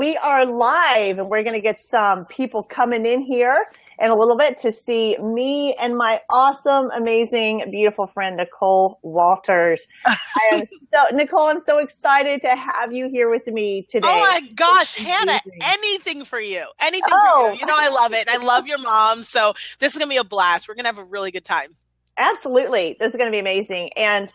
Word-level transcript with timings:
we 0.00 0.16
are 0.16 0.46
live 0.46 1.18
and 1.18 1.28
we're 1.28 1.42
going 1.42 1.54
to 1.54 1.60
get 1.60 1.78
some 1.78 2.24
people 2.24 2.62
coming 2.62 3.04
in 3.04 3.20
here 3.20 3.66
in 3.98 4.10
a 4.10 4.14
little 4.14 4.34
bit 4.34 4.56
to 4.56 4.72
see 4.72 5.14
me 5.18 5.74
and 5.74 5.94
my 5.94 6.22
awesome, 6.30 6.90
amazing, 6.96 7.62
beautiful 7.70 8.06
friend, 8.06 8.38
Nicole 8.38 8.98
Walters. 9.02 9.86
I 10.06 10.16
am 10.52 10.64
so, 10.94 11.14
Nicole, 11.14 11.48
I'm 11.48 11.60
so 11.60 11.76
excited 11.76 12.40
to 12.40 12.56
have 12.56 12.94
you 12.94 13.10
here 13.10 13.28
with 13.28 13.46
me 13.46 13.84
today. 13.90 14.08
Oh 14.10 14.20
my 14.20 14.40
gosh, 14.54 14.94
Hannah, 14.94 15.38
anything 15.60 16.24
for 16.24 16.40
you. 16.40 16.64
Anything 16.80 17.12
oh. 17.12 17.48
for 17.50 17.52
you. 17.52 17.60
You 17.60 17.66
know, 17.66 17.76
I 17.76 17.88
love 17.88 18.14
it. 18.14 18.26
I 18.26 18.38
love 18.38 18.66
your 18.66 18.78
mom. 18.78 19.22
So 19.22 19.52
this 19.80 19.92
is 19.92 19.98
going 19.98 20.08
to 20.08 20.14
be 20.14 20.16
a 20.16 20.24
blast. 20.24 20.66
We're 20.66 20.76
going 20.76 20.84
to 20.84 20.88
have 20.88 20.98
a 20.98 21.04
really 21.04 21.30
good 21.30 21.44
time. 21.44 21.74
Absolutely. 22.16 22.96
This 22.98 23.10
is 23.10 23.16
going 23.16 23.28
to 23.28 23.34
be 23.34 23.38
amazing. 23.38 23.90
And 23.98 24.32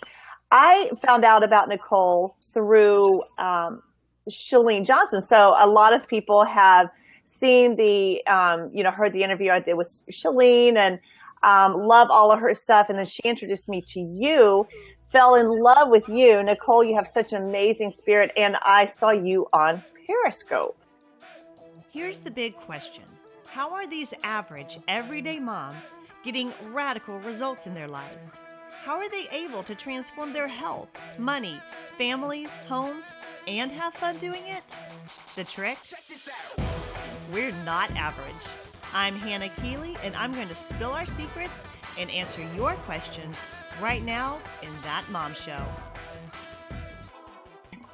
I 0.52 0.92
found 1.04 1.26
out 1.26 1.44
about 1.44 1.70
Nicole 1.70 2.38
through 2.54 3.24
um, 3.40 3.82
Chalene 4.30 4.86
Johnson. 4.86 5.22
So 5.22 5.54
a 5.58 5.68
lot 5.68 5.94
of 5.94 6.08
people 6.08 6.46
have 6.46 6.90
seen 7.24 7.76
the, 7.76 8.26
um, 8.28 8.70
you 8.74 8.84
know, 8.84 8.92
heard 8.92 9.14
the 9.14 9.24
interview 9.24 9.52
I 9.52 9.60
did 9.60 9.76
with 9.76 10.04
Chalene 10.12 10.78
and 10.78 11.00
um, 11.44 11.86
love 11.88 12.10
all 12.10 12.32
of 12.32 12.40
her 12.40 12.54
stuff. 12.54 12.90
And 12.90 12.98
then 12.98 13.06
she 13.06 13.22
introduced 13.24 13.70
me 13.70 13.82
to 13.88 14.00
you, 14.00 14.68
fell 15.12 15.36
in 15.36 15.48
love 15.48 15.90
with 15.90 16.08
you. 16.10 16.42
Nicole, 16.44 16.84
you 16.84 16.96
have 16.96 17.08
such 17.08 17.34
an 17.34 17.42
amazing 17.42 17.92
spirit. 17.92 18.32
And 18.38 18.58
I 18.64 18.86
saw 18.86 19.12
you 19.12 19.48
on 19.54 19.84
Periscope. 20.08 20.78
Here's 21.92 22.20
the 22.20 22.32
big 22.32 22.56
question 22.58 23.04
How 23.46 23.72
are 23.72 23.88
these 23.88 24.14
average, 24.24 24.80
everyday 24.88 25.40
moms 25.40 25.94
getting 26.24 26.54
radical 26.72 27.20
results 27.20 27.68
in 27.68 27.74
their 27.74 27.88
lives? 27.88 28.40
How 28.86 28.98
are 28.98 29.10
they 29.10 29.28
able 29.32 29.64
to 29.64 29.74
transform 29.74 30.32
their 30.32 30.48
health, 30.48 30.90
money, 31.18 31.60
families, 31.98 32.50
homes, 32.68 33.04
and 33.48 33.72
have 33.72 33.96
fun 33.96 34.16
doing 34.18 34.44
it? 34.46 34.64
The 35.36 35.44
trick? 35.44 35.80
We're 37.34 37.52
not 37.64 37.90
average. 37.96 38.46
I'm 38.94 39.16
Hannah 39.16 39.50
Keeley, 39.60 39.98
and 40.04 40.16
I'm 40.16 40.32
going 40.34 40.50
to 40.50 40.56
spill 40.56 40.92
our 40.92 41.08
secrets 41.08 41.64
and 41.98 42.12
answer 42.12 42.48
your 42.56 42.74
questions 42.86 43.36
right 43.82 44.06
now 44.06 44.38
in 44.62 44.70
That 44.84 45.04
Mom 45.10 45.34
Show. 45.34 45.66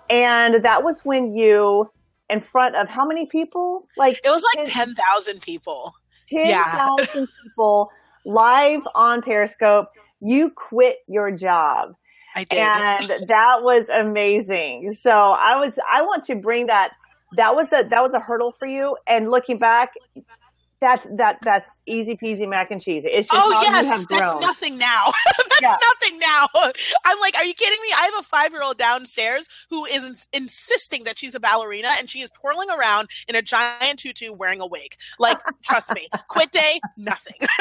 And 0.10 0.56
that 0.56 0.84
was 0.84 1.06
when 1.06 1.34
you, 1.34 1.90
in 2.30 2.42
front 2.42 2.76
of 2.76 2.90
how 2.90 3.06
many 3.06 3.28
people? 3.28 3.88
Like 3.96 4.20
it 4.26 4.30
was 4.30 4.44
like 4.58 4.68
10,000 4.68 5.42
people. 5.42 5.94
10,000 6.28 6.50
yeah. 6.50 7.26
people 7.44 7.90
live 8.26 8.86
on 8.94 9.22
Periscope 9.22 9.88
you 10.22 10.52
quit 10.52 10.98
your 11.08 11.32
job. 11.32 11.96
I 12.36 12.46
did. 12.46 12.60
And 12.60 13.12
that 13.28 13.58
was 13.62 13.90
amazing. 13.90 14.94
So 14.94 15.12
I 15.12 15.58
was, 15.58 15.80
I 15.92 16.02
want 16.04 16.24
to 16.24 16.36
bring 16.36 16.68
that, 16.68 16.92
that 17.36 17.56
was 17.56 17.74
a, 17.74 17.84
that 17.84 18.02
was 18.02 18.14
a 18.14 18.20
hurdle 18.20 18.52
for 18.52 18.68
you. 18.68 18.98
And 19.08 19.30
looking 19.30 19.58
back, 19.58 19.94
that's 20.82 21.08
that 21.18 21.38
that's 21.44 21.70
easy 21.86 22.18
peasy 22.18 22.50
mac 22.50 22.72
and 22.72 22.82
cheese. 22.82 23.06
It's 23.06 23.30
just 23.30 23.42
oh 23.42 23.62
yes, 23.62 24.06
that's 24.10 24.42
nothing 24.42 24.80
now. 24.80 25.12
that's 25.38 25.62
yeah. 25.62 25.76
nothing 25.80 26.20
now. 26.20 26.48
I'm 27.06 27.20
like, 27.20 27.36
are 27.36 27.46
you 27.46 27.54
kidding 27.54 27.80
me? 27.82 27.90
I 27.96 28.10
have 28.12 28.20
a 28.20 28.24
five 28.24 28.52
year 28.52 28.64
old 28.64 28.80
downstairs 28.80 29.48
who 29.70 29.86
is 29.86 30.04
ins- 30.04 30.28
insisting 30.34 31.04
that 31.04 31.20
she's 31.20 31.36
a 31.36 31.40
ballerina 31.40 31.90
and 32.00 32.10
she 32.10 32.22
is 32.22 32.32
twirling 32.32 32.70
around 32.72 33.10
in 33.28 33.36
a 33.36 33.44
giant 33.44 34.00
tutu 34.00 34.34
wearing 34.34 34.60
a 34.60 34.66
wig. 34.66 34.96
Like, 35.20 35.38
trust 35.64 35.94
me, 35.94 36.08
quit 36.28 36.52
day, 36.52 36.82
nothing. 36.98 37.36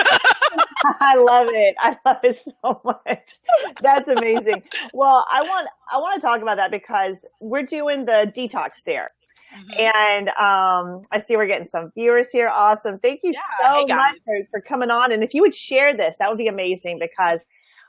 I 1.00 1.16
love 1.16 1.48
it. 1.50 1.76
I 1.78 1.96
love 2.06 2.20
it 2.24 2.38
so 2.38 2.80
much. 2.84 3.38
That's 3.82 4.08
amazing. 4.08 4.62
Well, 4.94 5.26
I 5.30 5.42
want 5.42 5.68
I 5.92 5.98
want 5.98 6.20
to 6.20 6.26
talk 6.26 6.40
about 6.40 6.56
that 6.56 6.70
because 6.70 7.26
we're 7.40 7.64
doing 7.64 8.06
the 8.06 8.32
detox 8.34 8.82
dare 8.82 9.10
Mm-hmm. 9.54 9.80
And 9.96 10.28
um, 10.30 11.02
I 11.10 11.18
see 11.18 11.36
we're 11.36 11.46
getting 11.46 11.66
some 11.66 11.90
viewers 11.94 12.30
here. 12.30 12.48
Awesome. 12.48 12.98
Thank 12.98 13.20
you 13.22 13.32
yeah, 13.32 13.40
so 13.60 13.86
much 13.86 14.18
for, 14.24 14.36
for 14.50 14.60
coming 14.60 14.90
on. 14.90 15.12
And 15.12 15.22
if 15.22 15.34
you 15.34 15.42
would 15.42 15.54
share 15.54 15.94
this, 15.94 16.16
that 16.18 16.28
would 16.28 16.38
be 16.38 16.46
amazing 16.46 16.98
because 16.98 17.44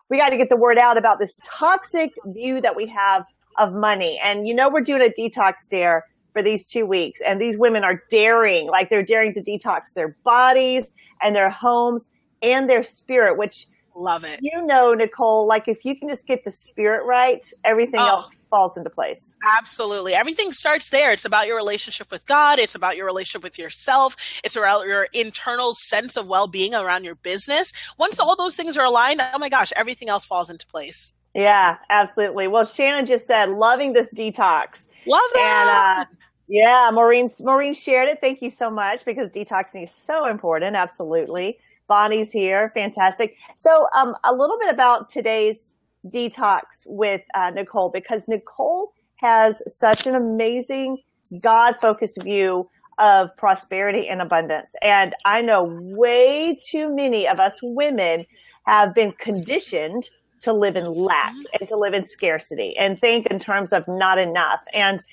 we 0.10 0.18
got 0.18 0.30
to 0.30 0.38
get 0.38 0.50
the 0.50 0.58
word 0.58 0.78
out 0.78 0.98
about 0.98 1.20
this 1.20 1.40
toxic 1.46 2.12
view 2.26 2.62
that 2.62 2.76
we 2.76 2.88
have 2.88 3.26
of 3.58 3.74
money. 3.74 4.20
And 4.24 4.48
you 4.48 4.56
know, 4.56 4.70
we're 4.70 4.82
doing 4.82 5.02
a 5.02 5.10
detox 5.10 5.68
dare 5.70 6.06
for 6.34 6.42
these 6.42 6.68
two 6.68 6.86
weeks. 6.86 7.22
And 7.22 7.42
these 7.42 7.58
women 7.58 7.84
are 7.84 8.04
daring, 8.10 8.68
like 8.68 8.90
they're 8.90 9.04
daring 9.04 9.34
to 9.34 9.42
detox 9.42 9.94
their 9.94 10.16
bodies 10.24 10.92
and 11.22 11.36
their 11.36 11.50
homes 11.50 12.08
and 12.42 12.70
their 12.70 12.84
spirit, 12.84 13.38
which 13.38 13.68
Love 13.96 14.24
it. 14.24 14.40
You 14.42 14.66
know, 14.66 14.94
Nicole, 14.94 15.46
like 15.46 15.68
if 15.68 15.84
you 15.84 15.96
can 15.96 16.08
just 16.08 16.26
get 16.26 16.44
the 16.44 16.52
spirit 16.52 17.06
right, 17.06 17.46
everything 17.66 18.00
oh, 18.00 18.08
else 18.08 18.36
falls 18.50 18.78
into 18.78 18.90
place. 18.90 19.36
Absolutely. 19.58 20.14
Everything 20.14 20.52
starts 20.52 20.90
there. 20.90 21.12
It's 21.12 21.26
about 21.26 21.48
your 21.48 21.58
relationship 21.58 22.10
with 22.10 22.26
God, 22.26 22.60
it's 22.60 22.76
about 22.76 22.96
your 22.96 23.06
relationship 23.06 23.44
with 23.44 23.60
yourself, 23.60 24.16
it's 24.44 24.56
about 24.56 24.86
your 24.86 25.08
internal 25.14 25.74
sense 25.74 26.16
of 26.16 26.28
well 26.28 26.48
being 26.48 26.74
around 26.74 27.04
your 27.04 27.16
business. 27.16 27.74
Once 27.98 28.20
all 28.20 28.36
those 28.36 28.56
things 28.56 28.78
are 28.78 28.86
aligned, 28.86 29.22
oh 29.34 29.40
my 29.40 29.50
gosh, 29.50 29.74
everything 29.76 30.10
else 30.10 30.26
falls 30.26 30.50
into 30.50 30.66
place. 30.68 31.14
Yeah, 31.34 31.78
absolutely. 31.90 32.48
Well, 32.48 32.66
Shannon 32.66 33.06
just 33.06 33.26
said, 33.26 33.50
loving 33.50 33.94
this 33.94 34.10
detox. 34.14 34.90
Love 35.06 35.22
it. 35.34 35.42
And, 35.42 35.70
uh, 35.70 36.06
yeah, 36.48 36.90
Maureen, 36.92 37.30
Maureen 37.42 37.74
shared 37.74 38.10
it. 38.10 38.20
Thank 38.20 38.42
you 38.42 38.50
so 38.50 38.70
much 38.70 39.06
because 39.06 39.30
detoxing 39.30 39.84
is 39.84 39.92
so 39.92 40.26
important. 40.26 40.76
Absolutely. 40.76 41.58
Bonnie's 41.92 42.32
here. 42.32 42.72
Fantastic. 42.74 43.36
So, 43.58 43.86
um, 43.94 44.16
a 44.24 44.32
little 44.32 44.58
bit 44.58 44.74
about 44.74 45.10
today's 45.10 45.76
detox 46.06 46.62
with 46.86 47.20
uh, 47.36 47.50
Nicole, 47.50 47.92
because 47.94 48.30
Nicole 48.30 48.94
has 49.16 49.62
such 49.68 50.08
an 50.08 50.16
amazing 50.16 51.00
God 51.44 51.74
focused 51.82 52.24
view 52.24 52.70
of 52.98 53.36
prosperity 53.36 54.08
and 54.08 54.22
abundance. 54.22 54.74
And 54.82 55.14
I 55.26 55.42
know 55.42 55.68
way 55.68 56.58
too 56.66 56.96
many 56.96 57.28
of 57.28 57.42
us 57.42 57.60
women 57.62 58.26
have 58.66 58.96
been 58.96 59.12
conditioned 59.12 60.10
to 60.44 60.54
live 60.54 60.78
in 60.78 60.86
lack 60.86 61.34
and 61.60 61.68
to 61.68 61.76
live 61.76 61.94
in 61.94 62.06
scarcity 62.06 62.74
and 62.80 63.02
think 63.02 63.28
in 63.28 63.38
terms 63.38 63.74
of 63.74 63.84
not 63.90 64.18
enough. 64.18 64.62
And 64.74 65.04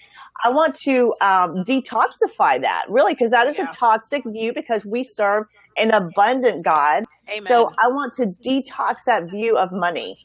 I 0.45 0.51
want 0.51 0.77
to 0.83 1.13
um, 1.21 1.65
detoxify 1.65 2.61
that 2.61 2.85
really 2.89 3.15
because 3.15 3.33
that 3.33 3.49
is 3.49 3.59
yeah. 3.59 3.69
a 3.69 3.73
toxic 3.73 4.23
view 4.25 4.53
because 4.55 4.85
we 4.87 5.03
serve 5.03 5.47
an 5.79 5.91
abundant 5.91 6.65
God. 6.65 7.05
Amen. 7.31 7.47
So 7.47 7.73
I 7.79 7.89
want 7.89 8.15
to 8.15 8.27
detox 8.27 9.05
that 9.07 9.31
view 9.31 9.57
of 9.57 9.73
money. 9.73 10.19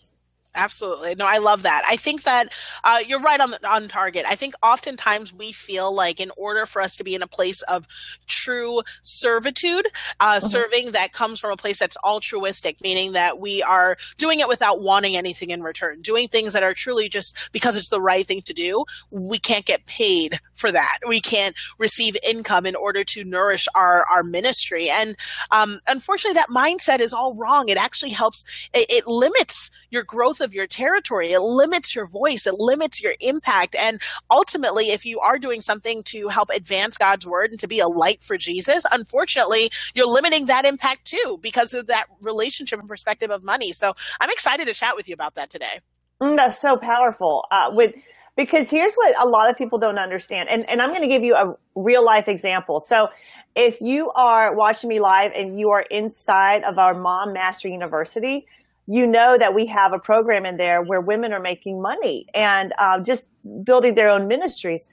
Absolutely. 0.55 1.15
No, 1.15 1.25
I 1.25 1.39
love 1.39 1.63
that. 1.63 1.83
I 1.89 1.95
think 1.95 2.23
that 2.23 2.53
uh, 2.83 2.99
you're 3.07 3.19
right 3.19 3.39
on 3.39 3.55
on 3.63 3.87
target. 3.87 4.23
I 4.27 4.35
think 4.35 4.53
oftentimes 4.61 5.33
we 5.33 5.51
feel 5.51 5.93
like 5.93 6.19
in 6.19 6.31
order 6.37 6.67
for 6.67 6.79
us 6.79 6.95
to 6.97 7.03
be 7.03 7.15
in 7.15 7.23
a 7.23 7.27
place 7.27 7.63
of 7.63 7.87
true 8.27 8.83
servitude, 9.01 9.87
uh, 10.19 10.37
mm-hmm. 10.37 10.45
serving 10.45 10.91
that 10.91 11.11
comes 11.11 11.39
from 11.39 11.51
a 11.51 11.57
place 11.57 11.79
that's 11.79 11.97
altruistic, 12.03 12.81
meaning 12.81 13.13
that 13.13 13.39
we 13.39 13.63
are 13.63 13.97
doing 14.17 14.41
it 14.41 14.47
without 14.47 14.79
wanting 14.79 15.17
anything 15.17 15.49
in 15.49 15.63
return, 15.63 16.01
doing 16.01 16.27
things 16.27 16.53
that 16.53 16.61
are 16.61 16.75
truly 16.75 17.09
just 17.09 17.35
because 17.51 17.75
it's 17.75 17.89
the 17.89 18.01
right 18.01 18.27
thing 18.27 18.43
to 18.43 18.53
do. 18.53 18.85
We 19.09 19.39
can't 19.39 19.65
get 19.65 19.85
paid 19.87 20.39
for 20.53 20.71
that. 20.71 20.99
We 21.07 21.19
can't 21.19 21.55
receive 21.79 22.15
income 22.23 22.67
in 22.67 22.75
order 22.75 23.03
to 23.05 23.23
nourish 23.23 23.67
our 23.73 24.05
our 24.11 24.21
ministry. 24.21 24.91
And 24.91 25.15
um, 25.49 25.79
unfortunately, 25.87 26.35
that 26.35 26.49
mindset 26.49 26.99
is 26.99 27.11
all 27.11 27.33
wrong. 27.33 27.69
It 27.69 27.77
actually 27.77 28.11
helps. 28.11 28.45
It, 28.71 28.85
it 28.89 29.07
limits 29.07 29.71
your 29.89 30.03
growth 30.03 30.41
of 30.43 30.53
your 30.53 30.67
territory. 30.67 31.31
It 31.31 31.41
limits 31.41 31.95
your 31.95 32.05
voice. 32.05 32.45
It 32.45 32.55
limits 32.55 33.01
your 33.01 33.15
impact. 33.19 33.75
And 33.75 34.01
ultimately, 34.29 34.91
if 34.91 35.05
you 35.05 35.19
are 35.19 35.39
doing 35.39 35.61
something 35.61 36.03
to 36.03 36.27
help 36.27 36.49
advance 36.49 36.97
God's 36.97 37.25
word 37.25 37.51
and 37.51 37.59
to 37.59 37.67
be 37.67 37.79
a 37.79 37.87
light 37.87 38.23
for 38.23 38.37
Jesus, 38.37 38.85
unfortunately, 38.91 39.71
you're 39.95 40.07
limiting 40.07 40.45
that 40.45 40.65
impact 40.65 41.05
too 41.05 41.39
because 41.41 41.73
of 41.73 41.87
that 41.87 42.05
relationship 42.21 42.79
and 42.79 42.87
perspective 42.87 43.31
of 43.31 43.43
money. 43.43 43.71
So 43.71 43.93
I'm 44.19 44.29
excited 44.29 44.67
to 44.67 44.73
chat 44.73 44.95
with 44.95 45.07
you 45.07 45.13
about 45.13 45.35
that 45.35 45.49
today. 45.49 45.79
Mm, 46.21 46.37
that's 46.37 46.59
so 46.59 46.77
powerful. 46.77 47.45
Uh, 47.51 47.69
with 47.71 47.95
because 48.35 48.69
here's 48.69 48.95
what 48.95 49.15
a 49.21 49.27
lot 49.27 49.49
of 49.49 49.57
people 49.57 49.77
don't 49.77 49.99
understand, 49.99 50.49
and, 50.49 50.67
and 50.69 50.81
I'm 50.81 50.89
going 50.89 51.01
to 51.01 51.07
give 51.07 51.23
you 51.23 51.35
a 51.35 51.55
real 51.75 52.03
life 52.03 52.27
example. 52.27 52.79
So, 52.79 53.09
if 53.55 53.79
you 53.81 54.09
are 54.11 54.55
watching 54.55 54.89
me 54.89 54.99
live 54.99 55.31
and 55.35 55.59
you 55.59 55.69
are 55.69 55.81
inside 55.81 56.63
of 56.63 56.79
our 56.79 56.95
Mom 56.95 57.33
Mastery 57.33 57.71
University, 57.71 58.47
you 58.87 59.07
know 59.07 59.37
that 59.37 59.53
we 59.53 59.65
have 59.67 59.93
a 59.93 59.99
program 59.99 60.45
in 60.45 60.57
there 60.57 60.81
where 60.81 60.99
women 60.99 61.31
are 61.33 61.39
making 61.39 61.81
money 61.81 62.25
and 62.33 62.73
uh, 62.79 62.99
just 62.99 63.29
building 63.63 63.95
their 63.95 64.09
own 64.09 64.27
ministries. 64.27 64.89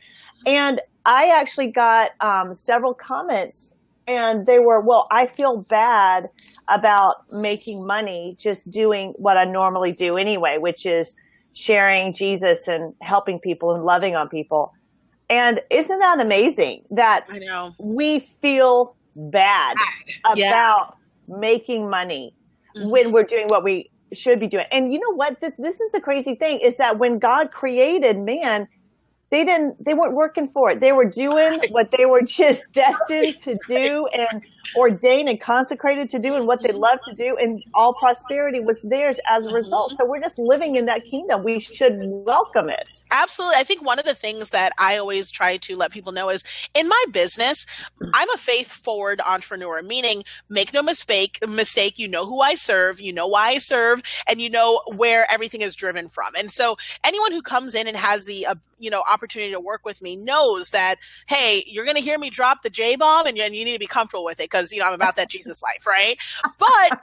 And 0.46 0.80
I 1.06 1.30
actually 1.30 1.68
got 1.68 2.12
um, 2.20 2.54
several 2.54 2.94
comments, 2.94 3.72
and 4.06 4.46
they 4.46 4.58
were, 4.58 4.80
well, 4.80 5.06
I 5.10 5.26
feel 5.26 5.58
bad 5.58 6.28
about 6.68 7.30
making 7.32 7.86
money 7.86 8.36
just 8.38 8.70
doing 8.70 9.12
what 9.16 9.36
I 9.36 9.44
normally 9.44 9.92
do 9.92 10.16
anyway, 10.16 10.58
which 10.58 10.86
is 10.86 11.14
sharing 11.52 12.12
Jesus 12.12 12.68
and 12.68 12.94
helping 13.02 13.38
people 13.38 13.74
and 13.74 13.84
loving 13.84 14.14
on 14.14 14.28
people. 14.28 14.72
And 15.28 15.60
isn't 15.70 15.98
that 15.98 16.20
amazing 16.20 16.84
that 16.90 17.26
I 17.28 17.38
know. 17.38 17.74
we 17.78 18.20
feel 18.20 18.96
bad, 19.16 19.76
about 20.24 20.38
yeah. 21.28 21.36
making 21.38 21.88
money 21.88 22.34
mm-hmm. 22.76 22.90
when 22.90 23.12
we're 23.12 23.24
doing 23.24 23.46
what 23.48 23.64
we 23.64 23.90
should 24.12 24.40
be 24.40 24.46
doing. 24.46 24.66
And 24.72 24.92
you 24.92 24.98
know 24.98 25.14
what? 25.14 25.40
This 25.40 25.80
is 25.80 25.90
the 25.92 26.00
crazy 26.00 26.34
thing 26.34 26.58
is 26.60 26.76
that 26.76 26.98
when 26.98 27.18
God 27.18 27.50
created 27.50 28.18
man, 28.18 28.68
they 29.30 29.44
didn't 29.44 29.82
they 29.82 29.94
weren't 29.94 30.14
working 30.14 30.48
for 30.48 30.70
it 30.70 30.80
they 30.80 30.92
were 30.92 31.04
doing 31.04 31.60
what 31.70 31.90
they 31.92 32.04
were 32.04 32.22
just 32.40 32.70
destined 32.72 33.38
to 33.38 33.58
do 33.66 34.06
and 34.08 34.42
ordained 34.76 35.28
and 35.28 35.40
consecrated 35.40 36.08
to 36.10 36.18
do 36.18 36.34
and 36.34 36.46
what 36.46 36.62
they 36.62 36.72
love 36.72 37.00
to 37.04 37.14
do 37.14 37.36
and 37.40 37.62
all 37.74 37.94
prosperity 37.94 38.60
was 38.60 38.80
theirs 38.82 39.18
as 39.28 39.46
a 39.46 39.52
result. 39.52 39.96
So 39.96 40.04
we're 40.04 40.20
just 40.20 40.38
living 40.38 40.76
in 40.76 40.86
that 40.86 41.04
kingdom. 41.04 41.44
We 41.44 41.58
should 41.58 41.94
welcome 41.96 42.68
it. 42.68 43.02
Absolutely. 43.10 43.56
I 43.56 43.64
think 43.64 43.84
one 43.84 43.98
of 43.98 44.04
the 44.04 44.14
things 44.14 44.50
that 44.50 44.72
i 44.78 44.96
always 44.96 45.30
try 45.30 45.56
to 45.56 45.76
let 45.76 45.90
people 45.90 46.12
know 46.12 46.30
is 46.30 46.42
in 46.74 46.88
my 46.88 47.04
business 47.12 47.66
i'm 48.14 48.30
a 48.30 48.36
faith 48.36 48.70
forward 48.70 49.20
entrepreneur 49.26 49.82
meaning 49.82 50.24
make 50.48 50.72
no 50.72 50.82
mistake 50.82 51.38
mistake 51.46 51.98
you 51.98 52.08
know 52.08 52.26
who 52.26 52.40
i 52.40 52.54
serve 52.54 53.00
you 53.00 53.12
know 53.12 53.26
why 53.26 53.50
i 53.50 53.58
serve 53.58 54.02
and 54.26 54.40
you 54.40 54.50
know 54.50 54.80
where 54.96 55.26
everything 55.30 55.60
is 55.62 55.74
driven 55.74 56.08
from. 56.08 56.34
And 56.36 56.50
so 56.50 56.76
anyone 57.04 57.32
who 57.32 57.42
comes 57.42 57.74
in 57.74 57.86
and 57.86 57.96
has 57.96 58.24
the 58.24 58.46
uh, 58.46 58.54
you 58.78 58.90
know 58.90 59.02
opportunity 59.10 59.52
to 59.52 59.60
work 59.60 59.84
with 59.84 60.02
me 60.02 60.16
knows 60.16 60.70
that, 60.70 60.96
hey, 61.26 61.62
you're 61.66 61.84
going 61.84 61.96
to 61.96 62.02
hear 62.02 62.18
me 62.18 62.30
drop 62.30 62.62
the 62.62 62.70
J 62.70 62.96
bomb 62.96 63.26
and, 63.26 63.38
and 63.38 63.54
you 63.54 63.64
need 63.64 63.74
to 63.74 63.78
be 63.78 63.86
comfortable 63.86 64.24
with 64.24 64.40
it 64.40 64.50
because, 64.60 64.72
you 64.72 64.80
know, 64.80 64.86
I'm 64.86 64.94
about 64.94 65.16
that 65.16 65.30
Jesus 65.30 65.62
life, 65.62 65.86
right? 65.86 66.18
But, 66.58 67.00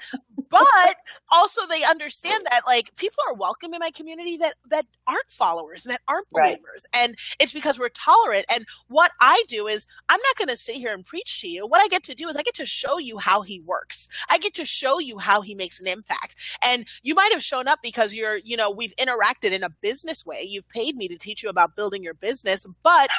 but 0.50 0.96
also 1.32 1.66
they 1.68 1.84
understand 1.84 2.46
that 2.52 2.62
like 2.66 2.96
people 2.96 3.24
are 3.28 3.34
welcome 3.34 3.74
in 3.74 3.80
my 3.80 3.92
community 3.92 4.38
that, 4.38 4.56
that 4.70 4.86
aren't 5.08 5.30
followers 5.30 5.86
and 5.86 5.92
that 5.92 6.02
aren't 6.08 6.30
believers. 6.32 6.88
Right. 6.94 7.04
And 7.04 7.16
it's 7.40 7.54
because 7.54 7.80
we're 7.80 7.90
tolerant. 7.90 8.46
And 8.50 8.66
what 8.88 9.12
I 9.20 9.44
do 9.48 9.68
is 9.68 9.88
I'm 10.10 10.20
not 10.20 10.38
going 10.38 10.50
to 10.50 10.58
sit 10.58 10.76
here 10.76 10.94
and 10.94 11.06
preach 11.06 11.42
to 11.42 11.48
you. 11.48 11.68
What 11.68 11.82
I 11.82 11.88
get 11.88 12.04
to 12.04 12.16
do 12.16 12.28
is 12.28 12.36
I 12.36 12.44
get 12.44 12.56
to 12.56 12.66
show 12.66 12.98
you 12.98 13.18
how 13.18 13.42
he 13.42 13.60
works. 13.60 14.10
I 14.30 14.38
get 14.38 14.54
to 14.56 14.66
show 14.66 15.00
you 15.00 15.18
how 15.18 15.42
he 15.42 15.56
makes 15.56 15.80
an 15.80 15.88
impact. 15.88 16.36
And 16.62 16.86
you 17.04 17.16
might 17.16 17.34
have 17.34 17.44
shown 17.44 17.68
up 17.68 17.80
because 17.82 18.14
you're, 18.14 18.38
you 18.38 18.58
know, 18.58 18.70
we've 18.70 18.94
interacted 18.98 19.52
in 19.52 19.64
a 19.64 19.70
business 19.70 20.26
way. 20.26 20.44
You've 20.44 20.68
paid 20.70 20.96
me 20.96 21.08
to 21.08 21.18
teach 21.18 21.44
you 21.44 21.50
about 21.50 21.76
building 21.76 22.04
your 22.04 22.14
business, 22.14 22.66
but 22.84 23.10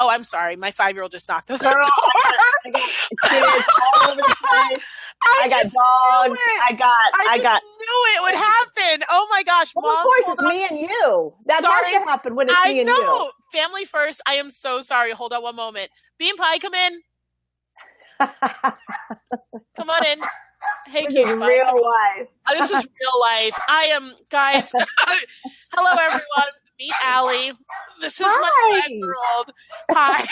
oh, 0.00 0.10
I'm 0.10 0.24
sorry, 0.24 0.56
my 0.56 0.70
five 0.70 0.94
year 0.94 1.02
old 1.02 1.12
just 1.12 1.28
knocked 1.28 1.50
on 1.50 1.58
the 1.58 1.64
door. 1.64 1.74
I 2.66 2.70
got 2.70 2.88
kids 3.24 3.66
all 3.94 4.10
over 4.10 4.20
the 4.20 4.36
place. 4.48 4.84
I, 5.44 5.46
I 5.46 5.48
got 5.48 5.62
dogs. 5.64 6.40
I 6.66 6.72
got. 6.72 7.10
I, 7.14 7.26
I 7.30 7.38
got. 7.38 7.62
Knew 7.62 8.04
it 8.16 8.22
would 8.22 8.34
happen. 8.34 9.06
Oh 9.10 9.28
my 9.30 9.42
gosh! 9.42 9.74
Well, 9.74 9.84
Mom, 9.86 9.96
of 9.98 10.02
course, 10.02 10.28
it's 10.28 10.38
on. 10.38 10.48
me 10.48 10.66
and 10.68 10.78
you. 10.78 11.34
That 11.46 11.62
sorry. 11.62 11.92
has 11.92 12.02
to 12.02 12.08
happen 12.08 12.34
when 12.34 12.48
it's 12.48 12.56
I 12.58 12.72
me 12.72 12.84
know. 12.84 12.92
and 12.94 13.02
you. 13.02 13.30
Family 13.52 13.84
first. 13.84 14.22
I 14.26 14.34
am 14.34 14.50
so 14.50 14.80
sorry. 14.80 15.12
Hold 15.12 15.32
on 15.32 15.42
one 15.42 15.56
moment. 15.56 15.90
Bean 16.18 16.36
pie, 16.36 16.58
come 16.58 16.74
in. 16.74 17.00
come 19.76 19.90
on 19.90 20.06
in. 20.06 20.20
Hey, 20.86 21.06
this 21.06 21.14
is 21.14 21.26
real 21.26 21.38
life. 21.38 22.28
Oh, 22.48 22.54
this 22.54 22.70
is 22.70 22.86
real 22.86 23.20
life. 23.20 23.60
I 23.68 23.90
am, 23.92 24.12
guys. 24.30 24.70
hello, 25.72 25.90
everyone 25.90 26.52
meet 26.78 26.92
Allie. 27.04 27.52
This 28.00 28.20
is 28.20 28.26
Hi. 28.28 28.40
my 28.40 28.80
five 28.80 28.90
year 28.90 29.14
old. 29.36 29.52
Hi. 29.90 30.26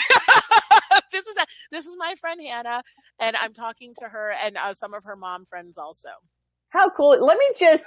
this 1.11 1.27
is 1.27 1.35
a, 1.37 1.45
this 1.71 1.85
is 1.85 1.95
my 1.97 2.15
friend 2.19 2.41
Hannah, 2.41 2.83
and 3.19 3.35
I'm 3.37 3.53
talking 3.53 3.93
to 3.99 4.09
her 4.09 4.33
and 4.43 4.57
uh, 4.57 4.73
some 4.73 4.93
of 4.93 5.03
her 5.05 5.15
mom 5.15 5.45
friends 5.45 5.77
also. 5.77 6.09
How 6.69 6.89
cool! 6.89 7.11
Let 7.23 7.37
me 7.37 7.45
just 7.59 7.85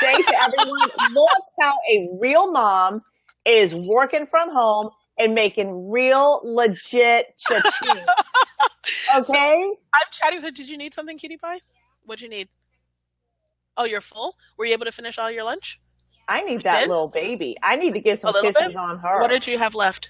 say 0.00 0.14
to 0.14 0.42
everyone, 0.42 0.88
look 1.12 1.44
how 1.60 1.74
a 1.90 2.08
real 2.20 2.50
mom 2.50 3.02
is 3.46 3.74
working 3.74 4.26
from 4.26 4.50
home 4.50 4.90
and 5.18 5.34
making 5.34 5.90
real 5.90 6.40
legit 6.44 7.26
cha-ching. 7.38 8.04
Okay. 9.16 9.22
So 9.24 9.76
I'm 9.94 10.08
chatting 10.12 10.38
with 10.38 10.44
her. 10.44 10.50
Did 10.50 10.68
you 10.68 10.76
need 10.76 10.92
something, 10.92 11.16
cutie 11.16 11.38
pie? 11.38 11.60
What'd 12.04 12.22
you 12.22 12.28
need? 12.28 12.48
Oh, 13.76 13.84
you're 13.84 14.02
full? 14.02 14.34
Were 14.58 14.66
you 14.66 14.72
able 14.74 14.84
to 14.84 14.92
finish 14.92 15.18
all 15.18 15.30
your 15.30 15.44
lunch? 15.44 15.80
I 16.26 16.42
need 16.42 16.62
that 16.64 16.80
did? 16.80 16.88
little 16.88 17.08
baby. 17.08 17.56
I 17.62 17.76
need 17.76 17.92
to 17.94 18.00
get 18.00 18.20
some 18.20 18.32
kisses 18.32 18.54
bit? 18.54 18.76
on 18.76 18.98
her. 18.98 19.20
What 19.20 19.30
did 19.30 19.46
you 19.46 19.58
have 19.58 19.74
left? 19.74 20.08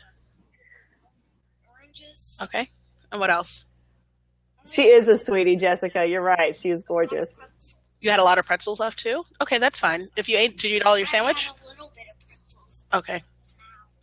Oranges. 1.68 2.38
Okay. 2.42 2.70
And 3.10 3.20
what 3.20 3.30
else? 3.30 3.66
She 4.66 4.84
is 4.84 5.08
a 5.08 5.18
sweetie, 5.18 5.56
Jessica. 5.56 6.06
You're 6.06 6.22
right. 6.22 6.54
She 6.56 6.70
is 6.70 6.84
gorgeous. 6.84 7.28
You 8.00 8.10
had 8.10 8.20
a 8.20 8.24
lot 8.24 8.38
of 8.38 8.46
pretzels 8.46 8.80
left 8.80 8.98
too. 8.98 9.24
Okay, 9.40 9.58
that's 9.58 9.78
fine. 9.78 10.08
If 10.16 10.28
you 10.28 10.36
ate, 10.36 10.58
did 10.58 10.70
you 10.70 10.76
eat 10.76 10.82
all 10.84 10.96
your 10.96 11.06
sandwich? 11.06 11.48
a 11.48 11.68
little 11.68 11.90
bit 11.94 12.04
of 12.12 12.26
pretzels. 12.28 12.84
Okay. 12.92 13.22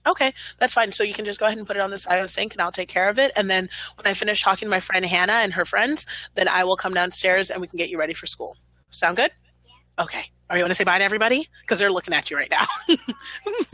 Okay, 0.08 0.34
that's 0.60 0.74
fine. 0.74 0.92
So 0.92 1.04
you 1.04 1.14
can 1.14 1.26
just 1.26 1.40
go 1.40 1.46
ahead 1.46 1.60
and 1.60 1.68
put 1.68 1.76
it 1.76 1.82
on 1.82 1.92
the 1.92 2.00
side 2.00 2.18
of 2.18 2.24
the 2.24 2.30
sink, 2.30 2.54
and 2.54 2.62
I'll 2.62 2.72
take 2.72 2.90
care 2.90 3.10
of 3.10 3.20
it. 3.20 3.32
And 3.36 3.50
then 3.50 3.70
when 3.96 4.08
I 4.08 4.16
finish 4.16 4.42
talking 4.42 4.66
to 4.66 4.70
my 4.70 4.80
friend 4.80 5.06
Hannah 5.06 5.34
and 5.34 5.54
her 5.54 5.66
friends, 5.66 6.06
then 6.34 6.48
I 6.48 6.64
will 6.64 6.78
come 6.78 6.94
downstairs 6.94 7.52
and 7.52 7.62
we 7.62 7.68
can 7.68 7.78
get 7.78 7.90
you 7.90 8.00
ready 8.00 8.14
for 8.14 8.26
school. 8.26 8.58
Sound 8.90 9.18
good? 9.18 9.32
Yeah. 9.66 10.04
Okay. 10.04 10.32
Are 10.52 10.58
you 10.58 10.64
want 10.64 10.72
to 10.72 10.76
say 10.76 10.84
bye 10.84 10.98
to 10.98 11.04
everybody? 11.04 11.48
Because 11.62 11.80
they're 11.80 11.92
looking 11.92 12.14
at 12.14 12.30
you 12.30 12.36
right 12.36 12.52
now. 12.52 12.66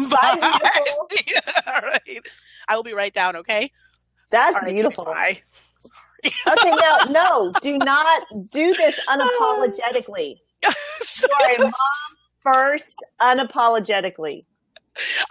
bye. 0.09 0.37
yeah, 1.27 1.39
all 1.65 1.81
right. 1.81 2.27
I 2.67 2.75
will 2.75 2.83
be 2.83 2.93
right 2.93 3.11
down, 3.11 3.35
okay? 3.37 3.71
That's 4.29 4.61
right, 4.61 4.75
beautiful. 4.75 5.05
Bye. 5.05 5.41
okay, 6.25 6.69
now, 6.69 6.97
no, 7.09 7.51
do 7.61 7.79
not 7.79 8.27
do 8.51 8.75
this 8.75 8.99
unapologetically. 9.09 10.35
Sorry, 11.01 11.57
mom 11.57 11.73
first, 12.41 13.03
unapologetically. 13.19 14.45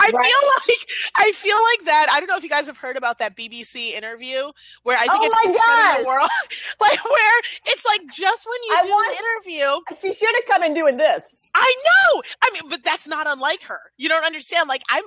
I 0.00 0.10
right. 0.10 0.12
feel 0.12 0.50
like 0.68 0.88
I 1.16 1.32
feel 1.32 1.56
like 1.56 1.86
that. 1.86 2.08
I 2.10 2.20
don't 2.20 2.28
know 2.28 2.36
if 2.36 2.42
you 2.42 2.48
guys 2.48 2.66
have 2.66 2.76
heard 2.76 2.96
about 2.96 3.18
that 3.18 3.36
BBC 3.36 3.92
interview 3.92 4.50
where 4.82 4.96
I 4.96 5.06
think 5.06 5.12
oh 5.14 5.26
it's 5.26 5.58
my 5.58 5.98
the 6.00 6.06
world, 6.06 6.28
like 6.80 7.04
where 7.04 7.40
it's 7.66 7.84
like 7.84 8.02
just 8.12 8.46
when 8.46 8.58
you 8.68 8.74
I 8.76 8.82
do 8.82 8.88
want, 8.88 9.10
an 9.10 9.24
interview, 9.24 9.98
she 10.00 10.12
should 10.12 10.34
have 10.34 10.46
come 10.46 10.62
in 10.62 10.74
doing 10.74 10.96
this. 10.96 11.50
I 11.54 11.74
know. 11.84 12.22
I 12.42 12.50
mean, 12.52 12.70
but 12.70 12.82
that's 12.82 13.06
not 13.06 13.26
unlike 13.26 13.62
her. 13.64 13.80
You 13.96 14.08
don't 14.08 14.24
understand. 14.24 14.68
Like 14.68 14.82
I'm 14.90 15.02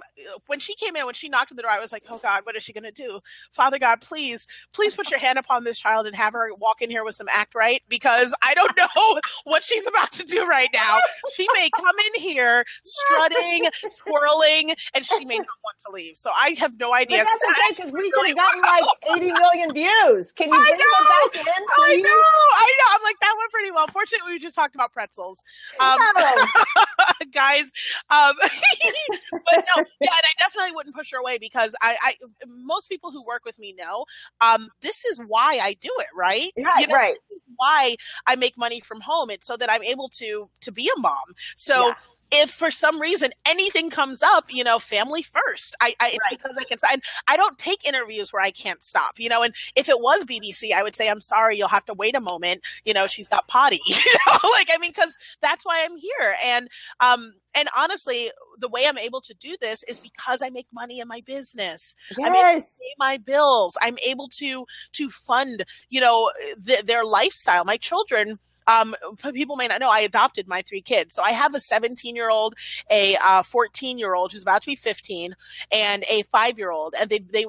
when 0.47 0.59
she 0.59 0.75
came 0.75 0.95
in, 0.95 1.06
when 1.06 1.15
she 1.15 1.29
knocked 1.29 1.51
on 1.51 1.56
the 1.56 1.63
door, 1.63 1.71
I 1.71 1.79
was 1.79 1.91
like, 1.91 2.03
oh 2.09 2.17
God, 2.17 2.45
what 2.45 2.56
is 2.56 2.63
she 2.63 2.73
going 2.73 2.83
to 2.83 2.91
do? 2.91 3.19
Father 3.51 3.79
God, 3.79 4.01
please, 4.01 4.47
please 4.73 4.95
put 4.95 5.09
your 5.11 5.19
hand 5.19 5.39
upon 5.39 5.63
this 5.63 5.79
child 5.79 6.07
and 6.07 6.15
have 6.15 6.33
her 6.33 6.50
walk 6.56 6.81
in 6.81 6.89
here 6.89 7.03
with 7.03 7.15
some 7.15 7.27
act 7.29 7.56
right 7.56 7.81
because 7.88 8.33
I 8.41 8.53
don't 8.53 8.75
know 8.77 9.19
what 9.44 9.63
she's 9.63 9.85
about 9.85 10.11
to 10.13 10.23
do 10.23 10.45
right 10.45 10.69
now. 10.73 11.00
She 11.35 11.47
may 11.53 11.69
come 11.75 11.95
in 12.15 12.21
here 12.21 12.65
strutting, 12.83 13.69
twirling 13.97 14.48
and 14.93 15.05
she 15.05 15.25
may 15.25 15.37
not 15.37 15.59
want 15.63 15.77
to 15.85 15.91
leave. 15.91 16.17
So 16.17 16.29
I 16.31 16.55
have 16.57 16.77
no 16.79 16.93
idea. 16.93 17.17
That's 17.17 17.29
okay 17.29 17.75
because 17.75 17.91
we 17.91 18.11
could 18.11 18.27
have 18.27 18.35
gotten 18.35 18.61
like 18.61 18.83
80 19.17 19.31
million 19.31 19.73
views. 19.73 20.31
Can 20.31 20.49
you 20.49 20.55
I 20.55 20.71
know, 20.71 21.31
back 21.31 21.35
in, 21.35 21.63
I 21.77 21.95
know, 21.95 22.09
I 22.09 22.75
know. 22.77 22.95
I'm 22.95 23.03
like 23.03 23.19
that 23.21 23.35
went 23.37 23.51
pretty 23.51 23.71
well. 23.71 23.87
Fortunately, 23.87 24.33
we 24.33 24.39
just 24.39 24.55
talked 24.55 24.75
about 24.75 24.91
pretzels, 24.91 25.43
um, 25.79 25.99
guys. 27.31 27.71
Um, 28.09 28.33
but 29.31 29.55
no, 29.55 29.83
yeah, 30.01 30.09
and 30.09 30.09
I 30.11 30.33
definitely 30.39 30.71
wouldn't 30.73 30.95
push 30.95 31.11
her 31.11 31.17
away 31.17 31.37
because 31.37 31.75
I, 31.81 31.97
I 32.01 32.15
most 32.47 32.89
people 32.89 33.11
who 33.11 33.23
work 33.25 33.43
with 33.45 33.59
me 33.59 33.73
know 33.77 34.05
um, 34.41 34.69
this 34.81 35.05
is 35.05 35.19
why 35.27 35.59
I 35.61 35.73
do 35.73 35.91
it, 35.99 36.07
right? 36.15 36.51
Right, 36.57 36.81
you 36.81 36.87
know, 36.87 36.95
right. 36.95 37.15
Why 37.56 37.95
I 38.25 38.35
make 38.35 38.57
money 38.57 38.79
from 38.79 39.01
home. 39.01 39.29
It's 39.29 39.45
so 39.45 39.57
that 39.57 39.69
I'm 39.71 39.83
able 39.83 40.09
to 40.09 40.49
to 40.61 40.71
be 40.71 40.89
a 40.95 40.99
mom. 40.99 41.35
So. 41.56 41.87
Yeah 41.87 41.94
if 42.31 42.52
for 42.52 42.69
some 42.69 43.00
reason 43.00 43.31
anything 43.45 43.90
comes 43.90 44.21
up, 44.21 44.45
you 44.50 44.64
know, 44.64 44.80
family 44.80 45.24
first. 45.24 45.76
I, 45.81 45.95
I 46.00 46.09
it's 46.09 46.19
right. 46.30 46.40
because 46.42 46.57
I 46.57 46.64
can. 46.64 46.78
And 46.92 47.02
I 47.28 47.38
don't 47.38 47.57
take 47.57 47.86
interviews 47.86 48.31
where 48.31 48.42
I 48.42 48.52
can't 48.52 48.83
stop, 48.83 49.19
you 49.19 49.30
know. 49.30 49.42
And 49.42 49.54
if 49.76 49.90
it 49.90 50.00
was 50.00 50.26
BBC, 50.26 50.74
I 50.74 50.83
would 50.83 50.95
say, 50.95 51.09
"I'm 51.09 51.21
sorry, 51.21 51.57
you'll 51.57 51.68
have 51.68 51.86
to 51.86 51.94
wait 51.94 52.16
a 52.16 52.21
moment." 52.21 52.62
You 52.86 52.94
know, 52.94 53.07
she's 53.07 53.28
got 53.28 53.48
potty. 53.48 53.80
You 53.90 54.14
know, 54.28 54.38
like 54.54 54.69
I 54.74 54.78
mean, 54.78 54.92
because 54.92 55.18
that's 55.42 55.66
why 55.66 55.83
I'm 55.83 55.98
here. 55.98 56.36
And 56.45 56.69
um, 57.00 57.33
and 57.54 57.68
honestly, 57.76 58.31
the 58.59 58.69
way 58.69 58.86
I'm 58.88 58.98
able 58.98 59.21
to 59.21 59.33
do 59.33 59.56
this 59.59 59.83
is 59.83 60.00
because 60.00 60.42
I 60.42 60.50
make 60.50 60.68
money 60.71 61.00
in 61.00 61.07
my 61.07 61.21
business. 61.26 61.95
Yes. 62.18 62.19
I'm 62.28 62.36
able 62.36 62.62
to 62.62 62.68
pay 62.68 62.94
my 62.98 63.18
bills. 63.18 63.78
I'm 63.81 63.98
able 64.06 64.30
to 64.38 64.66
to 64.94 65.09
fund, 65.09 65.66
you 65.90 66.02
know, 66.02 66.31
th- 66.66 66.83
their 66.83 67.04
lifestyle. 67.04 67.66
My 67.66 67.78
children 67.78 68.40
um, 68.69 68.95
people 69.33 69.56
may 69.56 69.68
not 69.68 69.80
know 69.80 69.90
I 69.90 70.02
adopted 70.02 70.47
my 70.47 70.61
three 70.61 70.81
kids. 70.81 71.16
So 71.16 71.23
I 71.23 71.31
have 71.31 71.56
a 71.56 71.59
17 71.59 72.16
year 72.16 72.30
old, 72.30 72.56
a 72.92 73.18
14 73.44 73.95
uh, 73.95 73.99
year 73.99 74.14
old 74.14 74.31
who's 74.31 74.44
about 74.44 74.61
to 74.61 74.68
be 74.68 74.76
15, 74.76 75.35
and 75.71 76.04
a 76.09 76.23
five 76.23 76.57
year 76.57 76.71
old. 76.71 76.94
And 76.99 77.09
they, 77.09 77.19
they 77.19 77.45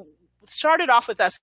started 0.47 0.89
off 0.89 1.09
with 1.09 1.21
us 1.21 1.39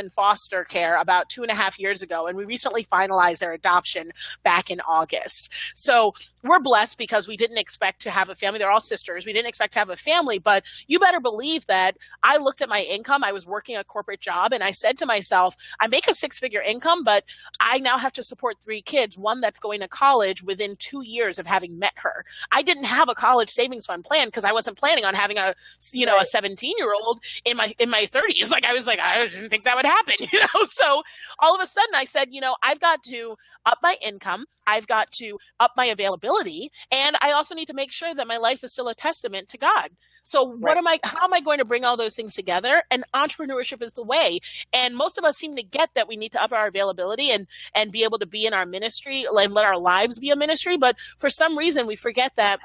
in 0.00 0.10
foster 0.10 0.64
care 0.64 1.00
about 1.00 1.28
two 1.28 1.42
and 1.42 1.50
a 1.50 1.54
half 1.54 1.78
years 1.78 2.02
ago, 2.02 2.26
and 2.26 2.36
we 2.36 2.44
recently 2.44 2.84
finalized 2.84 3.38
their 3.38 3.52
adoption 3.52 4.10
back 4.42 4.70
in 4.70 4.80
August. 4.80 5.50
So 5.74 6.14
we're 6.42 6.60
blessed 6.60 6.98
because 6.98 7.28
we 7.28 7.36
didn't 7.36 7.58
expect 7.58 8.00
to 8.02 8.10
have 8.10 8.28
a 8.28 8.34
family. 8.34 8.58
They're 8.58 8.70
all 8.70 8.80
sisters. 8.80 9.26
We 9.26 9.32
didn't 9.32 9.48
expect 9.48 9.74
to 9.74 9.78
have 9.78 9.90
a 9.90 9.96
family, 9.96 10.38
but 10.38 10.64
you 10.88 10.98
better 10.98 11.20
believe 11.20 11.66
that 11.66 11.96
I 12.22 12.38
looked 12.38 12.62
at 12.62 12.68
my 12.68 12.80
income. 12.90 13.22
I 13.22 13.32
was 13.32 13.46
working 13.46 13.76
a 13.76 13.84
corporate 13.84 14.20
job, 14.20 14.52
and 14.52 14.64
I 14.64 14.70
said 14.70 14.98
to 14.98 15.06
myself, 15.06 15.56
I 15.78 15.86
make 15.86 16.08
a 16.08 16.14
six 16.14 16.38
figure 16.38 16.62
income, 16.62 17.04
but 17.04 17.24
I 17.60 17.78
now 17.78 17.98
have 17.98 18.12
to 18.14 18.22
support 18.22 18.56
three 18.60 18.82
kids, 18.82 19.18
one 19.18 19.40
that's 19.40 19.60
going 19.60 19.80
to 19.80 19.88
college 19.88 20.42
within 20.42 20.76
two 20.76 21.02
years 21.02 21.38
of 21.38 21.46
having 21.46 21.78
met 21.78 21.92
her. 21.96 22.24
I 22.50 22.62
didn't 22.62 22.84
have 22.84 23.08
a 23.08 23.14
college 23.14 23.50
savings 23.50 23.86
fund 23.86 24.04
plan 24.04 24.28
because 24.28 24.44
I 24.44 24.52
wasn't 24.52 24.78
planning 24.78 25.04
on 25.04 25.14
having 25.14 25.38
a, 25.38 25.54
you 25.92 26.06
know, 26.06 26.14
right. 26.14 26.22
a 26.22 26.26
17 26.26 26.74
year 26.78 26.92
old 26.94 27.20
in 27.44 27.56
my, 27.56 27.74
in 27.78 27.90
my 27.90 28.08
30s. 28.10 28.50
Like 28.50 28.64
I 28.64 28.72
was 28.72 28.86
like, 28.86 28.98
I 28.98 29.26
didn't 29.26 29.50
think 29.50 29.64
that 29.64 29.76
would 29.76 29.84
happen, 29.90 30.14
you 30.32 30.38
know? 30.38 30.64
So 30.68 31.02
all 31.38 31.54
of 31.54 31.60
a 31.60 31.66
sudden 31.66 31.94
I 31.94 32.04
said, 32.04 32.28
you 32.30 32.40
know, 32.40 32.56
I've 32.62 32.80
got 32.80 33.02
to 33.04 33.36
up 33.66 33.78
my 33.82 33.96
income. 34.00 34.46
I've 34.66 34.86
got 34.86 35.10
to 35.12 35.38
up 35.58 35.72
my 35.76 35.86
availability. 35.86 36.70
And 36.90 37.16
I 37.20 37.32
also 37.32 37.54
need 37.54 37.66
to 37.66 37.74
make 37.74 37.92
sure 37.92 38.14
that 38.14 38.26
my 38.26 38.36
life 38.36 38.62
is 38.64 38.72
still 38.72 38.88
a 38.88 38.94
testament 38.94 39.48
to 39.48 39.58
God. 39.58 39.90
So 40.22 40.44
what 40.44 40.62
right. 40.62 40.76
am 40.76 40.86
I 40.86 40.98
how 41.02 41.24
am 41.24 41.32
I 41.32 41.40
going 41.40 41.58
to 41.58 41.64
bring 41.64 41.84
all 41.84 41.96
those 41.96 42.14
things 42.14 42.34
together? 42.34 42.82
And 42.90 43.04
entrepreneurship 43.14 43.82
is 43.82 43.92
the 43.92 44.04
way. 44.04 44.40
And 44.72 44.96
most 44.96 45.18
of 45.18 45.24
us 45.24 45.36
seem 45.36 45.56
to 45.56 45.62
get 45.62 45.90
that 45.94 46.08
we 46.08 46.16
need 46.16 46.32
to 46.32 46.42
up 46.42 46.52
our 46.52 46.66
availability 46.66 47.30
and 47.30 47.46
and 47.74 47.90
be 47.90 48.04
able 48.04 48.18
to 48.18 48.26
be 48.26 48.46
in 48.46 48.52
our 48.54 48.66
ministry 48.66 49.24
and 49.24 49.54
let 49.54 49.64
our 49.64 49.78
lives 49.78 50.18
be 50.18 50.30
a 50.30 50.36
ministry, 50.36 50.76
but 50.76 50.96
for 51.18 51.30
some 51.30 51.56
reason 51.56 51.86
we 51.86 51.96
forget 51.96 52.36
that 52.36 52.60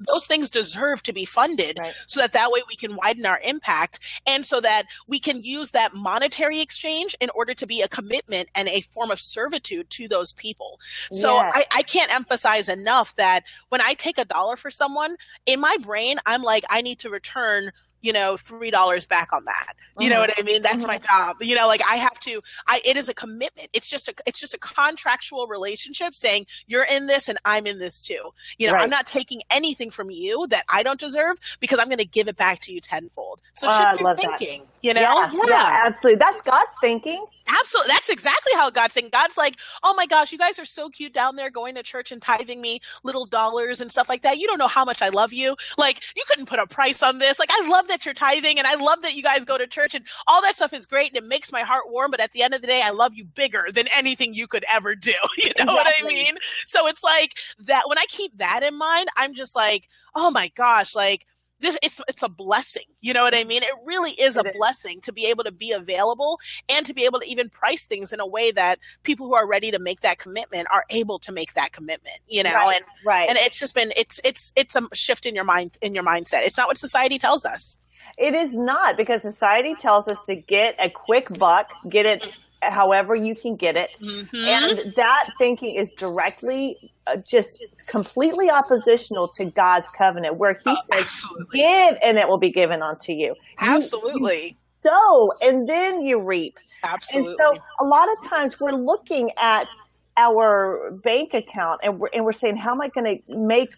those 0.00 0.26
things 0.26 0.50
deserve 0.50 1.02
to 1.02 1.12
be 1.12 1.24
funded 1.24 1.78
right. 1.78 1.94
so 2.06 2.20
that 2.20 2.32
that 2.32 2.50
way 2.50 2.60
we 2.68 2.76
can 2.76 2.96
widen 2.96 3.26
our 3.26 3.40
impact 3.44 3.98
and 4.26 4.44
so 4.44 4.60
that 4.60 4.84
we 5.06 5.18
can 5.18 5.42
use 5.42 5.70
that 5.72 5.94
monetary 5.94 6.60
exchange 6.60 7.16
in 7.20 7.30
order 7.34 7.54
to 7.54 7.66
be 7.66 7.82
a 7.82 7.88
commitment 7.88 8.48
and 8.54 8.68
a 8.68 8.80
form 8.82 9.10
of 9.10 9.20
servitude 9.20 9.88
to 9.90 10.08
those 10.08 10.32
people. 10.32 10.78
So 11.10 11.34
yes. 11.34 11.52
I, 11.54 11.64
I 11.76 11.82
can't 11.82 12.12
emphasize 12.12 12.68
enough 12.68 13.14
that 13.16 13.44
when 13.68 13.80
I 13.80 13.94
take 13.94 14.18
a 14.18 14.24
dollar 14.24 14.56
for 14.56 14.70
someone, 14.70 15.16
in 15.46 15.60
my 15.60 15.76
brain, 15.80 16.18
I'm 16.26 16.42
like, 16.42 16.64
I 16.70 16.80
need 16.80 16.98
to 17.00 17.10
return 17.10 17.72
you 18.00 18.12
know, 18.12 18.36
three 18.36 18.70
dollars 18.70 19.06
back 19.06 19.32
on 19.32 19.44
that. 19.44 19.74
You 19.98 20.06
mm-hmm. 20.06 20.14
know 20.14 20.20
what 20.20 20.34
I 20.38 20.42
mean? 20.42 20.62
That's 20.62 20.84
mm-hmm. 20.84 20.86
my 20.86 20.98
job. 20.98 21.36
You 21.40 21.56
know, 21.56 21.66
like 21.66 21.82
I 21.88 21.96
have 21.96 22.18
to. 22.20 22.40
I 22.66 22.80
it 22.84 22.96
is 22.96 23.08
a 23.08 23.14
commitment. 23.14 23.68
It's 23.72 23.88
just 23.88 24.08
a 24.08 24.14
it's 24.26 24.40
just 24.40 24.54
a 24.54 24.58
contractual 24.58 25.46
relationship 25.46 26.14
saying 26.14 26.46
you're 26.66 26.84
in 26.84 27.06
this 27.06 27.28
and 27.28 27.38
I'm 27.44 27.66
in 27.66 27.78
this 27.78 28.02
too. 28.02 28.30
You 28.58 28.68
know, 28.68 28.74
right. 28.74 28.82
I'm 28.82 28.90
not 28.90 29.06
taking 29.06 29.42
anything 29.50 29.90
from 29.90 30.10
you 30.10 30.46
that 30.48 30.64
I 30.68 30.82
don't 30.82 31.00
deserve 31.00 31.38
because 31.60 31.78
I'm 31.78 31.86
going 31.86 31.98
to 31.98 32.04
give 32.04 32.28
it 32.28 32.36
back 32.36 32.60
to 32.62 32.72
you 32.72 32.80
tenfold. 32.80 33.40
So 33.52 33.68
uh, 33.68 33.90
shift 33.90 34.00
your 34.00 34.16
thinking. 34.16 34.60
That. 34.60 34.68
You 34.80 34.94
know, 34.94 35.00
yeah, 35.00 35.30
yeah. 35.32 35.42
yeah, 35.48 35.82
absolutely. 35.86 36.18
That's 36.18 36.40
God's 36.42 36.72
thinking. 36.80 37.26
Absolutely. 37.48 37.88
That's 37.88 38.08
exactly 38.08 38.52
how 38.54 38.70
God's 38.70 38.94
thinking. 38.94 39.10
God's 39.10 39.36
like, 39.36 39.56
oh 39.82 39.92
my 39.94 40.06
gosh, 40.06 40.30
you 40.30 40.38
guys 40.38 40.58
are 40.58 40.64
so 40.64 40.88
cute 40.88 41.12
down 41.12 41.34
there 41.34 41.50
going 41.50 41.74
to 41.74 41.82
church 41.82 42.12
and 42.12 42.22
tithing 42.22 42.60
me 42.60 42.80
little 43.02 43.26
dollars 43.26 43.80
and 43.80 43.90
stuff 43.90 44.08
like 44.08 44.22
that. 44.22 44.38
You 44.38 44.46
don't 44.46 44.58
know 44.58 44.68
how 44.68 44.84
much 44.84 45.02
I 45.02 45.08
love 45.08 45.32
you. 45.32 45.56
Like, 45.76 46.02
you 46.14 46.22
couldn't 46.28 46.46
put 46.46 46.60
a 46.60 46.66
price 46.66 47.02
on 47.02 47.18
this. 47.18 47.38
Like, 47.40 47.50
I 47.50 47.66
love 47.68 47.87
that 47.88 48.04
you're 48.04 48.14
tithing 48.14 48.58
and 48.58 48.66
I 48.66 48.74
love 48.74 49.02
that 49.02 49.14
you 49.14 49.22
guys 49.22 49.44
go 49.44 49.58
to 49.58 49.66
church 49.66 49.94
and 49.94 50.04
all 50.26 50.40
that 50.42 50.56
stuff 50.56 50.72
is 50.72 50.86
great 50.86 51.08
and 51.14 51.16
it 51.16 51.28
makes 51.28 51.52
my 51.52 51.62
heart 51.62 51.84
warm. 51.88 52.10
But 52.10 52.20
at 52.20 52.32
the 52.32 52.42
end 52.42 52.54
of 52.54 52.60
the 52.60 52.66
day, 52.66 52.82
I 52.82 52.90
love 52.90 53.14
you 53.14 53.24
bigger 53.24 53.66
than 53.72 53.86
anything 53.94 54.34
you 54.34 54.46
could 54.46 54.64
ever 54.72 54.94
do. 54.94 55.12
You 55.38 55.52
know 55.64 55.72
exactly. 55.72 55.74
what 55.74 55.86
I 56.00 56.06
mean? 56.06 56.36
So 56.66 56.86
it's 56.88 57.04
like 57.04 57.36
that 57.60 57.88
when 57.88 57.96
I 57.96 58.04
keep 58.08 58.36
that 58.38 58.62
in 58.62 58.76
mind, 58.76 59.08
I'm 59.16 59.34
just 59.34 59.54
like, 59.54 59.88
oh 60.14 60.30
my 60.30 60.50
gosh, 60.56 60.94
like, 60.94 61.26
this 61.60 61.78
it's 61.82 62.00
it's 62.08 62.22
a 62.22 62.28
blessing 62.28 62.84
you 63.00 63.12
know 63.12 63.22
what 63.22 63.34
i 63.34 63.44
mean? 63.44 63.62
It 63.62 63.74
really 63.84 64.12
is 64.12 64.36
it 64.36 64.46
a 64.46 64.50
is. 64.50 64.56
blessing 64.56 65.00
to 65.02 65.12
be 65.12 65.26
able 65.26 65.44
to 65.44 65.52
be 65.52 65.72
available 65.72 66.38
and 66.68 66.84
to 66.86 66.94
be 66.94 67.04
able 67.04 67.20
to 67.20 67.26
even 67.28 67.48
price 67.48 67.86
things 67.86 68.12
in 68.12 68.20
a 68.20 68.26
way 68.26 68.50
that 68.52 68.78
people 69.02 69.26
who 69.26 69.34
are 69.34 69.46
ready 69.46 69.70
to 69.70 69.78
make 69.78 70.00
that 70.00 70.18
commitment 70.18 70.68
are 70.72 70.84
able 70.90 71.18
to 71.20 71.32
make 71.32 71.54
that 71.54 71.72
commitment 71.72 72.16
you 72.28 72.42
know? 72.42 72.52
Right, 72.52 72.76
and 72.76 72.84
right. 73.04 73.28
and 73.28 73.38
it's 73.38 73.58
just 73.58 73.74
been 73.74 73.92
it's 73.96 74.20
it's 74.24 74.52
it's 74.56 74.76
a 74.76 74.82
shift 74.92 75.26
in 75.26 75.34
your 75.34 75.44
mind 75.44 75.76
in 75.82 75.94
your 75.94 76.04
mindset. 76.04 76.46
It's 76.46 76.56
not 76.56 76.68
what 76.68 76.78
society 76.78 77.18
tells 77.18 77.44
us. 77.44 77.78
It 78.16 78.34
is 78.34 78.54
not 78.54 78.96
because 78.96 79.22
society 79.22 79.74
tells 79.74 80.08
us 80.08 80.18
to 80.26 80.34
get 80.34 80.76
a 80.78 80.88
quick 80.88 81.28
buck 81.38 81.68
get 81.88 82.06
it 82.06 82.22
however 82.62 83.14
you 83.14 83.34
can 83.34 83.56
get 83.56 83.76
it. 83.76 83.98
Mm-hmm. 84.02 84.36
And 84.36 84.94
that 84.96 85.30
thinking 85.38 85.76
is 85.76 85.90
directly 85.92 86.92
uh, 87.06 87.16
just 87.16 87.62
completely 87.86 88.50
oppositional 88.50 89.28
to 89.36 89.44
God's 89.44 89.88
covenant 89.90 90.36
where 90.36 90.54
he 90.54 90.60
oh, 90.66 90.76
says, 90.92 91.02
absolutely. 91.04 91.60
give 91.60 91.98
and 92.02 92.18
it 92.18 92.28
will 92.28 92.38
be 92.38 92.50
given 92.50 92.82
unto 92.82 93.12
you. 93.12 93.34
Absolutely. 93.60 94.56
You, 94.82 94.90
sow 94.90 95.32
and 95.42 95.68
then 95.68 96.02
you 96.02 96.20
reap. 96.20 96.58
Absolutely. 96.84 97.30
And 97.30 97.38
so 97.38 97.60
a 97.80 97.84
lot 97.84 98.08
of 98.10 98.20
times 98.24 98.60
we're 98.60 98.72
looking 98.72 99.30
at 99.40 99.68
our 100.16 100.90
bank 101.04 101.34
account 101.34 101.80
and 101.84 102.00
we're, 102.00 102.08
and 102.12 102.24
we're 102.24 102.32
saying, 102.32 102.56
how 102.56 102.72
am 102.72 102.80
I 102.80 102.88
going 102.88 103.04
to 103.04 103.36
make, 103.36 103.70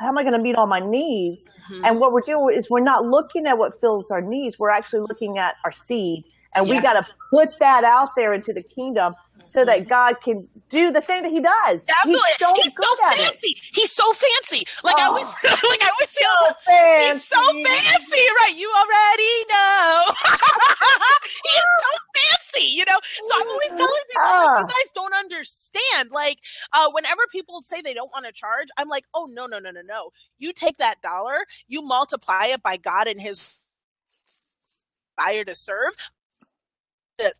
how 0.00 0.08
am 0.08 0.18
I 0.18 0.22
going 0.22 0.34
to 0.34 0.42
meet 0.42 0.56
all 0.56 0.66
my 0.66 0.80
needs? 0.80 1.46
Mm-hmm. 1.70 1.84
And 1.84 2.00
what 2.00 2.12
we're 2.12 2.22
doing 2.22 2.56
is 2.56 2.68
we're 2.68 2.80
not 2.80 3.04
looking 3.04 3.46
at 3.46 3.56
what 3.56 3.80
fills 3.80 4.10
our 4.10 4.20
needs. 4.20 4.58
We're 4.58 4.70
actually 4.70 5.00
looking 5.00 5.38
at 5.38 5.54
our 5.64 5.72
seed 5.72 6.24
and 6.54 6.66
yes. 6.66 6.76
we 6.76 6.82
got 6.82 7.04
to 7.04 7.12
put 7.30 7.48
that 7.60 7.84
out 7.84 8.10
there 8.16 8.32
into 8.32 8.52
the 8.52 8.62
kingdom 8.62 9.14
so 9.42 9.64
that 9.64 9.80
mm-hmm. 9.80 9.88
God 9.88 10.20
can 10.22 10.48
do 10.68 10.90
the 10.90 11.00
thing 11.00 11.22
that 11.22 11.30
He 11.30 11.40
does. 11.40 11.82
Absolutely, 12.04 12.28
he's 12.28 12.38
so, 12.38 12.54
he's 12.54 12.74
so 12.74 12.96
fancy. 12.96 13.48
It. 13.48 13.62
He's 13.72 13.92
so 13.92 14.12
fancy. 14.12 14.66
Like 14.82 14.94
oh, 14.98 15.02
I 15.02 15.06
always, 15.06 15.26
like 15.26 15.82
I 15.82 15.90
always 15.92 16.10
so 16.10 16.54
fancy. 16.66 17.12
He's 17.12 17.24
so 17.24 17.36
fancy, 17.36 18.24
right? 18.40 18.54
You 18.56 18.72
already 18.76 19.34
know. 19.50 20.04
he's 21.44 21.68
so 21.78 21.92
fancy, 22.16 22.66
you 22.72 22.84
know. 22.86 22.98
So 23.22 23.34
I'm 23.40 23.48
always 23.48 23.70
telling 23.70 24.02
people, 24.10 24.22
uh, 24.24 24.46
like, 24.46 24.60
you 24.60 24.66
guys 24.66 24.92
don't 24.94 25.14
understand. 25.14 26.10
Like, 26.10 26.38
uh, 26.72 26.90
whenever 26.92 27.22
people 27.30 27.62
say 27.62 27.80
they 27.82 27.94
don't 27.94 28.10
want 28.12 28.26
to 28.26 28.32
charge, 28.32 28.68
I'm 28.76 28.88
like, 28.88 29.04
oh 29.14 29.28
no, 29.30 29.46
no, 29.46 29.58
no, 29.58 29.70
no, 29.70 29.82
no. 29.82 30.10
You 30.38 30.52
take 30.52 30.78
that 30.78 31.02
dollar, 31.02 31.38
you 31.68 31.82
multiply 31.82 32.46
it 32.46 32.62
by 32.62 32.76
God 32.76 33.06
and 33.06 33.20
His 33.20 33.56
desire 35.16 35.44
to 35.44 35.54
serve 35.54 35.92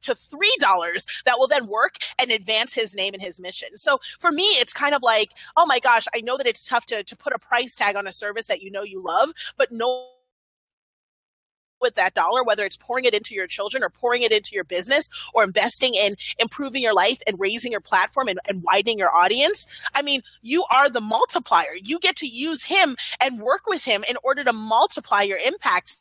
to 0.02 0.14
three 0.14 0.54
dollars 0.60 1.06
that 1.24 1.38
will 1.38 1.48
then 1.48 1.66
work 1.66 1.96
and 2.18 2.30
advance 2.30 2.72
his 2.72 2.94
name 2.94 3.14
and 3.14 3.22
his 3.22 3.40
mission. 3.40 3.76
So 3.76 4.00
for 4.18 4.32
me, 4.32 4.44
it's 4.44 4.72
kind 4.72 4.94
of 4.94 5.02
like, 5.02 5.32
oh 5.56 5.66
my 5.66 5.78
gosh, 5.78 6.06
I 6.14 6.20
know 6.20 6.36
that 6.36 6.46
it's 6.46 6.66
tough 6.66 6.86
to 6.86 7.02
to 7.04 7.16
put 7.16 7.32
a 7.32 7.38
price 7.38 7.74
tag 7.76 7.96
on 7.96 8.06
a 8.06 8.12
service 8.12 8.46
that 8.46 8.62
you 8.62 8.70
know 8.70 8.82
you 8.82 9.02
love, 9.02 9.32
but 9.56 9.72
no 9.72 10.08
with 11.80 11.94
that 11.94 12.14
dollar, 12.14 12.42
whether 12.42 12.64
it's 12.64 12.76
pouring 12.76 13.04
it 13.04 13.14
into 13.14 13.34
your 13.34 13.46
children 13.46 13.82
or 13.82 13.90
pouring 13.90 14.22
it 14.22 14.32
into 14.32 14.54
your 14.54 14.64
business 14.64 15.08
or 15.34 15.44
investing 15.44 15.94
in 15.94 16.14
improving 16.38 16.82
your 16.82 16.94
life 16.94 17.20
and 17.26 17.38
raising 17.38 17.70
your 17.70 17.80
platform 17.80 18.28
and, 18.28 18.38
and, 18.48 18.62
widening 18.62 18.98
your 18.98 19.14
audience. 19.14 19.66
I 19.94 20.02
mean, 20.02 20.22
you 20.42 20.64
are 20.70 20.88
the 20.88 21.00
multiplier. 21.00 21.74
You 21.82 21.98
get 21.98 22.16
to 22.16 22.26
use 22.26 22.64
him 22.64 22.96
and 23.20 23.40
work 23.40 23.66
with 23.66 23.84
him 23.84 24.04
in 24.08 24.16
order 24.24 24.42
to 24.44 24.52
multiply 24.52 25.22
your 25.22 25.38
impact 25.38 25.98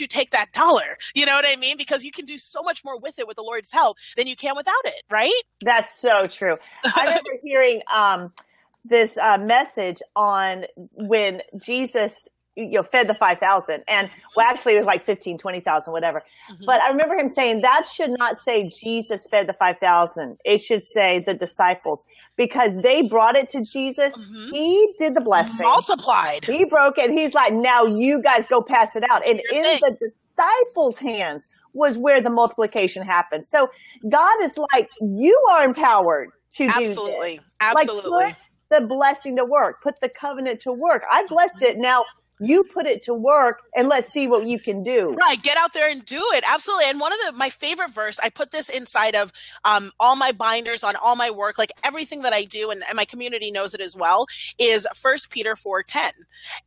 to 0.00 0.06
take 0.06 0.30
that 0.30 0.52
dollar. 0.52 0.96
You 1.14 1.26
know 1.26 1.34
what 1.34 1.44
I 1.46 1.56
mean? 1.56 1.76
Because 1.76 2.04
you 2.04 2.10
can 2.10 2.24
do 2.24 2.38
so 2.38 2.62
much 2.62 2.82
more 2.84 2.98
with 2.98 3.18
it 3.18 3.26
with 3.28 3.36
the 3.36 3.42
Lord's 3.42 3.70
help 3.70 3.98
than 4.16 4.26
you 4.26 4.36
can 4.36 4.56
without 4.56 4.74
it, 4.84 5.02
right? 5.10 5.32
That's 5.62 5.94
so 5.98 6.24
true. 6.24 6.56
I 6.84 7.04
remember 7.04 7.30
hearing 7.42 7.82
um, 7.92 8.32
this 8.84 9.18
uh, 9.18 9.38
message 9.38 10.00
on 10.16 10.64
when 10.94 11.42
Jesus 11.56 12.28
you 12.56 12.70
know 12.70 12.82
fed 12.82 13.08
the 13.08 13.14
5000 13.14 13.82
and 13.86 14.10
well 14.36 14.46
actually 14.46 14.74
it 14.74 14.78
was 14.78 14.86
like 14.86 15.04
15 15.04 15.38
20000 15.38 15.92
whatever. 15.92 16.22
Mm-hmm. 16.50 16.64
but 16.64 16.82
i 16.82 16.88
remember 16.88 17.14
him 17.16 17.28
saying 17.28 17.60
that 17.62 17.86
should 17.86 18.10
not 18.10 18.38
say 18.38 18.68
jesus 18.68 19.26
fed 19.30 19.48
the 19.48 19.52
5000 19.54 20.38
it 20.44 20.58
should 20.58 20.84
say 20.84 21.22
the 21.26 21.34
disciples. 21.34 22.04
Because 22.36 22.80
they 22.80 23.02
brought 23.02 23.36
it 23.36 23.48
to 23.50 23.62
jesus. 23.62 24.16
Mm-hmm. 24.16 24.52
he 24.52 24.94
did 24.98 25.14
the 25.14 25.20
blessing. 25.20 25.66
Multiplied. 25.66 26.44
He 26.44 26.64
broke 26.64 26.98
it. 26.98 27.10
He's 27.10 27.34
like 27.34 27.52
now 27.52 27.84
you 27.84 28.22
guys 28.22 28.46
go 28.46 28.62
pass 28.62 28.96
it 28.96 29.04
out. 29.10 29.26
And 29.28 29.40
in 29.52 29.62
the 29.62 29.96
disciples 29.98 30.98
hands 30.98 31.48
was 31.72 31.98
where 31.98 32.20
the 32.20 32.30
multiplication 32.30 33.04
happened. 33.04 33.46
So 33.46 33.70
god 34.08 34.42
is 34.42 34.58
like 34.72 34.88
you 35.00 35.38
are 35.52 35.64
empowered 35.64 36.30
to 36.52 36.64
absolutely 36.64 37.36
do 37.36 37.36
this. 37.36 37.44
absolutely. 37.60 38.10
Like, 38.10 38.36
the 38.70 38.80
blessing 38.80 39.36
to 39.36 39.44
work. 39.44 39.82
Put 39.82 40.00
the 40.00 40.08
covenant 40.08 40.60
to 40.60 40.72
work. 40.72 41.02
I 41.10 41.26
blessed 41.26 41.62
it. 41.62 41.76
Now 41.76 42.04
you 42.40 42.64
put 42.64 42.86
it 42.86 43.02
to 43.02 43.14
work 43.14 43.62
and 43.76 43.88
let's 43.88 44.08
see 44.08 44.26
what 44.26 44.46
you 44.46 44.58
can 44.58 44.82
do. 44.82 45.14
Right. 45.20 45.40
Get 45.42 45.56
out 45.56 45.72
there 45.72 45.90
and 45.90 46.04
do 46.04 46.22
it. 46.34 46.44
Absolutely. 46.50 46.86
And 46.86 47.00
one 47.00 47.12
of 47.12 47.18
the, 47.26 47.32
my 47.32 47.50
favorite 47.50 47.90
verse, 47.90 48.18
I 48.22 48.30
put 48.30 48.50
this 48.50 48.68
inside 48.68 49.14
of 49.14 49.32
um, 49.64 49.92
all 50.00 50.16
my 50.16 50.32
binders 50.32 50.82
on 50.82 50.96
all 50.96 51.16
my 51.16 51.30
work, 51.30 51.58
like 51.58 51.72
everything 51.84 52.22
that 52.22 52.32
I 52.32 52.44
do, 52.44 52.70
and, 52.70 52.82
and 52.88 52.96
my 52.96 53.04
community 53.04 53.50
knows 53.50 53.74
it 53.74 53.80
as 53.80 53.94
well, 53.96 54.26
is 54.58 54.86
First 54.94 55.30
Peter 55.30 55.54
4.10. 55.54 56.10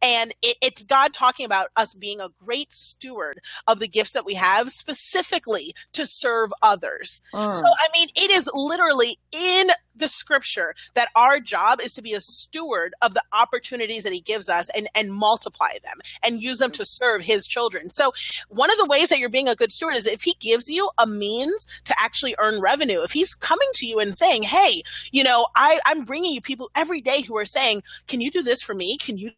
And 0.02 0.32
it, 0.42 0.58
it's 0.62 0.84
God 0.84 1.14
talking 1.14 1.46
about 1.46 1.70
us 1.76 1.94
being 1.94 2.20
a 2.20 2.30
great 2.44 2.74
steward 2.74 3.42
of 3.68 3.80
the 3.80 3.88
gifts 3.88 4.12
that 4.14 4.26
we 4.26 4.36
have, 4.36 4.70
specifically 4.70 5.74
to 5.94 6.06
serve 6.06 6.54
others. 6.62 7.22
Mm. 7.34 7.52
So, 7.52 7.66
I 7.66 7.88
mean, 7.94 8.10
it 8.16 8.32
is 8.32 8.50
literally 8.54 9.18
in 9.32 9.70
the 9.96 10.08
scripture 10.08 10.76
that 10.94 11.10
our 11.16 11.40
job 11.40 11.80
is 11.82 11.94
to 11.94 12.02
be 12.02 12.14
a 12.14 12.22
steward 12.22 12.94
of 13.02 13.14
the 13.14 13.24
opportunities 13.32 14.04
that 14.04 14.14
he 14.14 14.22
gives 14.22 14.50
us 14.50 14.70
and, 14.76 14.88
and 14.96 15.14
multiply 15.14 15.74
them 15.84 16.00
and 16.24 16.42
use 16.42 16.60
them 16.60 16.72
to 16.72 16.86
serve 16.86 17.22
his 17.22 17.48
children. 17.48 17.90
So 17.90 18.14
one 18.50 18.72
of 18.72 18.78
the 18.78 18.86
ways 18.86 19.10
that 19.10 19.20
you're 19.20 19.30
being 19.30 19.50
a 19.50 19.56
good 19.56 19.72
steward 19.72 19.96
is 19.96 20.06
if 20.06 20.24
he 20.24 20.36
gives 20.40 20.70
you 20.70 20.90
a 20.98 21.08
means 21.08 21.68
to 21.86 21.96
actually 22.00 22.36
earn 22.40 22.62
revenue, 22.62 23.02
if 23.04 23.12
he's 23.12 23.36
coming 23.36 23.70
to 23.76 23.86
you 23.86 24.00
and 24.00 24.16
saying, 24.16 24.44
Hey, 24.44 24.82
you 25.12 25.24
know, 25.24 25.48
I, 25.56 25.80
I'm 25.86 26.04
bringing 26.04 26.34
you 26.34 26.42
people 26.42 26.70
every 26.76 27.02
day 27.02 27.22
who 27.22 27.38
are 27.38 27.46
saying, 27.46 27.84
can 28.08 28.22
you 28.22 28.32
do 28.32 28.44
this 28.44 28.62
for 28.62 28.74
me? 28.74 28.98
Can 28.98 29.18
you 29.18 29.32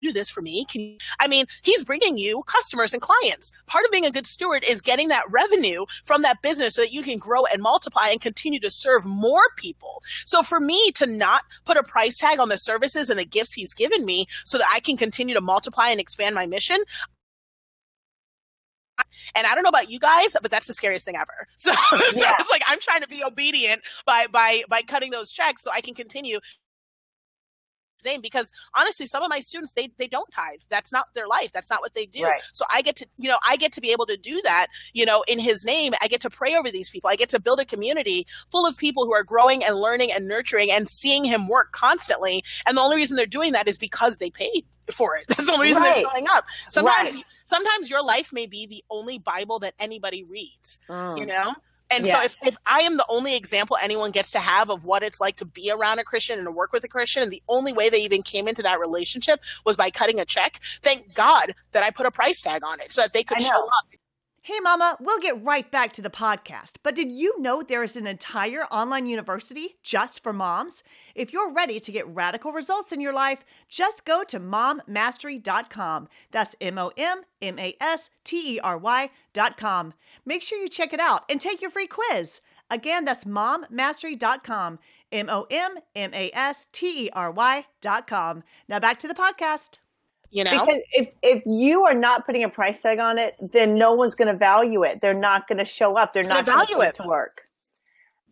do 0.00 0.12
this 0.12 0.30
for 0.30 0.42
me? 0.42 0.64
Can 0.64 0.80
you? 0.80 0.96
I 1.18 1.26
mean, 1.26 1.46
he's 1.62 1.84
bringing 1.84 2.18
you 2.18 2.42
customers 2.46 2.92
and 2.92 3.02
clients. 3.02 3.52
Part 3.66 3.84
of 3.84 3.90
being 3.90 4.06
a 4.06 4.10
good 4.10 4.26
steward 4.26 4.64
is 4.68 4.80
getting 4.80 5.08
that 5.08 5.24
revenue 5.30 5.86
from 6.04 6.22
that 6.22 6.42
business 6.42 6.74
so 6.74 6.82
that 6.82 6.92
you 6.92 7.02
can 7.02 7.18
grow 7.18 7.44
and 7.46 7.62
multiply 7.62 8.08
and 8.08 8.20
continue 8.20 8.60
to 8.60 8.70
serve 8.70 9.04
more 9.04 9.42
people. 9.56 10.02
So 10.24 10.42
for 10.42 10.60
me 10.60 10.90
to 10.96 11.06
not 11.06 11.42
put 11.64 11.76
a 11.76 11.82
price 11.82 12.18
tag 12.18 12.38
on 12.40 12.48
the 12.48 12.58
services 12.58 13.10
and 13.10 13.18
the 13.18 13.24
gifts 13.24 13.52
he's 13.52 13.74
given 13.74 14.04
me 14.04 14.26
so 14.44 14.58
that 14.58 14.70
I 14.72 14.80
can 14.80 14.96
continue 14.96 15.34
to 15.34 15.40
multiply 15.40 15.88
and 15.88 16.00
expand 16.00 16.34
my 16.34 16.46
mission, 16.46 16.78
And 19.34 19.46
I 19.46 19.54
don't 19.54 19.64
know 19.64 19.68
about 19.68 19.90
you 19.90 19.98
guys, 19.98 20.36
but 20.40 20.50
that's 20.50 20.66
the 20.66 20.74
scariest 20.74 21.04
thing 21.04 21.16
ever. 21.16 21.46
So, 21.56 21.72
so 21.72 21.96
it's 21.96 22.50
like 22.50 22.62
I'm 22.66 22.80
trying 22.80 23.02
to 23.02 23.08
be 23.08 23.22
obedient 23.22 23.82
by 24.06 24.26
by 24.26 24.62
by 24.68 24.82
cutting 24.82 25.10
those 25.10 25.30
checks 25.30 25.62
so 25.62 25.70
I 25.70 25.80
can 25.82 25.94
continue 25.94 26.38
name 28.04 28.20
because 28.20 28.50
honestly 28.74 29.06
some 29.06 29.22
of 29.22 29.28
my 29.30 29.40
students 29.40 29.72
they 29.74 29.90
they 29.98 30.06
don't 30.06 30.30
tithe. 30.32 30.60
That's 30.68 30.92
not 30.92 31.06
their 31.14 31.26
life. 31.26 31.52
That's 31.52 31.70
not 31.70 31.80
what 31.80 31.94
they 31.94 32.06
do. 32.06 32.24
Right. 32.24 32.40
so 32.52 32.64
i 32.72 32.82
get 32.82 32.96
to 32.96 33.06
you 33.18 33.28
know 33.28 33.38
i 33.46 33.56
get 33.56 33.72
to 33.72 33.80
be 33.80 33.92
able 33.92 34.06
to 34.06 34.16
do 34.16 34.40
that 34.44 34.66
you 34.92 35.04
know 35.06 35.24
in 35.28 35.38
his 35.38 35.64
name. 35.64 35.92
I 36.02 36.08
get 36.08 36.20
to 36.22 36.30
pray 36.30 36.54
over 36.56 36.70
these 36.70 36.88
people. 36.90 37.10
I 37.10 37.16
get 37.16 37.28
to 37.30 37.40
build 37.40 37.60
a 37.60 37.64
community 37.64 38.26
full 38.50 38.66
of 38.66 38.76
people 38.76 39.04
who 39.06 39.12
are 39.14 39.24
growing 39.24 39.64
and 39.64 39.76
learning 39.76 40.12
and 40.12 40.26
nurturing 40.28 40.70
and 40.70 40.88
seeing 40.88 41.24
him 41.24 41.48
work 41.48 41.72
constantly. 41.72 42.42
And 42.66 42.76
the 42.76 42.80
only 42.82 42.96
reason 42.96 43.16
they're 43.16 43.26
doing 43.26 43.52
that 43.52 43.68
is 43.68 43.78
because 43.78 44.18
they 44.18 44.30
paid 44.30 44.64
for 44.92 45.16
it. 45.16 45.26
That's 45.28 45.46
the 45.46 45.52
only 45.52 45.66
reason 45.66 45.82
Right. 45.82 45.94
they're 45.94 46.10
showing 46.10 46.26
up. 46.30 46.44
Sometimes 46.68 47.14
Right. 47.14 47.24
sometimes 47.44 47.88
your 47.90 48.02
life 48.04 48.32
may 48.32 48.46
be 48.46 48.66
the 48.66 48.84
only 48.90 49.18
bible 49.18 49.58
that 49.60 49.74
anybody 49.78 50.24
reads 50.24 50.78
Mm. 50.88 51.18
you 51.18 51.26
know 51.26 51.54
and 51.90 52.06
Yeah. 52.06 52.18
so 52.18 52.24
if, 52.24 52.36
if 52.44 52.56
i 52.66 52.80
am 52.80 52.96
the 52.96 53.04
only 53.08 53.36
example 53.36 53.76
anyone 53.82 54.10
gets 54.10 54.30
to 54.32 54.38
have 54.38 54.70
of 54.70 54.84
what 54.84 55.02
it's 55.02 55.20
like 55.20 55.36
to 55.36 55.44
be 55.44 55.70
around 55.70 55.98
a 55.98 56.04
christian 56.04 56.38
and 56.38 56.46
to 56.46 56.52
work 56.52 56.72
with 56.72 56.84
a 56.84 56.88
christian 56.88 57.22
and 57.22 57.30
the 57.32 57.42
only 57.48 57.72
way 57.72 57.88
they 57.90 58.00
even 58.02 58.22
came 58.22 58.48
into 58.48 58.62
that 58.62 58.78
relationship 58.80 59.40
was 59.64 59.76
by 59.76 59.90
cutting 59.90 60.20
a 60.20 60.24
check 60.24 60.60
thank 60.82 61.12
god 61.14 61.54
that 61.72 61.82
i 61.82 61.90
put 61.90 62.06
a 62.06 62.10
price 62.10 62.42
tag 62.42 62.62
on 62.64 62.80
it 62.80 62.90
so 62.90 63.00
that 63.02 63.12
they 63.12 63.22
could 63.22 63.40
show 63.40 63.48
up 63.48 63.99
Hey, 64.50 64.58
Mama, 64.58 64.96
we'll 64.98 65.20
get 65.20 65.44
right 65.44 65.70
back 65.70 65.92
to 65.92 66.02
the 66.02 66.10
podcast. 66.10 66.78
But 66.82 66.96
did 66.96 67.12
you 67.12 67.40
know 67.40 67.62
there 67.62 67.84
is 67.84 67.96
an 67.96 68.08
entire 68.08 68.64
online 68.64 69.06
university 69.06 69.76
just 69.84 70.24
for 70.24 70.32
moms? 70.32 70.82
If 71.14 71.32
you're 71.32 71.52
ready 71.52 71.78
to 71.78 71.92
get 71.92 72.08
radical 72.08 72.50
results 72.50 72.90
in 72.90 73.00
your 73.00 73.12
life, 73.12 73.44
just 73.68 74.04
go 74.04 74.24
to 74.24 74.40
mommastery.com. 74.40 76.08
That's 76.32 76.56
M 76.60 76.78
O 76.78 76.90
M 76.96 77.22
M 77.40 77.60
A 77.60 77.76
S 77.80 78.10
T 78.24 78.56
E 78.56 78.58
R 78.58 78.76
Y.com. 78.76 79.94
Make 80.26 80.42
sure 80.42 80.58
you 80.58 80.68
check 80.68 80.92
it 80.92 80.98
out 80.98 81.22
and 81.30 81.40
take 81.40 81.62
your 81.62 81.70
free 81.70 81.86
quiz. 81.86 82.40
Again, 82.68 83.04
that's 83.04 83.24
mommastery.com. 83.24 84.80
M 85.12 85.28
O 85.28 85.46
M 85.48 85.76
M 85.94 86.12
A 86.12 86.28
S 86.34 86.66
T 86.72 87.06
E 87.06 87.10
R 87.12 87.30
Y.com. 87.30 88.42
Now 88.68 88.80
back 88.80 88.98
to 88.98 89.06
the 89.06 89.14
podcast. 89.14 89.78
You 90.30 90.44
know 90.44 90.50
Because 90.50 90.82
if, 90.92 91.08
if 91.22 91.42
you 91.44 91.84
are 91.84 91.94
not 91.94 92.24
putting 92.24 92.44
a 92.44 92.48
price 92.48 92.80
tag 92.80 92.98
on 92.98 93.18
it, 93.18 93.34
then 93.40 93.74
no 93.74 93.94
one's 93.94 94.14
going 94.14 94.28
to 94.28 94.36
value 94.36 94.84
it. 94.84 95.00
They're 95.00 95.12
not 95.12 95.48
going 95.48 95.58
to 95.58 95.64
show 95.64 95.96
up. 95.96 96.12
They're 96.12 96.22
not 96.22 96.46
going 96.46 96.58
to 96.58 96.66
value 96.66 96.88
it. 96.88 96.94
to 96.96 97.02
work. 97.02 97.42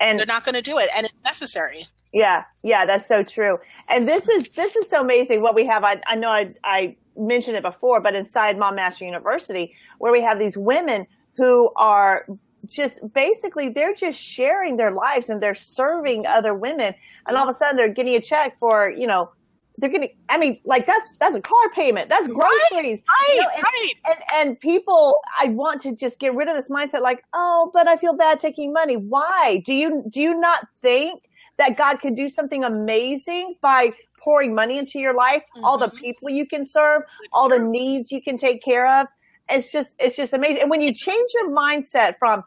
And 0.00 0.18
they're 0.18 0.26
not 0.26 0.44
going 0.44 0.54
to 0.54 0.62
do 0.62 0.78
it 0.78 0.88
and 0.96 1.06
it's 1.06 1.14
necessary 1.24 1.88
Yeah, 2.12 2.44
yeah, 2.62 2.86
that's 2.86 3.06
so 3.06 3.24
true. 3.24 3.58
And 3.88 4.06
this 4.06 4.28
is 4.28 4.48
this 4.50 4.76
is 4.76 4.88
so 4.88 5.00
amazing 5.00 5.42
what 5.42 5.56
we 5.56 5.66
have. 5.66 5.82
I, 5.82 6.00
I 6.06 6.14
know 6.14 6.30
I, 6.30 6.54
I 6.62 6.96
mentioned 7.16 7.56
it 7.56 7.62
before, 7.62 8.00
but 8.00 8.14
inside 8.14 8.58
Mom 8.58 8.76
Mastery 8.76 9.08
University, 9.08 9.74
where 9.98 10.12
we 10.12 10.22
have 10.22 10.38
these 10.38 10.56
women 10.56 11.06
who 11.36 11.72
are 11.76 12.26
just 12.66 13.00
basically 13.12 13.70
they're 13.70 13.94
just 13.94 14.20
sharing 14.20 14.76
their 14.76 14.92
lives 14.92 15.30
and 15.30 15.42
they're 15.42 15.54
serving 15.54 16.26
other 16.26 16.54
women, 16.54 16.94
and 17.26 17.36
all 17.36 17.42
of 17.42 17.48
a 17.48 17.52
sudden 17.52 17.76
they're 17.76 17.92
getting 17.92 18.14
a 18.14 18.20
check 18.20 18.58
for 18.58 18.90
you 18.90 19.06
know 19.06 19.30
they're 19.78 19.90
getting. 19.90 20.10
I 20.28 20.38
mean, 20.38 20.60
like 20.64 20.86
that's 20.86 21.16
that's 21.18 21.34
a 21.36 21.40
car 21.40 21.70
payment, 21.74 22.08
that's 22.08 22.26
groceries, 22.26 23.02
right 23.08 23.34
you 23.34 23.40
know, 23.40 23.48
and, 23.54 23.62
right. 23.62 23.92
and 24.06 24.22
and 24.34 24.60
people 24.60 25.18
i 25.40 25.46
want 25.48 25.80
to 25.82 25.94
just 25.94 26.18
get 26.18 26.34
rid 26.34 26.48
of 26.48 26.56
this 26.56 26.68
mindset 26.68 27.00
like 27.00 27.22
oh 27.32 27.70
but 27.72 27.86
i 27.88 27.96
feel 27.96 28.14
bad 28.16 28.40
taking 28.40 28.72
money. 28.72 28.96
Why? 28.96 29.62
Do 29.64 29.72
you 29.72 30.04
do 30.10 30.20
you 30.20 30.38
not 30.38 30.66
think 30.82 31.22
that 31.58 31.76
god 31.76 32.00
could 32.00 32.14
do 32.16 32.28
something 32.28 32.64
amazing 32.64 33.54
by 33.62 33.90
pouring 34.18 34.54
money 34.54 34.78
into 34.78 34.98
your 34.98 35.14
life 35.14 35.42
all 35.62 35.78
the 35.78 35.88
Mhm. 35.88 35.96
people 36.00 36.30
you 36.30 36.46
can 36.46 36.64
serve 36.64 37.02
all 37.32 37.48
the 37.48 37.58
needs 37.58 38.10
you 38.10 38.20
can 38.20 38.36
take 38.36 38.62
care 38.62 38.86
of? 39.00 39.06
It's 39.48 39.70
just 39.72 39.94
it's 39.98 40.16
just 40.16 40.32
amazing. 40.32 40.62
And 40.62 40.70
when 40.70 40.80
you 40.80 40.92
change 40.92 41.30
your 41.34 41.50
mindset 41.52 42.14
from 42.18 42.42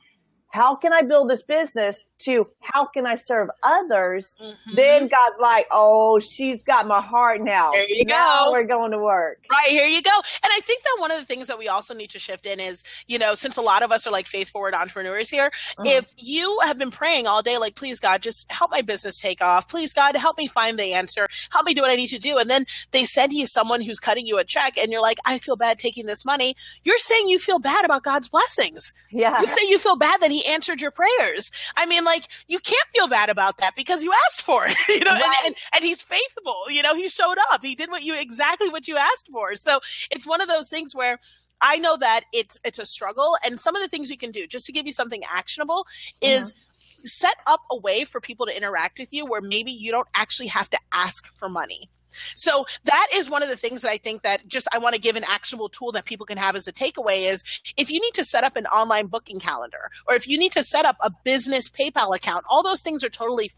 how 0.53 0.75
can 0.75 0.91
i 0.91 1.01
build 1.01 1.29
this 1.29 1.43
business 1.43 2.03
to 2.23 2.47
how 2.59 2.85
can 2.85 3.05
i 3.05 3.15
serve 3.15 3.49
others 3.63 4.35
Mhm. 4.41 4.75
then 4.75 5.01
god's 5.07 5.39
like 5.39 5.67
oh 5.71 6.19
she's 6.19 6.63
got 6.63 6.87
my 6.87 7.01
heart 7.01 7.41
now 7.41 7.71
There 7.71 7.89
you 7.89 8.05
now 8.05 8.45
go. 8.45 8.51
we're 8.51 8.63
going 8.65 8.91
to 8.91 8.99
work 8.99 9.39
Right, 9.51 9.67
here 9.69 9.85
you 9.85 10.01
go. 10.01 10.11
And 10.43 10.49
I 10.55 10.61
think 10.61 10.81
that 10.83 10.95
one 10.99 11.11
of 11.11 11.19
the 11.19 11.25
things 11.25 11.47
that 11.47 11.59
we 11.59 11.67
also 11.67 11.93
need 11.93 12.09
to 12.11 12.19
shift 12.19 12.45
in 12.45 12.61
is, 12.61 12.83
you 13.05 13.19
know, 13.19 13.35
since 13.35 13.57
a 13.57 13.61
lot 13.61 13.83
of 13.83 13.91
us 13.91 14.07
are 14.07 14.11
like 14.11 14.25
faith 14.25 14.47
forward 14.49 14.73
entrepreneurs 14.73 15.29
here, 15.29 15.51
Mhm. 15.77 15.87
if 15.87 16.09
you 16.15 16.57
have 16.63 16.77
been 16.77 16.89
praying 16.89 17.27
all 17.27 17.41
day, 17.41 17.57
like, 17.57 17.75
please 17.75 17.99
God, 17.99 18.21
just 18.21 18.49
help 18.49 18.71
my 18.71 18.81
business 18.81 19.19
take 19.19 19.41
off. 19.41 19.67
Please 19.67 19.93
God, 19.93 20.15
help 20.15 20.38
me 20.38 20.47
find 20.47 20.79
the 20.79 20.93
answer. 20.93 21.27
Help 21.49 21.65
me 21.65 21.73
do 21.73 21.81
what 21.81 21.91
I 21.91 21.95
need 21.95 22.07
to 22.07 22.17
do. 22.19 22.38
And 22.38 22.49
then 22.49 22.65
they 22.91 23.03
send 23.03 23.34
you 23.34 23.45
someone 23.45 23.81
who's 23.81 23.99
cutting 23.99 24.25
you 24.25 24.38
a 24.38 24.45
check 24.45 24.77
and 24.77 24.89
you're 24.89 25.01
like, 25.01 25.17
I 25.25 25.38
feel 25.38 25.57
bad 25.57 25.79
taking 25.79 26.05
this 26.05 26.23
money. 26.23 26.55
You're 26.86 26.97
saying 26.97 27.27
you 27.27 27.38
feel 27.38 27.60
bad 27.60 27.84
about 27.84 28.03
God's 28.03 28.29
blessings. 28.29 28.93
yeah 29.12 29.41
You 29.41 29.47
say 29.47 29.62
you 29.67 29.79
feel 29.79 29.97
bad 29.97 30.21
that 30.21 30.31
he 30.31 30.45
answered 30.45 30.79
your 30.81 30.91
prayers. 30.91 31.51
I 31.75 31.86
mean, 31.86 32.05
like, 32.05 32.11
you 32.47 32.60
can't 32.60 32.88
feel 32.93 33.08
bad 33.08 33.30
about 33.30 33.58
that 33.58 33.76
because 33.76 34.04
you 34.04 34.12
asked 34.28 34.41
for 34.41 34.65
it, 34.65 34.76
you 34.89 35.00
know, 35.00 35.12
and, 35.12 35.21
Right. 35.21 35.36
and, 35.45 35.56
and 35.76 35.86
he's 35.86 36.02
faithful, 36.02 36.56
you 36.69 36.82
know, 36.82 36.95
he 36.95 37.08
showed 37.08 37.38
up. 37.52 37.62
He 37.63 37.76
did 37.76 37.89
what 37.89 38.04
you 38.04 38.15
exactly 38.19 38.69
what 38.69 38.88
you 38.88 38.97
asked 38.97 39.30
for. 39.32 39.56
So 39.56 39.80
it's 40.10 40.28
one 40.28 40.41
of 40.41 40.47
those 40.47 40.69
things 40.69 40.95
where 40.95 41.19
I 41.62 41.78
know 41.78 41.97
that 41.97 42.21
it's 42.34 42.60
it's 42.63 42.80
a 42.80 42.86
struggle 42.86 43.38
and 43.45 43.60
some 43.60 43.76
of 43.76 43.82
the 43.82 43.88
things 43.88 44.10
you 44.10 44.17
can 44.17 44.32
do 44.32 44.47
just 44.47 44.65
to 44.65 44.71
give 44.71 44.86
you 44.86 44.93
something 44.93 45.21
actionable 45.32 45.86
is 46.21 46.52
mm-hmm. 46.52 47.06
set 47.06 47.36
up 47.47 47.62
a 47.71 47.78
way 47.78 48.04
for 48.04 48.19
people 48.19 48.45
to 48.47 48.56
interact 48.56 49.00
with 49.00 49.13
you 49.13 49.26
where 49.26 49.41
maybe 49.41 49.71
you 49.71 49.91
don't 49.91 50.08
actually 50.15 50.47
have 50.47 50.69
to 50.71 50.80
ask 50.91 51.28
for 51.38 51.50
money. 51.50 51.89
So 52.36 52.65
that 52.86 53.08
is 53.13 53.30
one 53.30 53.43
of 53.43 53.50
the 53.50 53.58
things 53.58 53.82
that 53.82 53.91
I 53.91 53.97
think 53.97 54.24
that 54.24 54.47
just 54.47 54.67
I 54.71 54.78
want 54.78 54.95
to 54.95 55.02
give 55.02 55.15
an 55.15 55.24
actionable 55.28 55.69
tool 55.69 55.91
that 55.93 56.06
people 56.06 56.26
can 56.26 56.38
have 56.38 56.56
as 56.56 56.67
a 56.67 56.74
takeaway 56.74 57.32
is 57.32 57.43
if 57.78 57.89
you 57.91 58.00
need 58.00 58.13
to 58.15 58.24
set 58.24 58.43
up 58.43 58.56
an 58.56 58.65
online 58.67 59.08
booking 59.08 59.39
calendar 59.39 59.89
or 60.08 60.15
if 60.15 60.28
you 60.28 60.38
need 60.38 60.52
to 60.54 60.63
set 60.63 60.86
up 60.86 60.97
a 61.02 61.12
business 61.24 61.69
PayPal 61.69 62.15
account, 62.15 62.45
all 62.50 62.63
those 62.63 62.82
things 62.82 63.04
are 63.04 63.10
totally 63.10 63.52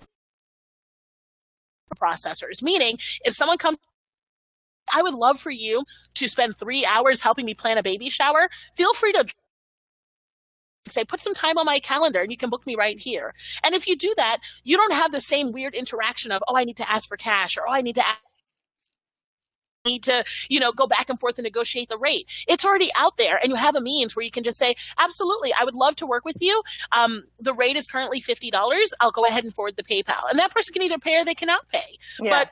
processors. 1.95 2.61
Meaning 2.61 2.97
if 3.25 3.33
someone 3.33 3.57
comes 3.57 3.77
I 4.93 5.01
would 5.01 5.13
love 5.13 5.39
for 5.39 5.51
you 5.51 5.85
to 6.15 6.27
spend 6.27 6.57
three 6.57 6.85
hours 6.85 7.21
helping 7.21 7.45
me 7.45 7.53
plan 7.53 7.77
a 7.77 7.83
baby 7.83 8.09
shower. 8.09 8.49
Feel 8.75 8.93
free 8.93 9.13
to 9.13 9.25
say, 10.89 11.05
put 11.05 11.21
some 11.21 11.33
time 11.33 11.57
on 11.57 11.65
my 11.65 11.79
calendar 11.79 12.21
and 12.21 12.31
you 12.31 12.37
can 12.37 12.49
book 12.49 12.65
me 12.67 12.75
right 12.75 12.99
here. 12.99 13.33
And 13.63 13.73
if 13.73 13.87
you 13.87 13.95
do 13.95 14.13
that, 14.17 14.39
you 14.63 14.75
don't 14.75 14.93
have 14.93 15.11
the 15.11 15.19
same 15.19 15.51
weird 15.51 15.75
interaction 15.75 16.31
of, 16.31 16.43
oh, 16.47 16.57
I 16.57 16.65
need 16.65 16.77
to 16.77 16.91
ask 16.91 17.07
for 17.07 17.17
cash 17.17 17.57
or 17.57 17.67
oh, 17.67 17.71
I 17.71 17.81
need 17.81 17.95
to 17.95 18.07
ask 18.07 18.19
need 19.85 20.03
to 20.03 20.23
you 20.49 20.59
know 20.59 20.71
go 20.71 20.87
back 20.87 21.09
and 21.09 21.19
forth 21.19 21.37
and 21.37 21.43
negotiate 21.43 21.89
the 21.89 21.97
rate. 21.97 22.27
It's 22.47 22.65
already 22.65 22.89
out 22.97 23.17
there 23.17 23.37
and 23.41 23.49
you 23.49 23.55
have 23.55 23.75
a 23.75 23.81
means 23.81 24.15
where 24.15 24.23
you 24.23 24.31
can 24.31 24.43
just 24.43 24.57
say 24.57 24.75
absolutely 24.97 25.53
i 25.59 25.63
would 25.63 25.75
love 25.75 25.95
to 25.97 26.05
work 26.07 26.25
with 26.25 26.37
you. 26.41 26.61
Um, 26.91 27.23
the 27.39 27.53
rate 27.53 27.75
is 27.75 27.87
currently 27.87 28.21
$50 28.21 28.51
i'll 29.01 29.11
go 29.11 29.23
ahead 29.25 29.43
and 29.43 29.53
forward 29.53 29.75
the 29.77 29.83
paypal. 29.83 30.29
And 30.29 30.39
that 30.39 30.53
person 30.53 30.73
can 30.73 30.81
either 30.81 30.97
pay 30.99 31.19
or 31.19 31.25
they 31.25 31.35
cannot 31.35 31.67
pay. 31.69 31.97
Yeah. 32.19 32.29
but 32.43 32.51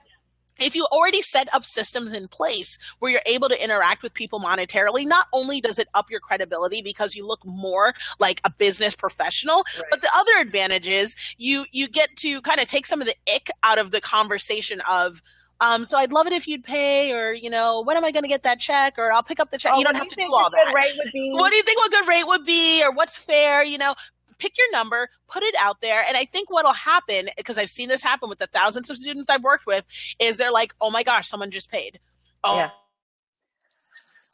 if 0.59 0.75
you 0.75 0.85
already 0.91 1.21
set 1.23 1.51
up 1.55 1.63
systems 1.63 2.13
in 2.13 2.27
place 2.27 2.77
where 2.99 3.09
you're 3.11 3.21
able 3.25 3.49
to 3.49 3.63
interact 3.63 4.03
with 4.03 4.13
people 4.13 4.39
monetarily, 4.39 5.07
not 5.07 5.25
only 5.33 5.59
does 5.59 5.79
it 5.79 5.87
up 5.95 6.11
your 6.11 6.19
credibility 6.19 6.83
because 6.83 7.15
you 7.15 7.25
look 7.25 7.43
more 7.45 7.95
like 8.19 8.41
a 8.43 8.51
business 8.51 8.93
professional, 8.95 9.63
Right. 9.77 9.85
but 9.89 10.01
the 10.01 10.09
other 10.15 10.31
advantage 10.39 10.87
is 10.87 11.15
you 11.37 11.65
you 11.71 11.87
get 11.87 12.15
to 12.17 12.41
kind 12.41 12.59
of 12.59 12.67
take 12.67 12.85
some 12.85 13.01
of 13.01 13.07
the 13.07 13.15
ick 13.33 13.49
out 13.63 13.79
of 13.79 13.89
the 13.91 14.01
conversation 14.01 14.81
of 14.87 15.21
um, 15.61 15.85
so 15.85 15.97
I'd 15.97 16.11
love 16.11 16.27
it 16.27 16.33
if 16.33 16.47
you'd 16.47 16.63
pay, 16.63 17.13
or 17.13 17.31
you 17.33 17.49
know, 17.49 17.81
when 17.81 17.95
am 17.95 18.03
I 18.03 18.11
going 18.11 18.23
to 18.23 18.29
get 18.29 18.43
that 18.43 18.59
check, 18.59 18.95
or 18.97 19.13
I'll 19.13 19.23
pick 19.23 19.39
up 19.39 19.51
the 19.51 19.57
check. 19.57 19.71
Oh, 19.73 19.79
you 19.79 19.85
don't 19.85 19.95
have 19.95 20.07
to 20.09 20.15
do 20.15 20.33
all 20.33 20.49
that. 20.49 20.73
Rate 20.75 20.93
would 20.97 21.11
be? 21.13 21.31
What 21.31 21.51
do 21.51 21.55
you 21.55 21.63
think 21.63 21.79
a 21.85 21.89
good 21.89 22.07
rate 22.07 22.25
would 22.27 22.43
be, 22.43 22.83
or 22.83 22.91
what's 22.91 23.15
fair? 23.15 23.63
You 23.63 23.77
know, 23.77 23.95
pick 24.39 24.57
your 24.57 24.69
number, 24.71 25.07
put 25.29 25.43
it 25.43 25.55
out 25.59 25.79
there. 25.81 26.03
And 26.07 26.17
I 26.17 26.25
think 26.25 26.49
what'll 26.51 26.73
happen, 26.73 27.27
because 27.37 27.57
I've 27.57 27.69
seen 27.69 27.87
this 27.89 28.01
happen 28.01 28.27
with 28.27 28.39
the 28.39 28.47
thousands 28.47 28.89
of 28.89 28.97
students 28.97 29.29
I've 29.29 29.43
worked 29.43 29.67
with, 29.67 29.85
is 30.19 30.37
they're 30.37 30.51
like, 30.51 30.73
oh 30.81 30.89
my 30.89 31.03
gosh, 31.03 31.29
someone 31.29 31.51
just 31.51 31.71
paid. 31.71 31.99
Oh, 32.43 32.57
Yeah. 32.57 32.69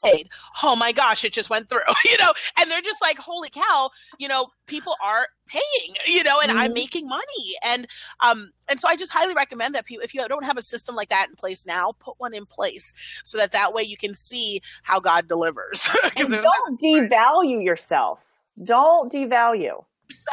paid. 0.03 0.29
Oh 0.63 0.75
my 0.77 0.93
gosh, 0.93 1.25
it 1.25 1.33
just 1.33 1.49
went 1.49 1.69
through, 1.69 1.79
you 2.05 2.17
know, 2.19 2.31
and 2.59 2.71
they're 2.71 2.81
just 2.81 3.01
like, 3.01 3.17
holy 3.17 3.49
cow, 3.49 3.89
you 4.17 4.27
know, 4.29 4.47
people 4.65 4.95
are 5.03 5.27
paying, 5.47 5.95
you 6.07 6.23
know, 6.23 6.39
and 6.41 6.51
I'm 6.51 6.71
Mhm. 6.71 6.75
making 6.75 7.07
money. 7.07 7.55
And, 7.63 7.87
um, 8.19 8.51
and 8.69 8.79
so 8.79 8.87
I 8.87 8.95
just 8.95 9.11
highly 9.11 9.33
recommend 9.33 9.75
that 9.75 9.85
people, 9.85 10.03
if 10.03 10.13
you 10.13 10.27
don't 10.27 10.45
have 10.45 10.57
a 10.57 10.61
system 10.61 10.95
like 10.95 11.09
that 11.09 11.27
in 11.29 11.35
place 11.35 11.65
now, 11.65 11.93
put 11.99 12.15
one 12.17 12.33
in 12.33 12.45
place 12.45 12.93
so 13.23 13.37
that 13.37 13.51
that 13.51 13.73
way 13.73 13.83
you 13.83 13.97
can 13.97 14.13
see 14.13 14.61
how 14.83 14.99
God 14.99 15.27
delivers. 15.27 15.87
Don't 16.15 16.81
devalue 16.81 17.63
yourself. 17.63 18.19
Don't 18.63 19.11
devalue. 19.11 19.83
So 20.11 20.31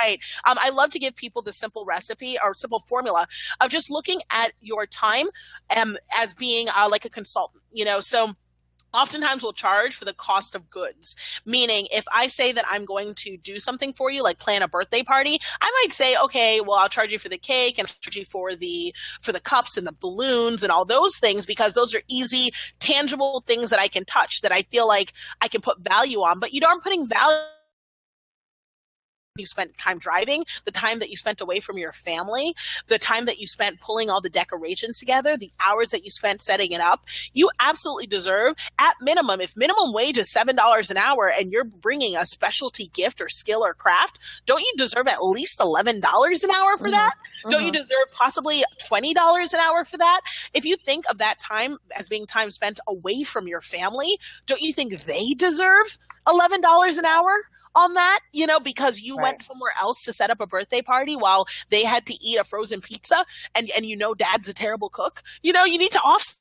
Right. 0.00 0.20
Um, 0.46 0.58
I 0.60 0.70
love 0.70 0.90
to 0.90 0.98
give 0.98 1.16
people 1.16 1.42
the 1.42 1.52
simple 1.52 1.84
recipe 1.84 2.38
or 2.44 2.54
simple 2.54 2.78
formula 2.78 3.26
of 3.60 3.70
just 3.70 3.90
looking 3.90 4.20
at 4.30 4.52
your 4.60 4.86
time 4.86 5.26
um, 5.74 5.96
as 6.16 6.34
being 6.34 6.68
uh, 6.68 6.88
like 6.88 7.04
a 7.04 7.10
consultant, 7.10 7.64
you 7.72 7.84
know, 7.84 7.98
so 7.98 8.36
oftentimes 8.94 9.42
will 9.42 9.52
charge 9.52 9.94
for 9.94 10.04
the 10.04 10.12
cost 10.12 10.54
of 10.54 10.68
goods. 10.70 11.16
Meaning, 11.44 11.88
if 11.92 12.04
I 12.14 12.26
say 12.26 12.52
that 12.52 12.64
I'm 12.70 12.84
going 12.84 13.14
to 13.16 13.36
do 13.36 13.58
something 13.58 13.92
for 13.92 14.10
you, 14.10 14.22
like 14.22 14.38
plan 14.38 14.62
a 14.62 14.68
birthday 14.68 15.02
party, 15.02 15.38
I 15.60 15.82
might 15.82 15.92
say, 15.92 16.16
okay, 16.24 16.60
well, 16.60 16.78
I'll 16.78 16.88
charge 16.88 17.12
you 17.12 17.18
for 17.18 17.28
the 17.28 17.38
cake 17.38 17.78
and 17.78 17.86
I'll 17.88 17.94
charge 18.00 18.16
you 18.16 18.24
for 18.24 18.54
the 18.54 18.94
for 19.20 19.32
the 19.32 19.40
cups 19.40 19.76
and 19.76 19.86
the 19.86 19.96
balloons 20.00 20.62
and 20.62 20.72
all 20.72 20.84
those 20.84 21.18
things 21.18 21.46
because 21.46 21.74
those 21.74 21.94
are 21.94 22.02
easy, 22.08 22.52
tangible 22.80 23.42
things 23.46 23.70
that 23.70 23.80
I 23.80 23.88
can 23.88 24.04
touch 24.04 24.40
that 24.42 24.52
I 24.52 24.62
feel 24.62 24.88
like 24.88 25.12
I 25.40 25.48
can 25.48 25.60
put 25.60 25.80
value 25.80 26.20
on. 26.20 26.40
But 26.40 26.52
you 26.52 26.60
aren't 26.66 26.82
putting 26.82 27.06
value 27.06 27.44
you 29.38 29.46
spent 29.46 29.76
time 29.78 29.98
driving, 29.98 30.44
the 30.64 30.70
time 30.70 30.98
that 30.98 31.10
you 31.10 31.16
spent 31.16 31.40
away 31.40 31.60
from 31.60 31.78
your 31.78 31.92
family, 31.92 32.54
the 32.88 32.98
time 32.98 33.24
that 33.26 33.38
you 33.38 33.46
spent 33.46 33.80
pulling 33.80 34.10
all 34.10 34.20
the 34.20 34.28
decorations 34.28 34.98
together, 34.98 35.36
the 35.36 35.50
hours 35.66 35.90
that 35.90 36.04
you 36.04 36.10
spent 36.10 36.40
setting 36.40 36.72
it 36.72 36.80
up, 36.80 37.04
you 37.32 37.50
absolutely 37.60 38.06
deserve, 38.06 38.54
at 38.78 38.94
minimum, 39.00 39.40
if 39.40 39.56
minimum 39.56 39.92
wage 39.92 40.18
is 40.18 40.32
$7 40.32 40.90
an 40.90 40.96
hour 40.96 41.30
and 41.30 41.52
you're 41.52 41.64
bringing 41.64 42.16
a 42.16 42.26
specialty 42.26 42.90
gift 42.94 43.20
or 43.20 43.28
skill 43.28 43.64
or 43.64 43.74
craft, 43.74 44.18
don't 44.46 44.60
you 44.60 44.72
deserve 44.76 45.06
at 45.08 45.24
least 45.24 45.58
$11 45.58 45.88
an 45.88 46.00
hour 46.02 46.02
for 46.02 46.84
mm-hmm. 46.84 46.92
that? 46.92 47.14
Mm-hmm. 47.14 47.50
Don't 47.50 47.64
you 47.64 47.72
mm-hmm. 47.72 47.80
deserve 47.80 48.12
possibly 48.12 48.64
$20 48.90 49.14
an 49.14 49.60
hour 49.60 49.84
for 49.84 49.96
that? 49.98 50.20
If 50.54 50.64
you 50.64 50.76
think 50.76 51.04
of 51.10 51.18
that 51.18 51.40
time 51.40 51.76
as 51.96 52.08
being 52.08 52.26
time 52.26 52.50
spent 52.50 52.80
away 52.86 53.22
from 53.22 53.46
your 53.46 53.60
family, 53.60 54.18
don't 54.46 54.62
you 54.62 54.72
think 54.72 55.02
they 55.02 55.34
deserve 55.34 55.98
$11 56.26 56.98
an 56.98 57.04
hour? 57.04 57.30
On 57.78 57.94
that, 57.94 58.20
you 58.32 58.46
know, 58.46 58.60
because 58.60 59.00
you 59.00 59.16
right. 59.16 59.24
went 59.24 59.42
somewhere 59.42 59.72
else 59.80 60.02
to 60.02 60.12
set 60.12 60.30
up 60.30 60.40
a 60.40 60.46
birthday 60.46 60.82
party 60.82 61.16
while 61.16 61.46
they 61.70 61.84
had 61.84 62.06
to 62.06 62.14
eat 62.14 62.38
a 62.38 62.44
frozen 62.44 62.80
pizza 62.80 63.24
and, 63.54 63.70
and 63.76 63.86
you 63.86 63.96
know 63.96 64.14
dad's 64.14 64.48
a 64.48 64.54
terrible 64.54 64.88
cook. 64.88 65.22
You 65.42 65.52
know, 65.52 65.64
you 65.64 65.78
need 65.78 65.92
to 65.92 66.00
off 66.00 66.38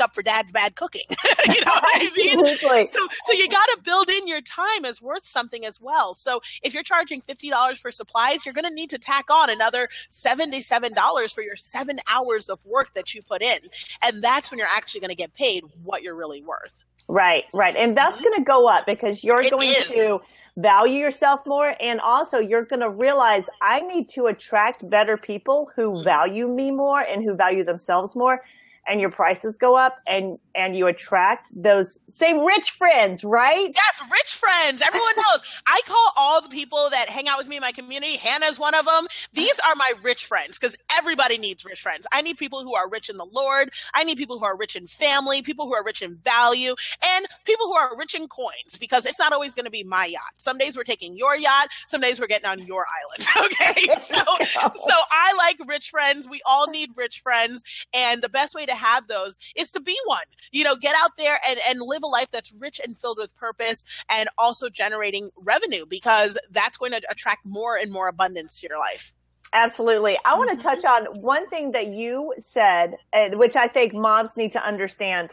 up 0.00 0.14
for 0.14 0.22
dad's 0.22 0.52
bad 0.52 0.76
cooking. 0.76 1.02
you 1.10 1.64
know 1.64 1.72
what 1.72 1.84
I 1.84 2.10
mean? 2.16 2.86
so 2.86 3.08
so 3.24 3.32
you 3.32 3.48
got 3.48 3.64
to 3.64 3.78
build 3.82 4.08
in 4.08 4.28
your 4.28 4.40
time 4.40 4.84
as 4.84 5.02
worth 5.02 5.24
something 5.24 5.64
as 5.64 5.80
well. 5.80 6.14
So 6.14 6.40
if 6.62 6.74
you're 6.74 6.82
charging 6.82 7.22
$50 7.22 7.78
for 7.78 7.90
supplies, 7.90 8.44
you're 8.44 8.54
going 8.54 8.68
to 8.68 8.74
need 8.74 8.90
to 8.90 8.98
tack 8.98 9.26
on 9.30 9.50
another 9.50 9.88
$77 10.10 11.32
for 11.32 11.42
your 11.42 11.56
7 11.56 11.98
hours 12.08 12.48
of 12.48 12.64
work 12.64 12.94
that 12.94 13.14
you 13.14 13.22
put 13.22 13.42
in. 13.42 13.58
And 14.02 14.22
that's 14.22 14.50
when 14.50 14.58
you're 14.58 14.68
actually 14.68 15.00
going 15.00 15.10
to 15.10 15.16
get 15.16 15.34
paid 15.34 15.64
what 15.82 16.02
you're 16.02 16.16
really 16.16 16.42
worth. 16.42 16.84
Right, 17.08 17.44
right. 17.54 17.74
And 17.74 17.96
that's 17.96 18.16
mm-hmm. 18.16 18.24
going 18.24 18.38
to 18.38 18.44
go 18.44 18.68
up 18.68 18.84
because 18.86 19.24
you're 19.24 19.40
it 19.40 19.50
going 19.50 19.70
is. 19.70 19.86
to 19.88 20.20
value 20.56 20.98
yourself 20.98 21.40
more. 21.46 21.74
And 21.80 22.00
also, 22.00 22.38
you're 22.38 22.64
going 22.64 22.80
to 22.80 22.90
realize 22.90 23.46
I 23.62 23.80
need 23.80 24.08
to 24.10 24.26
attract 24.26 24.88
better 24.88 25.16
people 25.16 25.70
who 25.74 25.92
mm-hmm. 25.92 26.04
value 26.04 26.48
me 26.48 26.70
more 26.70 27.00
and 27.00 27.24
who 27.24 27.34
value 27.34 27.64
themselves 27.64 28.14
more 28.14 28.42
and 28.88 29.00
your 29.00 29.10
prices 29.10 29.58
go 29.58 29.76
up 29.76 30.00
and 30.06 30.38
and 30.54 30.76
you 30.76 30.86
attract 30.86 31.50
those 31.54 31.98
same 32.08 32.40
rich 32.44 32.70
friends, 32.70 33.22
right? 33.22 33.70
Yes, 33.74 34.10
rich 34.10 34.34
friends. 34.34 34.82
Everyone 34.84 35.12
knows. 35.16 35.42
I 35.66 35.80
call 35.86 36.12
all 36.16 36.42
the 36.42 36.48
people 36.48 36.88
that 36.90 37.08
hang 37.08 37.28
out 37.28 37.38
with 37.38 37.46
me 37.48 37.56
in 37.56 37.60
my 37.60 37.72
community. 37.72 38.16
Hannah's 38.16 38.58
one 38.58 38.74
of 38.74 38.84
them. 38.84 39.06
These 39.32 39.58
are 39.60 39.74
my 39.76 39.92
rich 40.02 40.26
friends 40.26 40.58
because 40.58 40.76
everybody 40.92 41.38
needs 41.38 41.64
rich 41.64 41.80
friends. 41.80 42.06
I 42.12 42.22
need 42.22 42.38
people 42.38 42.62
who 42.64 42.74
are 42.74 42.88
rich 42.88 43.08
in 43.08 43.16
the 43.16 43.26
Lord. 43.30 43.70
I 43.94 44.04
need 44.04 44.18
people 44.18 44.38
who 44.38 44.44
are 44.44 44.56
rich 44.56 44.74
in 44.74 44.86
family, 44.86 45.42
people 45.42 45.66
who 45.66 45.74
are 45.74 45.84
rich 45.84 46.02
in 46.02 46.16
value, 46.16 46.74
and 47.02 47.26
people 47.44 47.66
who 47.66 47.74
are 47.74 47.96
rich 47.96 48.14
in 48.14 48.26
coins 48.28 48.78
because 48.80 49.06
it's 49.06 49.18
not 49.18 49.32
always 49.32 49.54
going 49.54 49.66
to 49.66 49.70
be 49.70 49.84
my 49.84 50.06
yacht. 50.06 50.32
Some 50.38 50.58
days 50.58 50.76
we're 50.76 50.84
taking 50.84 51.16
your 51.16 51.36
yacht. 51.36 51.68
Some 51.86 52.00
days 52.00 52.18
we're 52.20 52.26
getting 52.26 52.48
on 52.48 52.60
your 52.66 52.84
island. 53.00 53.26
Okay. 53.48 53.86
So, 53.86 54.16
so 54.74 54.94
I 55.10 55.32
like 55.36 55.56
rich 55.66 55.90
friends. 55.90 56.28
We 56.28 56.40
all 56.44 56.68
need 56.68 56.90
rich 56.96 57.20
friends. 57.20 57.62
And 57.94 58.20
the 58.22 58.28
best 58.28 58.54
way 58.54 58.66
to 58.66 58.74
have 58.78 59.08
those 59.08 59.38
is 59.56 59.70
to 59.72 59.80
be 59.80 59.96
one. 60.06 60.24
You 60.52 60.64
know, 60.64 60.76
get 60.76 60.94
out 61.02 61.12
there 61.18 61.38
and, 61.48 61.58
and 61.68 61.80
live 61.82 62.02
a 62.02 62.06
life 62.06 62.30
that's 62.30 62.52
rich 62.60 62.80
and 62.82 62.96
filled 62.96 63.18
with 63.18 63.36
purpose 63.36 63.84
and 64.10 64.28
also 64.38 64.68
generating 64.68 65.30
revenue 65.36 65.84
because 65.86 66.38
that's 66.50 66.78
going 66.78 66.92
to 66.92 67.02
attract 67.10 67.44
more 67.44 67.76
and 67.76 67.92
more 67.92 68.08
abundance 68.08 68.60
to 68.60 68.68
your 68.68 68.78
life. 68.78 69.12
Absolutely. 69.52 70.18
I 70.24 70.36
want 70.36 70.50
to 70.50 70.56
mm-hmm. 70.56 70.68
touch 70.68 70.84
on 70.84 71.20
one 71.20 71.48
thing 71.48 71.72
that 71.72 71.88
you 71.88 72.34
said, 72.38 72.96
which 73.32 73.56
I 73.56 73.66
think 73.66 73.94
moms 73.94 74.36
need 74.36 74.52
to 74.52 74.62
understand 74.62 75.30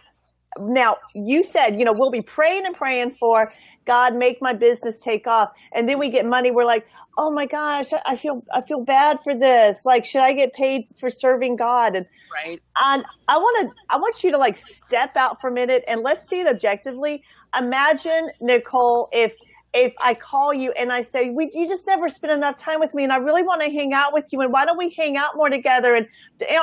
now 0.60 0.98
you 1.14 1.44
said, 1.44 1.78
you 1.78 1.86
know, 1.86 1.94
we'll 1.94 2.12
be 2.12 2.22
praying 2.22 2.66
and 2.66 2.76
praying 2.76 3.16
for 3.20 3.52
God, 3.86 4.16
make 4.16 4.42
my 4.42 4.54
business 4.54 5.00
take 5.00 5.28
off. 5.28 5.50
And 5.74 5.88
then 5.88 6.00
we 6.00 6.10
get 6.10 6.26
money. 6.26 6.52
We're 6.52 6.66
like, 6.66 6.88
oh 7.18 7.32
my 7.32 7.46
gosh, 7.46 7.92
I 8.06 8.16
feel, 8.16 8.44
I 8.54 8.62
feel 8.62 8.84
bad 8.84 9.20
for 9.24 9.36
this. 9.36 9.86
Like, 9.86 10.06
should 10.06 10.22
I 10.22 10.34
get 10.34 10.54
paid 10.54 10.88
for 11.00 11.10
serving 11.10 11.58
God? 11.58 11.96
And, 11.96 12.06
right. 12.34 12.62
and 12.84 13.06
I 13.28 13.38
want 13.38 13.70
to, 13.70 13.76
I 13.90 13.98
want 13.98 14.24
you 14.24 14.32
to 14.32 14.38
like 14.38 14.58
step 14.58 15.16
out 15.16 15.40
for 15.42 15.50
a 15.50 15.54
minute 15.54 15.84
and 15.88 16.02
let's 16.02 16.28
see 16.28 16.40
it 16.40 16.48
objectively. 16.48 17.24
Imagine 17.58 18.30
Nicole, 18.42 19.10
if, 19.12 19.36
if 19.76 19.94
I 20.00 20.14
call 20.14 20.54
you 20.54 20.72
and 20.72 20.92
I 20.92 21.02
say, 21.02 21.32
we, 21.32 21.52
you 21.54 21.68
just 21.68 21.86
never 21.86 22.08
spend 22.08 22.32
enough 22.32 22.56
time 22.56 22.80
with 22.80 22.94
me 22.94 23.04
and 23.04 23.12
I 23.12 23.18
really 23.18 23.44
want 23.44 23.62
to 23.62 23.70
hang 23.70 23.94
out 23.94 24.14
with 24.14 24.32
you 24.32 24.40
and 24.40 24.54
why 24.54 24.64
don't 24.64 24.78
we 24.78 24.90
hang 24.90 25.18
out 25.18 25.36
more 25.36 25.50
together 25.50 25.96
and 25.96 26.08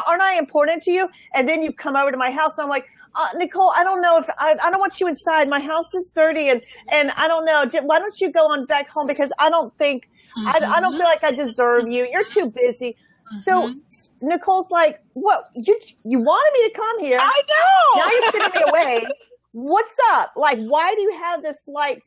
aren't 0.08 0.22
I 0.22 0.38
important 0.38 0.82
to 0.84 0.92
you? 0.92 1.10
And 1.34 1.46
then 1.46 1.62
you 1.62 1.74
come 1.74 1.94
over 1.94 2.10
to 2.10 2.16
my 2.16 2.30
house 2.30 2.56
and 2.56 2.64
I'm 2.64 2.70
like, 2.70 2.86
uh, 3.14 3.28
Nicole, 3.36 3.70
I 3.76 3.84
don't 3.84 4.00
know 4.00 4.16
if 4.16 4.30
I, 4.38 4.56
I 4.64 4.70
don't 4.70 4.80
want 4.80 4.98
you 4.98 5.08
inside. 5.08 5.50
My 5.50 5.60
house 5.60 5.92
is 5.92 6.10
dirty 6.14 6.48
and, 6.48 6.62
and 6.88 7.10
I 7.10 7.28
don't 7.28 7.44
know. 7.44 7.66
Why 7.82 7.98
don't 7.98 8.18
you 8.18 8.32
go 8.32 8.50
on 8.50 8.64
back 8.64 8.88
home? 8.88 9.06
Because 9.06 9.30
I 9.38 9.50
don't 9.50 9.76
think, 9.76 10.08
mm-hmm. 10.38 10.64
I, 10.64 10.76
I 10.76 10.80
don't 10.80 10.92
feel 10.92 11.04
like 11.04 11.22
I 11.22 11.32
deserve 11.32 11.88
you. 11.88 12.08
You're 12.10 12.24
too 12.24 12.50
busy. 12.50 12.96
Mm-hmm. 13.30 13.38
So 13.40 13.74
Nicole's 14.22 14.70
like, 14.70 15.00
what? 15.12 15.50
You, 15.54 15.78
you 16.04 16.18
wanted 16.18 16.52
me 16.54 16.68
to 16.70 16.74
come 16.74 17.00
here. 17.00 17.18
I 17.20 17.40
know. 17.50 18.00
Now 18.00 18.10
you're 18.10 18.32
sending 18.32 18.62
me 18.62 18.70
away. 18.70 19.06
What's 19.52 19.98
up? 20.12 20.32
Like, 20.34 20.58
why 20.60 20.94
do 20.94 21.02
you 21.02 21.12
have 21.18 21.42
this 21.42 21.62
like 21.66 22.02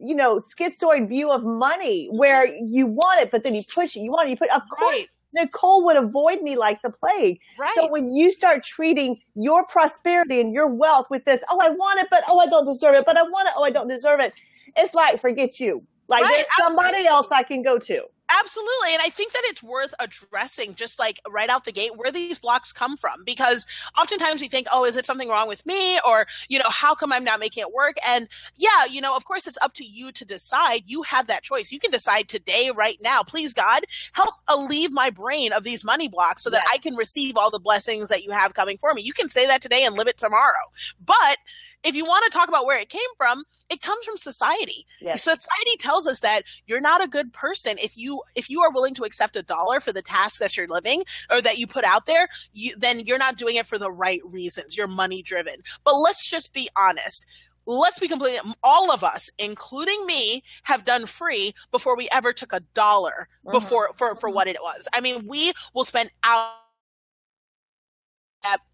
you 0.00 0.14
know, 0.14 0.38
schizoid 0.38 1.08
view 1.08 1.30
of 1.30 1.44
money 1.44 2.08
where 2.10 2.46
you 2.46 2.86
want 2.86 3.20
it, 3.22 3.30
but 3.30 3.44
then 3.44 3.54
you 3.54 3.62
push 3.72 3.96
it. 3.96 4.00
You 4.00 4.10
want 4.10 4.28
it, 4.28 4.30
you 4.30 4.36
put, 4.36 4.50
of 4.50 4.62
course, 4.70 4.94
right. 4.94 5.08
Nicole 5.32 5.84
would 5.84 5.96
avoid 5.96 6.42
me 6.42 6.56
like 6.56 6.82
the 6.82 6.90
plague. 6.90 7.40
Right. 7.58 7.70
So 7.74 7.88
when 7.88 8.14
you 8.14 8.30
start 8.30 8.64
treating 8.64 9.20
your 9.34 9.64
prosperity 9.66 10.40
and 10.40 10.52
your 10.52 10.66
wealth 10.66 11.06
with 11.10 11.24
this, 11.24 11.42
oh, 11.48 11.58
I 11.60 11.70
want 11.70 12.00
it, 12.00 12.08
but 12.10 12.24
oh, 12.28 12.38
I 12.40 12.46
don't 12.46 12.64
deserve 12.64 12.94
it, 12.94 13.04
but 13.06 13.16
I 13.16 13.22
want 13.22 13.48
it, 13.48 13.54
oh, 13.56 13.64
I 13.64 13.70
don't 13.70 13.88
deserve 13.88 14.20
it. 14.20 14.32
It's 14.76 14.94
like, 14.94 15.20
forget 15.20 15.60
you. 15.60 15.84
Like 16.08 16.24
right. 16.24 16.44
there's 16.58 16.68
somebody 16.68 17.06
else 17.06 17.28
I 17.30 17.44
can 17.44 17.62
go 17.62 17.78
to. 17.78 18.02
Absolutely. 18.38 18.92
And 18.92 19.02
I 19.02 19.08
think 19.08 19.32
that 19.32 19.42
it's 19.46 19.62
worth 19.62 19.92
addressing 19.98 20.74
just 20.74 20.98
like 20.98 21.20
right 21.28 21.50
out 21.50 21.64
the 21.64 21.72
gate 21.72 21.96
where 21.96 22.12
these 22.12 22.38
blocks 22.38 22.72
come 22.72 22.96
from 22.96 23.24
because 23.24 23.66
oftentimes 23.98 24.40
we 24.40 24.48
think, 24.48 24.66
oh, 24.72 24.84
is 24.84 24.96
it 24.96 25.04
something 25.06 25.28
wrong 25.28 25.48
with 25.48 25.66
me? 25.66 25.98
Or, 26.06 26.26
you 26.48 26.58
know, 26.58 26.68
how 26.68 26.94
come 26.94 27.12
I'm 27.12 27.24
not 27.24 27.40
making 27.40 27.62
it 27.62 27.72
work? 27.72 27.96
And 28.06 28.28
yeah, 28.56 28.84
you 28.88 29.00
know, 29.00 29.16
of 29.16 29.24
course 29.24 29.46
it's 29.46 29.58
up 29.62 29.72
to 29.74 29.84
you 29.84 30.12
to 30.12 30.24
decide. 30.24 30.84
You 30.86 31.02
have 31.02 31.26
that 31.26 31.42
choice. 31.42 31.72
You 31.72 31.80
can 31.80 31.90
decide 31.90 32.28
today, 32.28 32.70
right 32.74 32.98
now, 33.02 33.22
please 33.22 33.52
God, 33.52 33.82
help 34.12 34.34
alleviate 34.48 34.92
my 34.92 35.10
brain 35.10 35.52
of 35.52 35.64
these 35.64 35.84
money 35.84 36.08
blocks 36.08 36.42
so 36.42 36.50
that 36.50 36.62
yes. 36.64 36.70
I 36.74 36.78
can 36.78 36.94
receive 36.94 37.36
all 37.36 37.50
the 37.50 37.58
blessings 37.58 38.08
that 38.08 38.22
you 38.22 38.30
have 38.30 38.54
coming 38.54 38.76
for 38.76 38.94
me. 38.94 39.02
You 39.02 39.12
can 39.12 39.28
say 39.28 39.46
that 39.46 39.60
today 39.60 39.84
and 39.84 39.96
live 39.96 40.06
it 40.06 40.18
tomorrow. 40.18 40.70
But 41.04 41.38
if 41.82 41.94
you 41.94 42.04
want 42.04 42.24
to 42.30 42.36
talk 42.36 42.48
about 42.48 42.66
where 42.66 42.78
it 42.78 42.88
came 42.88 43.00
from, 43.16 43.44
it 43.70 43.80
comes 43.80 44.04
from 44.04 44.16
society. 44.16 44.86
Yes. 45.00 45.22
Society 45.22 45.76
tells 45.78 46.06
us 46.06 46.20
that 46.20 46.42
you're 46.66 46.80
not 46.80 47.02
a 47.02 47.08
good 47.08 47.32
person 47.32 47.76
if 47.78 47.96
you 47.96 48.22
if 48.34 48.50
you 48.50 48.60
are 48.62 48.72
willing 48.72 48.94
to 48.94 49.04
accept 49.04 49.36
a 49.36 49.42
dollar 49.42 49.80
for 49.80 49.92
the 49.92 50.02
task 50.02 50.38
that 50.40 50.56
you're 50.56 50.68
living 50.68 51.04
or 51.30 51.40
that 51.40 51.58
you 51.58 51.66
put 51.66 51.84
out 51.84 52.06
there, 52.06 52.28
you, 52.52 52.74
then 52.76 53.00
you're 53.00 53.18
not 53.18 53.38
doing 53.38 53.56
it 53.56 53.66
for 53.66 53.78
the 53.78 53.90
right 53.90 54.20
reasons. 54.24 54.76
You're 54.76 54.88
money 54.88 55.22
driven. 55.22 55.56
But 55.84 55.96
let's 55.98 56.28
just 56.28 56.52
be 56.52 56.68
honest 56.76 57.26
let's 57.66 58.00
be 58.00 58.08
completely 58.08 58.40
all 58.62 58.90
of 58.90 59.04
us 59.04 59.30
including 59.38 60.04
me 60.06 60.42
have 60.62 60.84
done 60.84 61.04
free 61.04 61.54
before 61.70 61.96
we 61.96 62.08
ever 62.10 62.32
took 62.32 62.52
a 62.54 62.60
dollar 62.74 63.28
mm-hmm. 63.44 63.52
before 63.52 63.90
for 63.94 64.16
for 64.16 64.30
what 64.30 64.48
it 64.48 64.56
was 64.62 64.88
i 64.94 65.00
mean 65.00 65.26
we 65.26 65.52
will 65.74 65.84
spend 65.84 66.10
hours 66.24 66.54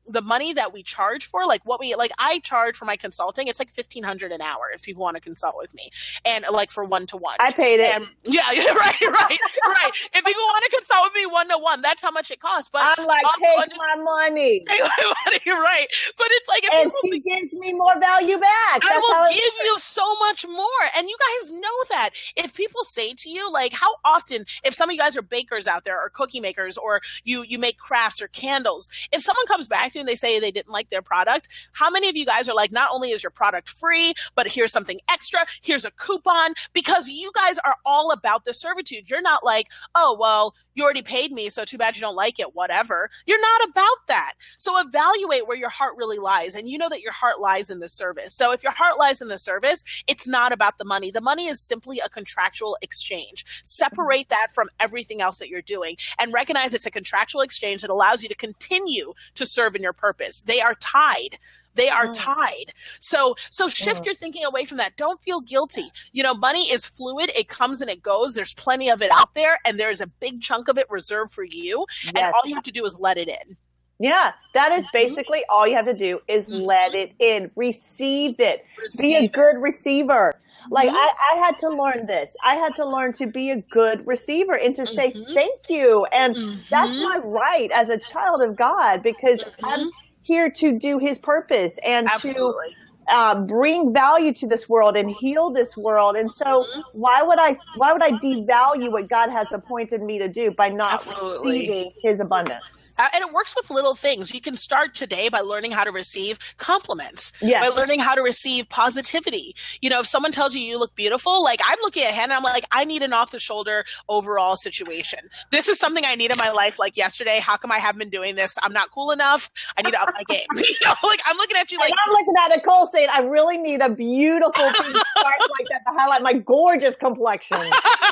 the 0.08 0.22
money 0.22 0.52
that 0.52 0.72
we 0.72 0.82
charge 0.82 1.26
for, 1.26 1.46
like 1.46 1.62
what 1.64 1.80
we 1.80 1.94
like, 1.94 2.12
I 2.18 2.38
charge 2.40 2.76
for 2.76 2.84
my 2.84 2.96
consulting. 2.96 3.48
It's 3.48 3.58
like 3.58 3.70
fifteen 3.70 4.02
hundred 4.02 4.32
an 4.32 4.40
hour 4.40 4.70
if 4.74 4.82
people 4.82 5.02
want 5.02 5.16
to 5.16 5.20
consult 5.20 5.54
with 5.56 5.74
me, 5.74 5.90
and 6.24 6.44
like 6.50 6.70
for 6.70 6.84
one 6.84 7.06
to 7.06 7.16
one. 7.16 7.36
I 7.40 7.52
paid 7.52 7.80
it. 7.80 7.94
And, 7.94 8.06
yeah, 8.28 8.42
right, 8.42 9.00
right, 9.00 9.38
right. 9.66 9.90
If 10.14 10.24
people 10.24 10.42
want 10.42 10.64
to 10.70 10.76
consult 10.76 11.04
with 11.04 11.14
me 11.14 11.26
one 11.26 11.48
to 11.48 11.58
one, 11.58 11.82
that's 11.82 12.02
how 12.02 12.10
much 12.10 12.30
it 12.30 12.40
costs. 12.40 12.70
But 12.70 12.82
I'm 12.82 13.06
like, 13.06 13.24
take 13.40 13.70
my 13.76 14.02
money. 14.02 14.62
Take 14.66 14.80
my 14.80 15.12
money, 15.26 15.40
right? 15.60 15.86
But 16.16 16.26
it's 16.30 16.48
like, 16.48 16.64
and 16.74 16.92
she 17.02 17.10
be, 17.12 17.20
gives 17.20 17.52
me 17.52 17.72
more 17.72 17.98
value 17.98 18.38
back. 18.38 18.82
That's 18.82 18.88
I 18.88 18.98
will 18.98 19.28
give 19.32 19.52
you 19.64 19.78
so 19.78 20.02
much 20.16 20.46
more, 20.46 20.66
and 20.96 21.08
you 21.08 21.16
guys 21.18 21.52
know 21.52 21.60
that. 21.90 22.10
If 22.36 22.54
people 22.54 22.84
say 22.84 23.14
to 23.14 23.30
you, 23.30 23.50
like, 23.52 23.72
how 23.72 23.94
often, 24.04 24.44
if 24.64 24.74
some 24.74 24.90
of 24.90 24.94
you 24.94 24.98
guys 24.98 25.16
are 25.16 25.22
bakers 25.22 25.66
out 25.66 25.84
there, 25.84 26.00
or 26.00 26.10
cookie 26.10 26.40
makers, 26.40 26.76
or 26.76 27.00
you 27.24 27.42
you 27.42 27.58
make 27.58 27.78
crafts 27.78 28.20
or 28.20 28.28
candles, 28.28 28.88
if 29.12 29.22
someone 29.22 29.46
comes 29.46 29.68
back 29.68 29.95
you 29.96 30.00
and 30.00 30.08
they 30.08 30.14
say 30.14 30.38
they 30.38 30.52
didn't 30.52 30.72
like 30.72 30.90
their 30.90 31.02
product. 31.02 31.48
How 31.72 31.90
many 31.90 32.08
of 32.08 32.16
you 32.16 32.24
guys 32.24 32.48
are 32.48 32.54
like, 32.54 32.70
not 32.70 32.90
only 32.92 33.10
is 33.10 33.22
your 33.22 33.30
product 33.30 33.68
free, 33.68 34.14
but 34.34 34.46
here's 34.46 34.70
something 34.70 35.00
extra, 35.10 35.40
here's 35.62 35.84
a 35.84 35.90
coupon, 35.90 36.54
because 36.72 37.08
you 37.08 37.32
guys 37.34 37.58
are 37.64 37.76
all 37.84 38.12
about 38.12 38.44
the 38.44 38.54
servitude. 38.54 39.10
You're 39.10 39.22
not 39.22 39.44
like, 39.44 39.66
oh, 39.94 40.16
well, 40.20 40.54
you 40.76 40.84
already 40.84 41.02
paid 41.02 41.32
me, 41.32 41.48
so 41.48 41.64
too 41.64 41.78
bad 41.78 41.96
you 41.96 42.00
don't 42.00 42.14
like 42.14 42.38
it, 42.38 42.54
whatever. 42.54 43.10
You're 43.26 43.40
not 43.40 43.68
about 43.70 44.06
that. 44.08 44.34
So 44.58 44.78
evaluate 44.78 45.48
where 45.48 45.56
your 45.56 45.70
heart 45.70 45.94
really 45.96 46.18
lies. 46.18 46.54
And 46.54 46.68
you 46.68 46.78
know 46.78 46.88
that 46.88 47.00
your 47.00 47.12
heart 47.12 47.40
lies 47.40 47.70
in 47.70 47.80
the 47.80 47.88
service. 47.88 48.34
So 48.34 48.52
if 48.52 48.62
your 48.62 48.72
heart 48.72 48.98
lies 48.98 49.20
in 49.20 49.28
the 49.28 49.38
service, 49.38 49.82
it's 50.06 50.28
not 50.28 50.52
about 50.52 50.78
the 50.78 50.84
money. 50.84 51.10
The 51.10 51.20
money 51.20 51.46
is 51.46 51.60
simply 51.60 51.98
a 51.98 52.08
contractual 52.08 52.76
exchange. 52.82 53.44
Separate 53.64 54.28
that 54.28 54.48
from 54.52 54.68
everything 54.78 55.20
else 55.20 55.38
that 55.38 55.48
you're 55.48 55.62
doing 55.62 55.96
and 56.20 56.32
recognize 56.32 56.74
it's 56.74 56.86
a 56.86 56.90
contractual 56.90 57.40
exchange 57.40 57.80
that 57.80 57.90
allows 57.90 58.22
you 58.22 58.28
to 58.28 58.34
continue 58.34 59.14
to 59.34 59.46
serve 59.46 59.74
in 59.74 59.82
your 59.82 59.92
purpose. 59.92 60.42
They 60.42 60.60
are 60.60 60.74
tied. 60.74 61.38
They 61.76 61.88
are 61.88 62.08
mm. 62.08 62.14
tied. 62.14 62.72
So 62.98 63.36
so 63.50 63.68
shift 63.68 64.02
mm. 64.02 64.06
your 64.06 64.14
thinking 64.14 64.44
away 64.44 64.64
from 64.64 64.78
that. 64.78 64.96
Don't 64.96 65.22
feel 65.22 65.40
guilty. 65.40 65.88
You 66.12 66.22
know, 66.22 66.34
money 66.34 66.70
is 66.70 66.84
fluid. 66.86 67.30
It 67.36 67.48
comes 67.48 67.80
and 67.80 67.90
it 67.90 68.02
goes. 68.02 68.34
There's 68.34 68.54
plenty 68.54 68.90
of 68.90 69.02
it 69.02 69.10
out 69.12 69.34
there 69.34 69.58
and 69.64 69.78
there's 69.78 70.00
a 70.00 70.06
big 70.06 70.40
chunk 70.40 70.68
of 70.68 70.78
it 70.78 70.86
reserved 70.90 71.32
for 71.32 71.44
you. 71.44 71.86
Yes. 72.04 72.12
And 72.16 72.26
all 72.26 72.48
you 72.48 72.54
have 72.54 72.64
to 72.64 72.72
do 72.72 72.84
is 72.84 72.98
let 72.98 73.18
it 73.18 73.28
in. 73.28 73.56
Yeah, 73.98 74.32
that 74.52 74.72
is 74.72 74.84
mm-hmm. 74.84 74.88
basically 74.92 75.42
all 75.48 75.66
you 75.66 75.74
have 75.74 75.86
to 75.86 75.94
do 75.94 76.18
is 76.28 76.48
mm-hmm. 76.48 76.64
let 76.64 76.94
it 76.94 77.12
in, 77.18 77.50
receive 77.56 78.38
it, 78.40 78.64
receive 78.78 79.00
be 79.00 79.14
a 79.14 79.28
good 79.28 79.56
receiver. 79.58 80.34
Like 80.70 80.88
mm-hmm. 80.88 80.96
I, 80.96 81.12
I 81.32 81.36
had 81.38 81.56
to 81.58 81.68
learn 81.70 82.06
this. 82.06 82.30
I 82.44 82.56
had 82.56 82.74
to 82.76 82.86
learn 82.86 83.12
to 83.12 83.26
be 83.26 83.50
a 83.50 83.56
good 83.56 84.06
receiver 84.06 84.54
and 84.54 84.74
to 84.74 84.86
say 84.86 85.12
mm-hmm. 85.12 85.32
thank 85.32 85.70
you. 85.70 86.04
And 86.12 86.60
that's 86.68 86.92
mm-hmm. 86.92 87.02
my 87.04 87.20
right 87.24 87.70
as 87.72 87.88
a 87.88 87.96
child 87.96 88.42
of 88.42 88.56
God 88.56 89.02
because 89.02 89.42
I'm 89.62 89.80
mm-hmm 89.80 89.88
here 90.26 90.50
to 90.50 90.76
do 90.76 90.98
his 90.98 91.18
purpose 91.18 91.78
and 91.84 92.08
Absolutely. 92.08 92.70
to 92.70 93.14
uh, 93.14 93.40
bring 93.42 93.94
value 93.94 94.32
to 94.34 94.46
this 94.48 94.68
world 94.68 94.96
and 94.96 95.08
heal 95.08 95.50
this 95.50 95.76
world. 95.76 96.16
And 96.16 96.30
so, 96.30 96.44
mm-hmm. 96.44 96.80
why 96.92 97.22
would 97.22 97.38
I 97.38 97.56
why 97.76 97.92
would 97.92 98.02
I 98.02 98.12
devalue 98.12 98.90
what 98.90 99.08
God 99.08 99.30
has 99.30 99.52
appointed 99.52 100.02
me 100.02 100.18
to 100.18 100.28
do 100.28 100.50
by 100.50 100.68
not 100.68 100.94
Absolutely. 100.94 101.52
receiving 101.52 101.92
His 102.02 102.20
abundance? 102.20 102.85
Uh, 102.98 103.08
and 103.14 103.24
it 103.24 103.32
works 103.32 103.54
with 103.56 103.70
little 103.70 103.94
things. 103.94 104.32
You 104.32 104.40
can 104.40 104.56
start 104.56 104.94
today 104.94 105.28
by 105.28 105.40
learning 105.40 105.72
how 105.72 105.84
to 105.84 105.92
receive 105.92 106.38
compliments. 106.58 107.32
Yes. 107.40 107.68
By 107.68 107.74
learning 107.74 108.00
how 108.00 108.14
to 108.14 108.22
receive 108.22 108.68
positivity. 108.68 109.54
You 109.80 109.90
know, 109.90 110.00
if 110.00 110.06
someone 110.06 110.32
tells 110.32 110.54
you 110.54 110.60
you 110.60 110.78
look 110.78 110.94
beautiful, 110.94 111.42
like 111.42 111.60
I'm 111.64 111.78
looking 111.82 112.02
at 112.02 112.12
Hannah, 112.12 112.26
and 112.26 112.32
I'm 112.32 112.42
like, 112.42 112.66
I 112.72 112.84
need 112.84 113.02
an 113.02 113.12
off 113.12 113.30
the 113.30 113.38
shoulder 113.38 113.84
overall 114.08 114.56
situation. 114.56 115.20
This 115.50 115.68
is 115.68 115.78
something 115.78 116.04
I 116.04 116.14
need 116.14 116.30
in 116.30 116.38
my 116.38 116.50
life 116.50 116.78
like 116.78 116.96
yesterday. 116.96 117.38
How 117.40 117.56
come 117.56 117.70
I 117.70 117.78
haven't 117.78 118.00
been 118.00 118.10
doing 118.10 118.34
this? 118.34 118.54
I'm 118.62 118.72
not 118.72 118.90
cool 118.90 119.10
enough. 119.12 119.50
I 119.76 119.82
need 119.82 119.92
to 119.92 120.00
up 120.00 120.10
my 120.12 120.24
game. 120.28 120.46
you 120.56 120.76
know, 120.84 120.94
like 121.04 121.20
I'm 121.26 121.36
looking 121.36 121.56
at 121.56 121.70
you 121.70 121.78
like 121.78 121.90
and 121.90 121.98
I'm 122.06 122.12
looking 122.12 122.34
at 122.44 122.56
Nicole 122.56 122.86
saying, 122.86 123.08
I 123.12 123.20
really 123.20 123.58
need 123.58 123.80
a 123.80 123.88
beautiful 123.88 124.64
like 124.64 124.74
that 125.70 125.82
to 125.86 125.92
highlight 125.96 126.22
my 126.22 126.34
gorgeous 126.34 126.96
complexion. 126.96 127.60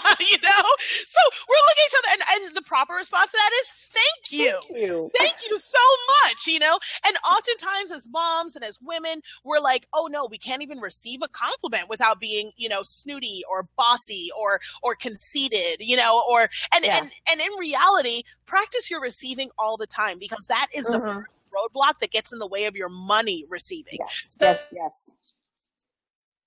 you 0.20 0.38
know? 0.42 0.64
So 1.06 1.20
we're 1.48 1.64
looking 1.68 1.82
at 1.82 1.88
each 1.88 1.98
other 1.98 2.08
and, 2.12 2.22
and 2.46 2.56
the 2.56 2.62
proper 2.62 2.94
response 2.94 3.30
to 3.30 3.38
that 3.38 3.50
is 3.60 3.68
thank 3.70 4.32
you. 4.32 4.58
Thank 4.68 4.82
you. 4.82 5.10
Thank 5.18 5.36
you 5.48 5.58
so 5.58 5.78
much, 6.24 6.46
you 6.46 6.58
know? 6.58 6.78
And 7.06 7.16
oftentimes 7.18 7.92
as 7.92 8.06
moms 8.08 8.56
and 8.56 8.64
as 8.64 8.78
women, 8.82 9.22
we're 9.44 9.60
like, 9.60 9.86
oh 9.92 10.08
no, 10.10 10.26
we 10.26 10.38
can't 10.38 10.62
even 10.62 10.78
receive 10.78 11.20
a 11.22 11.28
compliment 11.28 11.88
without 11.88 12.20
being, 12.20 12.52
you 12.56 12.68
know, 12.68 12.80
snooty 12.82 13.42
or 13.50 13.68
bossy 13.76 14.28
or 14.38 14.60
or 14.82 14.94
conceited, 14.94 15.76
you 15.80 15.96
know, 15.96 16.22
or 16.30 16.48
and 16.72 16.84
yeah. 16.84 16.98
and, 16.98 17.10
and 17.30 17.40
in 17.40 17.52
reality, 17.58 18.22
practice 18.46 18.90
your 18.90 19.00
receiving 19.00 19.50
all 19.58 19.76
the 19.76 19.86
time 19.86 20.18
because 20.18 20.46
that 20.48 20.66
is 20.74 20.86
the 20.86 20.98
mm-hmm. 20.98 21.18
roadblock 21.18 21.98
that 22.00 22.10
gets 22.10 22.32
in 22.32 22.38
the 22.38 22.46
way 22.46 22.64
of 22.64 22.76
your 22.76 22.88
money 22.88 23.44
receiving. 23.48 23.98
Yes, 24.00 24.36
yes, 24.40 24.68
yes 24.72 25.10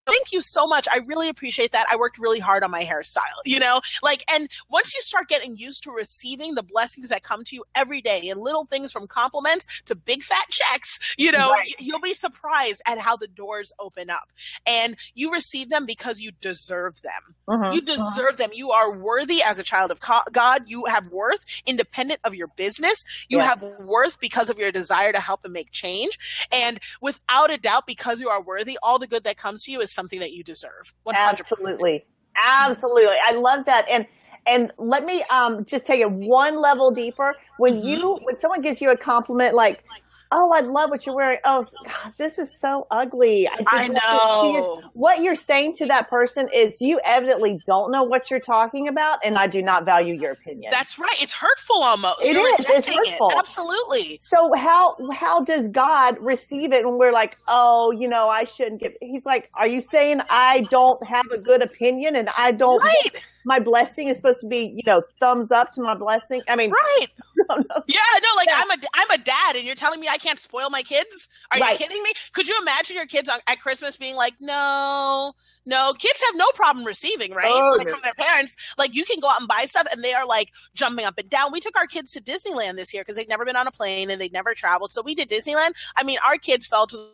thank 0.07 0.31
you 0.31 0.41
so 0.41 0.65
much. 0.65 0.87
I 0.91 0.97
really 1.05 1.29
appreciate 1.29 1.71
that. 1.73 1.85
I 1.91 1.95
worked 1.97 2.17
really 2.17 2.39
hard 2.39 2.63
on 2.63 2.71
my 2.71 2.83
hairstyle, 2.83 3.21
you 3.45 3.59
know? 3.59 3.81
Like, 4.01 4.23
and 4.33 4.49
once 4.69 4.93
you 4.95 5.01
start 5.01 5.27
getting 5.27 5.57
used 5.57 5.83
to 5.83 5.91
receiving 5.91 6.55
the 6.55 6.63
blessings 6.63 7.09
that 7.09 7.23
come 7.23 7.43
to 7.45 7.55
you 7.55 7.63
every 7.75 8.01
day 8.01 8.29
and 8.29 8.41
little 8.41 8.65
things 8.65 8.91
from 8.91 9.07
compliments 9.07 9.67
to 9.85 9.95
big 9.95 10.23
fat 10.23 10.47
checks, 10.49 10.99
you 11.17 11.31
know, 11.31 11.51
right. 11.51 11.73
you'll 11.79 11.99
be 11.99 12.13
surprised 12.13 12.81
at 12.87 12.97
how 12.97 13.15
the 13.17 13.27
doors 13.27 13.73
open 13.79 14.09
up. 14.09 14.31
And 14.65 14.95
you 15.13 15.31
receive 15.31 15.69
them 15.69 15.85
because 15.85 16.19
you 16.19 16.31
deserve 16.41 17.01
them. 17.01 17.35
Uh-huh. 17.47 17.71
You 17.71 17.81
uh-huh. 17.81 17.95
deserve 17.95 18.33
uh-huh. 18.33 18.35
them. 18.37 18.49
You 18.53 18.71
are 18.71 18.91
worthy 18.91 19.41
as 19.43 19.59
a 19.59 19.63
child 19.63 19.91
of 19.91 19.99
God. 20.31 20.69
You 20.69 20.85
have 20.85 21.07
worth 21.07 21.43
independent 21.65 22.21
of 22.23 22.33
your 22.33 22.47
business. 22.47 23.03
You 23.29 23.37
yes. 23.37 23.47
have 23.47 23.61
worth 23.79 24.19
because 24.19 24.49
of 24.49 24.57
your 24.57 24.71
desire 24.71 25.11
to 25.11 25.19
help 25.19 25.43
and 25.43 25.53
make 25.53 25.71
change. 25.71 26.17
And 26.51 26.79
without 27.01 27.51
a 27.51 27.57
doubt, 27.57 27.87
because 27.87 28.21
you 28.21 28.29
are 28.29 28.41
worthy, 28.41 28.77
all 28.81 28.99
the 28.99 29.07
good 29.07 29.23
that 29.25 29.37
comes 29.37 29.63
to 29.63 29.71
you 29.71 29.81
is 29.81 29.93
something 29.97 30.19
that 30.19 30.31
you 30.31 30.43
deserve. 30.43 30.93
100%. 31.07 31.13
Absolutely. 31.15 32.05
Absolutely. 32.41 33.15
I 33.25 33.33
love 33.33 33.65
that. 33.65 33.89
And 33.89 34.05
and 34.45 34.71
let 34.77 35.03
me 35.03 35.23
um, 35.29 35.65
just 35.65 35.85
take 35.85 35.99
it 35.99 36.09
one 36.09 36.55
level 36.55 36.89
deeper. 36.89 37.35
When 37.57 37.73
mm-hmm. 37.73 37.87
you 37.87 38.19
when 38.23 38.37
someone 38.37 38.61
gives 38.61 38.81
you 38.81 38.91
a 38.91 38.97
compliment 38.97 39.55
like 39.55 39.83
oh, 40.31 40.51
I 40.53 40.61
love 40.61 40.89
what 40.89 41.05
you're 41.05 41.15
wearing. 41.15 41.39
Oh, 41.43 41.65
God, 41.85 42.13
this 42.17 42.37
is 42.37 42.57
so 42.59 42.87
ugly. 42.91 43.47
I, 43.47 43.63
I 43.67 43.87
know. 43.87 44.81
What 44.93 45.19
you're 45.19 45.35
saying 45.35 45.73
to 45.73 45.85
that 45.87 46.09
person 46.09 46.49
is 46.53 46.81
you 46.81 46.99
evidently 47.03 47.59
don't 47.65 47.91
know 47.91 48.03
what 48.03 48.29
you're 48.29 48.39
talking 48.39 48.87
about, 48.87 49.19
and 49.23 49.37
I 49.37 49.47
do 49.47 49.61
not 49.61 49.85
value 49.85 50.15
your 50.15 50.31
opinion. 50.31 50.69
That's 50.71 50.99
right. 50.99 51.15
It's 51.21 51.33
hurtful 51.33 51.83
almost. 51.83 52.23
It 52.23 52.35
is. 52.35 52.65
It's 52.69 52.87
hurtful. 52.87 53.29
It. 53.29 53.37
Absolutely. 53.37 54.19
So 54.21 54.53
how 54.55 54.95
how 55.11 55.43
does 55.43 55.67
God 55.67 56.17
receive 56.19 56.71
it 56.73 56.85
when 56.85 56.97
we're 56.97 57.11
like, 57.11 57.37
oh, 57.47 57.91
you 57.91 58.07
know, 58.07 58.27
I 58.27 58.43
shouldn't 58.43 58.81
give? 58.81 58.93
He's 59.01 59.25
like, 59.25 59.49
are 59.53 59.67
you 59.67 59.81
saying 59.81 60.21
I 60.29 60.61
don't 60.69 61.05
have 61.05 61.25
a 61.31 61.37
good 61.37 61.61
opinion 61.61 62.15
and 62.15 62.29
I 62.37 62.51
don't? 62.51 62.83
Right 62.83 63.23
my 63.47 63.59
blessing 63.59 64.09
is 64.09 64.17
supposed 64.17 64.41
to 64.41 64.47
be, 64.47 64.73
you 64.75 64.83
know, 64.85 65.01
thumbs 65.21 65.51
up 65.51 65.71
to 65.71 65.81
my 65.81 65.95
blessing. 65.95 66.41
I 66.49 66.57
mean, 66.57 66.69
right? 66.69 67.07
yeah, 67.37 67.45
no, 67.47 68.35
like 68.35 68.49
yeah. 68.49 68.57
I'm 68.57 68.71
a 68.71 68.77
I'm 68.93 69.11
a 69.11 69.17
dad, 69.17 69.55
and 69.55 69.63
you're 69.63 69.73
telling 69.73 70.01
me 70.01 70.09
I 70.09 70.17
can't 70.17 70.37
spoil 70.37 70.69
my 70.69 70.83
kids? 70.83 71.29
Are 71.51 71.59
right. 71.59 71.71
you 71.71 71.77
kidding 71.85 72.03
me? 72.03 72.11
Could 72.33 72.49
you 72.49 72.57
imagine 72.61 72.97
your 72.97 73.05
kids 73.05 73.29
on, 73.29 73.39
at 73.47 73.61
Christmas 73.61 73.95
being 73.95 74.17
like, 74.17 74.33
no? 74.41 75.33
No, 75.65 75.93
kids 75.93 76.21
have 76.27 76.35
no 76.35 76.45
problem 76.55 76.85
receiving, 76.85 77.33
right? 77.33 77.49
Oh, 77.49 77.75
like 77.77 77.89
from 77.89 78.01
their 78.03 78.13
parents. 78.13 78.57
Like 78.77 78.93
you 78.93 79.05
can 79.05 79.19
go 79.21 79.29
out 79.29 79.39
and 79.39 79.47
buy 79.47 79.63
stuff 79.65 79.87
and 79.91 80.01
they 80.01 80.13
are 80.13 80.25
like 80.25 80.51
jumping 80.75 81.05
up 81.05 81.17
and 81.17 81.29
down. 81.29 81.51
We 81.51 81.59
took 81.61 81.77
our 81.77 81.87
kids 81.87 82.11
to 82.13 82.21
Disneyland 82.21 82.75
this 82.75 82.93
year 82.93 83.03
because 83.03 83.15
they'd 83.15 83.27
never 83.27 83.43
been 83.45 83.57
on 83.57 83.67
a 83.67 83.71
plane 83.71 84.09
and 84.09 84.19
they'd 84.19 84.31
never 84.31 84.53
traveled. 84.53 84.91
So 84.93 85.01
we 85.01 85.13
did 85.13 85.29
Disneyland. 85.29 85.71
I 85.97 86.03
mean, 86.03 86.19
our 86.25 86.37
kids 86.37 86.67
fell 86.67 86.87
to 86.87 87.09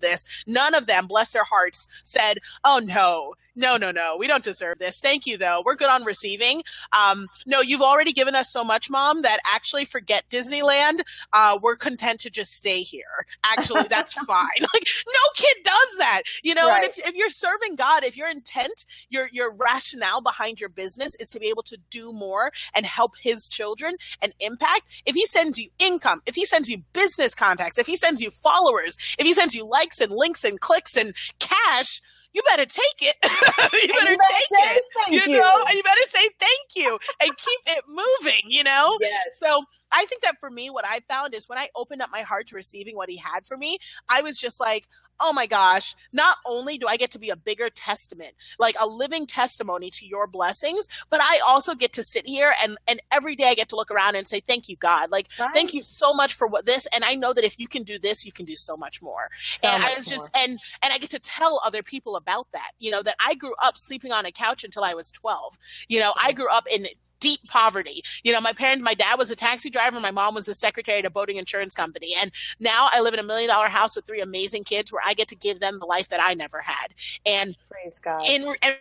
this. 0.00 0.24
None 0.46 0.74
of 0.74 0.86
them, 0.86 1.06
bless 1.06 1.32
their 1.32 1.44
hearts, 1.44 1.88
said, 2.04 2.38
"Oh 2.64 2.78
no, 2.78 3.34
no, 3.54 3.76
no, 3.76 3.90
no, 3.90 4.16
we 4.18 4.26
don't 4.26 4.44
deserve 4.44 4.78
this. 4.78 4.98
Thank 5.00 5.26
you, 5.26 5.36
though. 5.36 5.62
We're 5.64 5.74
good 5.74 5.90
on 5.90 6.04
receiving. 6.04 6.62
Um, 6.92 7.28
no, 7.44 7.60
you've 7.60 7.82
already 7.82 8.12
given 8.12 8.34
us 8.34 8.50
so 8.50 8.64
much, 8.64 8.88
Mom, 8.88 9.22
that 9.22 9.38
actually 9.52 9.84
forget 9.84 10.24
Disneyland. 10.30 11.00
Uh, 11.32 11.58
we're 11.62 11.76
content 11.76 12.20
to 12.20 12.30
just 12.30 12.52
stay 12.52 12.80
here. 12.80 13.26
Actually, 13.44 13.84
that's 13.88 14.12
fine. 14.26 14.48
Like, 14.72 14.86
no 15.06 15.20
kid 15.34 15.56
does 15.64 15.98
that, 15.98 16.22
you 16.42 16.54
know. 16.54 16.68
Right. 16.68 16.84
And 16.84 16.92
if, 16.96 17.08
if 17.08 17.14
you're 17.14 17.28
serving 17.28 17.76
God, 17.76 18.04
if 18.04 18.16
your 18.16 18.28
intent, 18.28 18.86
your 19.10 19.28
your 19.32 19.52
rationale 19.54 20.22
behind 20.22 20.60
your 20.60 20.70
business 20.70 21.14
is 21.20 21.28
to 21.30 21.40
be 21.40 21.48
able 21.48 21.62
to 21.64 21.76
do 21.90 22.12
more 22.12 22.52
and 22.74 22.86
help 22.86 23.12
His 23.20 23.48
children 23.48 23.96
and 24.22 24.32
impact, 24.40 24.82
if 25.04 25.14
He 25.14 25.26
sends 25.26 25.58
you 25.58 25.68
income, 25.78 26.22
if 26.26 26.34
He 26.34 26.46
sends 26.46 26.70
you 26.70 26.78
business 26.92 27.34
contacts, 27.34 27.76
if 27.76 27.86
He 27.86 27.96
sends 27.96 28.20
you 28.20 28.30
followers, 28.30 28.96
if 29.18 29.26
He 29.26 29.34
sends 29.34 29.54
you 29.54 29.66
likes 29.72 30.00
and 30.00 30.12
links 30.12 30.44
and 30.44 30.60
clicks 30.60 30.96
and 30.96 31.14
cash 31.40 32.00
you 32.32 32.42
better 32.48 32.64
take 32.64 32.82
it. 33.00 33.16
you 33.22 33.94
better, 33.94 34.12
you 34.12 34.18
better 34.18 34.34
take 34.50 34.76
it. 34.76 34.84
You, 35.08 35.32
you 35.32 35.38
know, 35.38 35.64
and 35.66 35.74
you 35.74 35.82
better 35.82 36.08
say 36.08 36.28
thank 36.40 36.76
you 36.76 36.98
and 37.20 37.36
keep 37.36 37.60
it 37.66 37.84
moving, 37.86 38.40
you 38.48 38.64
know? 38.64 38.96
Yes. 39.00 39.20
So 39.34 39.64
I 39.90 40.04
think 40.06 40.22
that 40.22 40.38
for 40.40 40.50
me, 40.50 40.70
what 40.70 40.86
I 40.86 41.00
found 41.08 41.34
is 41.34 41.48
when 41.48 41.58
I 41.58 41.68
opened 41.76 42.00
up 42.02 42.10
my 42.10 42.22
heart 42.22 42.48
to 42.48 42.56
receiving 42.56 42.96
what 42.96 43.10
he 43.10 43.16
had 43.16 43.46
for 43.46 43.56
me, 43.56 43.78
I 44.08 44.22
was 44.22 44.38
just 44.38 44.60
like, 44.60 44.88
oh 45.22 45.32
my 45.32 45.46
gosh, 45.46 45.94
not 46.12 46.36
only 46.44 46.76
do 46.76 46.86
I 46.88 46.96
get 46.96 47.12
to 47.12 47.18
be 47.18 47.30
a 47.30 47.36
bigger 47.36 47.70
testament, 47.70 48.32
like 48.58 48.74
a 48.80 48.86
living 48.86 49.26
testimony 49.26 49.90
to 49.90 50.06
your 50.06 50.26
blessings, 50.26 50.88
but 51.10 51.20
I 51.22 51.40
also 51.46 51.74
get 51.74 51.92
to 51.94 52.02
sit 52.02 52.26
here 52.26 52.52
and, 52.62 52.76
and 52.88 53.00
every 53.10 53.36
day 53.36 53.44
I 53.44 53.54
get 53.54 53.68
to 53.70 53.76
look 53.76 53.90
around 53.90 54.16
and 54.16 54.26
say, 54.26 54.40
thank 54.40 54.68
you, 54.68 54.76
God. 54.76 55.10
Like, 55.10 55.28
right. 55.38 55.50
thank 55.54 55.72
you 55.72 55.82
so 55.82 56.12
much 56.12 56.34
for 56.34 56.46
what 56.46 56.66
this. 56.66 56.86
And 56.94 57.04
I 57.04 57.14
know 57.14 57.32
that 57.32 57.44
if 57.44 57.58
you 57.58 57.68
can 57.68 57.84
do 57.84 57.98
this, 57.98 58.26
you 58.26 58.32
can 58.32 58.44
do 58.44 58.56
so 58.56 58.76
much 58.76 59.00
more. 59.00 59.30
So 59.56 59.68
and 59.68 59.82
much 59.82 59.92
I 59.92 59.96
was 59.96 60.10
more. 60.10 60.18
just, 60.18 60.36
and, 60.36 60.58
and 60.82 60.92
I 60.92 60.98
get 60.98 61.10
to 61.10 61.20
tell 61.20 61.60
other 61.64 61.82
people 61.82 62.16
about 62.16 62.48
that, 62.52 62.72
you 62.78 62.90
know, 62.90 63.02
that 63.02 63.16
I 63.24 63.34
grew 63.34 63.54
up 63.62 63.76
sleeping 63.76 64.12
on 64.12 64.26
a 64.26 64.32
couch 64.32 64.64
until 64.64 64.82
I 64.82 64.94
was 64.94 65.10
12. 65.12 65.56
You 65.88 66.00
know, 66.00 66.12
I 66.20 66.32
grew 66.32 66.48
up 66.48 66.66
in 66.70 66.86
deep 67.22 67.40
poverty. 67.46 68.02
You 68.24 68.32
know, 68.32 68.40
my 68.40 68.52
parents, 68.52 68.82
my 68.82 68.94
dad 68.94 69.16
was 69.16 69.30
a 69.30 69.36
taxi 69.36 69.70
driver, 69.70 70.00
my 70.00 70.10
mom 70.10 70.34
was 70.34 70.44
the 70.44 70.54
secretary 70.54 70.98
at 70.98 71.04
a 71.04 71.10
boating 71.10 71.36
insurance 71.36 71.72
company. 71.72 72.14
And 72.20 72.32
now 72.58 72.88
I 72.90 73.00
live 73.00 73.14
in 73.14 73.20
a 73.20 73.22
million 73.22 73.48
dollar 73.48 73.68
house 73.68 73.94
with 73.94 74.04
three 74.06 74.20
amazing 74.20 74.64
kids 74.64 74.92
where 74.92 75.02
I 75.06 75.14
get 75.14 75.28
to 75.28 75.36
give 75.36 75.60
them 75.60 75.78
the 75.78 75.86
life 75.86 76.08
that 76.08 76.20
I 76.20 76.34
never 76.34 76.60
had. 76.60 76.88
And 77.24 77.56
praise 77.70 78.00
God. 78.00 78.26
In, 78.28 78.44
and 78.60 78.76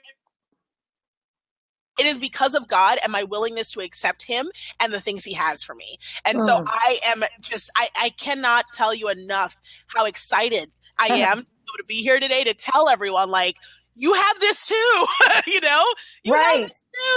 it 2.00 2.06
is 2.08 2.18
because 2.18 2.56
of 2.56 2.68
God 2.68 2.98
and 3.04 3.12
my 3.12 3.24
willingness 3.24 3.72
to 3.74 3.82
accept 3.82 4.24
him 4.24 4.50
and 4.80 4.92
the 4.92 5.00
things 5.00 5.24
he 5.24 5.34
has 5.34 5.62
for 5.62 5.76
me. 5.76 6.00
And 6.26 6.40
mm. 6.40 6.46
so 6.46 6.66
I 6.68 7.00
am 7.06 7.24
just, 7.42 7.70
I, 7.76 7.90
I 7.96 8.10
cannot 8.10 8.66
tell 8.74 8.94
you 8.94 9.10
enough 9.10 9.56
how 9.86 10.06
excited 10.06 10.72
I 10.98 11.08
am 11.08 11.46
to 11.78 11.84
be 11.88 12.02
here 12.02 12.20
today 12.20 12.44
to 12.44 12.56
tell 12.56 12.90
everyone, 12.90 13.30
like, 13.30 13.56
you 13.96 14.14
have 14.14 14.40
this 14.40 14.66
too. 14.66 15.06
you 15.48 15.62
know, 15.62 15.84
you 16.24 16.34
right. 16.34 16.72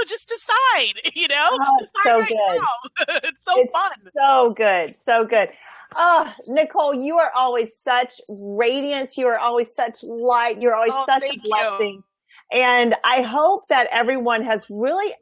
Just 0.07 0.29
decide. 0.29 1.01
You 1.15 1.29
know, 1.29 1.49
oh, 1.53 1.79
decide 1.81 1.91
so 2.05 2.19
right 2.19 2.29
good. 2.29 3.21
it's 3.25 3.45
so 3.45 3.61
it's 3.61 3.73
fun. 3.73 3.91
So 4.17 4.51
good. 4.51 4.97
So 5.05 5.25
good. 5.25 5.49
Oh, 5.95 6.35
Nicole, 6.49 6.95
you 6.95 7.19
are 7.19 7.31
always 7.37 7.77
such 7.77 8.21
radiance. 8.29 9.17
You 9.17 9.29
are 9.29 9.39
always 9.39 9.73
such 9.73 10.03
light. 10.03 10.61
You're 10.61 10.75
always 10.75 10.93
oh, 10.93 11.05
such 11.07 11.23
a 11.23 11.39
blessing. 11.39 12.03
You. 12.53 12.61
And 12.61 12.97
I 13.05 13.23
hope 13.23 13.69
that 13.69 13.89
everyone 13.93 14.43
has 14.43 14.67
really 14.69 15.15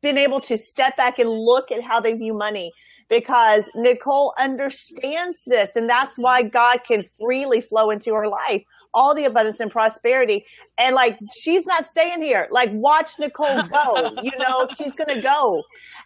been 0.00 0.16
able 0.16 0.40
to 0.40 0.56
step 0.56 0.96
back 0.96 1.18
and 1.18 1.28
look 1.28 1.70
at 1.70 1.82
how 1.82 2.00
they 2.00 2.14
view 2.14 2.32
money 2.32 2.72
because 3.08 3.70
Nicole 3.74 4.34
understands 4.38 5.42
this 5.46 5.76
and 5.76 5.88
that's 5.88 6.16
why 6.16 6.42
God 6.42 6.80
can 6.86 7.04
freely 7.20 7.60
flow 7.60 7.90
into 7.90 8.14
her 8.14 8.28
life 8.28 8.62
all 8.94 9.14
the 9.14 9.24
abundance 9.24 9.60
and 9.60 9.70
prosperity. 9.70 10.46
And 10.78 10.94
like, 10.94 11.18
she's 11.36 11.66
not 11.66 11.86
staying 11.86 12.22
here. 12.22 12.48
Like, 12.50 12.70
watch 12.72 13.18
Nicole 13.18 13.62
go. 13.62 14.22
you 14.22 14.32
know, 14.38 14.66
she's 14.76 14.94
going 14.94 15.14
to 15.14 15.20
go. 15.20 15.62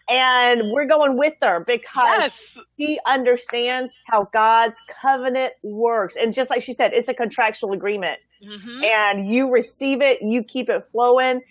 And 0.09 0.73
we're 0.73 0.87
going 0.87 1.17
with 1.17 1.35
her 1.43 1.63
because 1.67 2.21
yes. 2.21 2.59
she 2.79 2.99
understands 3.07 3.93
how 4.07 4.29
God's 4.33 4.81
covenant 5.01 5.53
works. 5.63 6.17
And 6.17 6.33
just 6.33 6.51
like 6.51 6.63
she 6.63 6.73
said, 6.73 6.93
it's 6.93 7.09
a 7.09 7.15
contractual 7.15 7.73
agreement. 7.73 8.19
Mm-hmm. 8.43 8.85
And 8.85 9.33
you 9.33 9.51
receive 9.51 10.01
it, 10.01 10.23
you 10.23 10.43
keep 10.43 10.69
it 10.69 10.85
flowing 10.91 11.43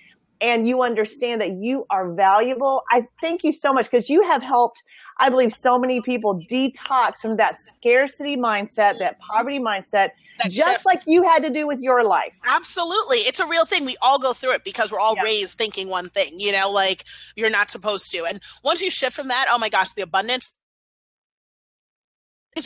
and 0.42 0.68
you 0.68 0.84
understand 0.84 1.42
that 1.42 1.54
you 1.54 1.86
are 1.90 2.14
valuable. 2.14 2.84
I 2.92 3.08
thank 3.22 3.44
you 3.44 3.52
so 3.52 3.74
much 3.74 3.90
because 3.90 4.10
you 4.10 4.24
have 4.24 4.44
helped, 4.44 4.84
I 5.18 5.30
believe, 5.30 5.54
so 5.54 5.80
many 5.80 6.02
people 6.02 6.40
detox 6.50 7.18
from 7.22 7.38
that 7.38 7.58
scarcity 7.58 8.38
mindset, 8.38 9.00
that 9.00 9.20
poverty 9.20 9.60
mindset, 9.60 10.12
That's 10.42 10.56
just 10.56 10.86
like 10.86 11.02
you 11.06 11.24
had 11.24 11.44
to 11.44 11.50
do 11.50 11.68
with 11.68 11.80
your 11.80 12.04
life. 12.04 12.38
Absolutely. 12.46 13.20
It's 13.20 13.40
a 13.40 13.48
real 13.48 13.66
thing. 13.66 13.86
We 13.86 13.98
all 14.02 14.20
go 14.20 14.34
through 14.34 14.54
it 14.54 14.64
because 14.64 14.92
we're 14.92 15.00
all 15.00 15.16
raised 15.24 15.58
thinking 15.58 15.90
one 15.90 16.10
thing, 16.10 16.40
you 16.40 16.52
know, 16.52 16.70
like 16.72 17.06
you're 17.36 17.50
not 17.50 17.72
supposed 17.72 18.12
to. 18.12 18.26
And 18.26 18.42
once 18.64 18.82
you 18.82 18.90
shift 18.90 19.16
from 19.16 19.30
that, 19.30 19.48
oh 19.52 19.58
my 19.58 19.70
gosh, 19.70 19.92
the 19.94 20.02
abundance 20.04 20.54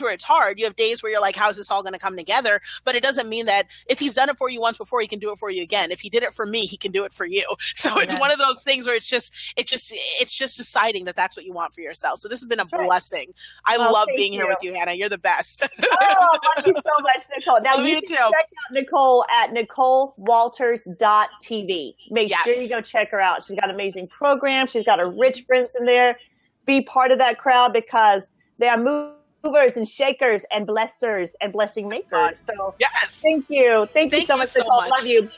where 0.00 0.12
it's 0.12 0.24
hard. 0.24 0.58
You 0.58 0.64
have 0.64 0.76
days 0.76 1.02
where 1.02 1.10
you're 1.10 1.20
like, 1.20 1.36
how's 1.36 1.56
this 1.56 1.70
all 1.70 1.82
going 1.82 1.92
to 1.92 1.98
come 1.98 2.16
together? 2.16 2.60
But 2.84 2.94
it 2.94 3.02
doesn't 3.02 3.28
mean 3.28 3.46
that 3.46 3.66
if 3.86 3.98
he's 3.98 4.14
done 4.14 4.30
it 4.30 4.38
for 4.38 4.48
you 4.48 4.60
once 4.60 4.78
before, 4.78 5.00
he 5.00 5.08
can 5.08 5.18
do 5.18 5.32
it 5.32 5.38
for 5.38 5.50
you 5.50 5.62
again. 5.62 5.90
If 5.90 6.00
he 6.00 6.08
did 6.08 6.22
it 6.22 6.32
for 6.32 6.46
me, 6.46 6.66
he 6.66 6.76
can 6.76 6.92
do 6.92 7.04
it 7.04 7.12
for 7.12 7.26
you. 7.26 7.44
So 7.74 7.90
oh, 7.94 7.98
it's 7.98 8.16
one 8.20 8.30
of 8.30 8.38
those 8.38 8.62
things 8.62 8.86
where 8.86 8.94
it's 8.94 9.08
just, 9.08 9.34
it 9.56 9.66
just, 9.66 9.92
it's 10.20 10.36
just 10.36 10.56
deciding 10.56 11.06
that 11.06 11.16
that's 11.16 11.36
what 11.36 11.44
you 11.44 11.52
want 11.52 11.74
for 11.74 11.80
yourself. 11.80 12.20
So 12.20 12.28
this 12.28 12.38
has 12.40 12.46
been 12.46 12.60
a 12.60 12.64
that's 12.64 12.84
blessing. 12.84 13.34
Right. 13.66 13.80
I 13.80 13.90
love 13.90 14.06
being 14.14 14.32
you. 14.32 14.40
here 14.40 14.48
with 14.48 14.58
you, 14.62 14.72
Hannah. 14.74 14.92
You're 14.92 15.08
the 15.08 15.18
best. 15.18 15.66
oh, 15.82 16.38
thank 16.54 16.68
you 16.68 16.74
so 16.74 16.80
much, 17.00 17.24
Nicole. 17.36 17.60
Now 17.60 17.76
love 17.76 17.86
you, 17.88 17.96
can 17.96 18.08
too. 18.08 18.14
check 18.14 18.24
out 18.24 18.72
Nicole 18.72 19.24
at 19.30 19.50
NicoleWalters.tv. 19.50 21.94
Make 22.10 22.30
yes. 22.30 22.44
sure 22.44 22.54
you 22.54 22.68
go 22.68 22.80
check 22.80 23.10
her 23.10 23.20
out. 23.20 23.42
She's 23.42 23.58
got 23.58 23.68
amazing 23.70 24.06
programs. 24.08 24.70
She's 24.70 24.84
got 24.84 25.00
a 25.00 25.06
rich 25.06 25.46
prince 25.46 25.74
in 25.78 25.86
there. 25.86 26.18
Be 26.66 26.82
part 26.82 27.10
of 27.10 27.18
that 27.18 27.38
crowd 27.38 27.72
because 27.72 28.28
they 28.58 28.68
are 28.68 28.76
moving 28.76 29.14
movers 29.42 29.76
and 29.76 29.88
shakers 29.88 30.44
and 30.50 30.66
blessers 30.66 31.30
and 31.40 31.52
blessing 31.52 31.88
makers. 31.88 32.38
So 32.38 32.74
yes, 32.78 33.20
thank 33.22 33.46
you, 33.48 33.88
thank, 33.92 34.10
thank 34.10 34.22
you 34.22 34.26
so 34.26 34.34
you 34.34 34.38
much, 34.38 34.48
so 34.50 34.60
Nicole. 34.60 34.80
Much. 34.80 34.90
Love 34.90 35.06
you. 35.06 35.30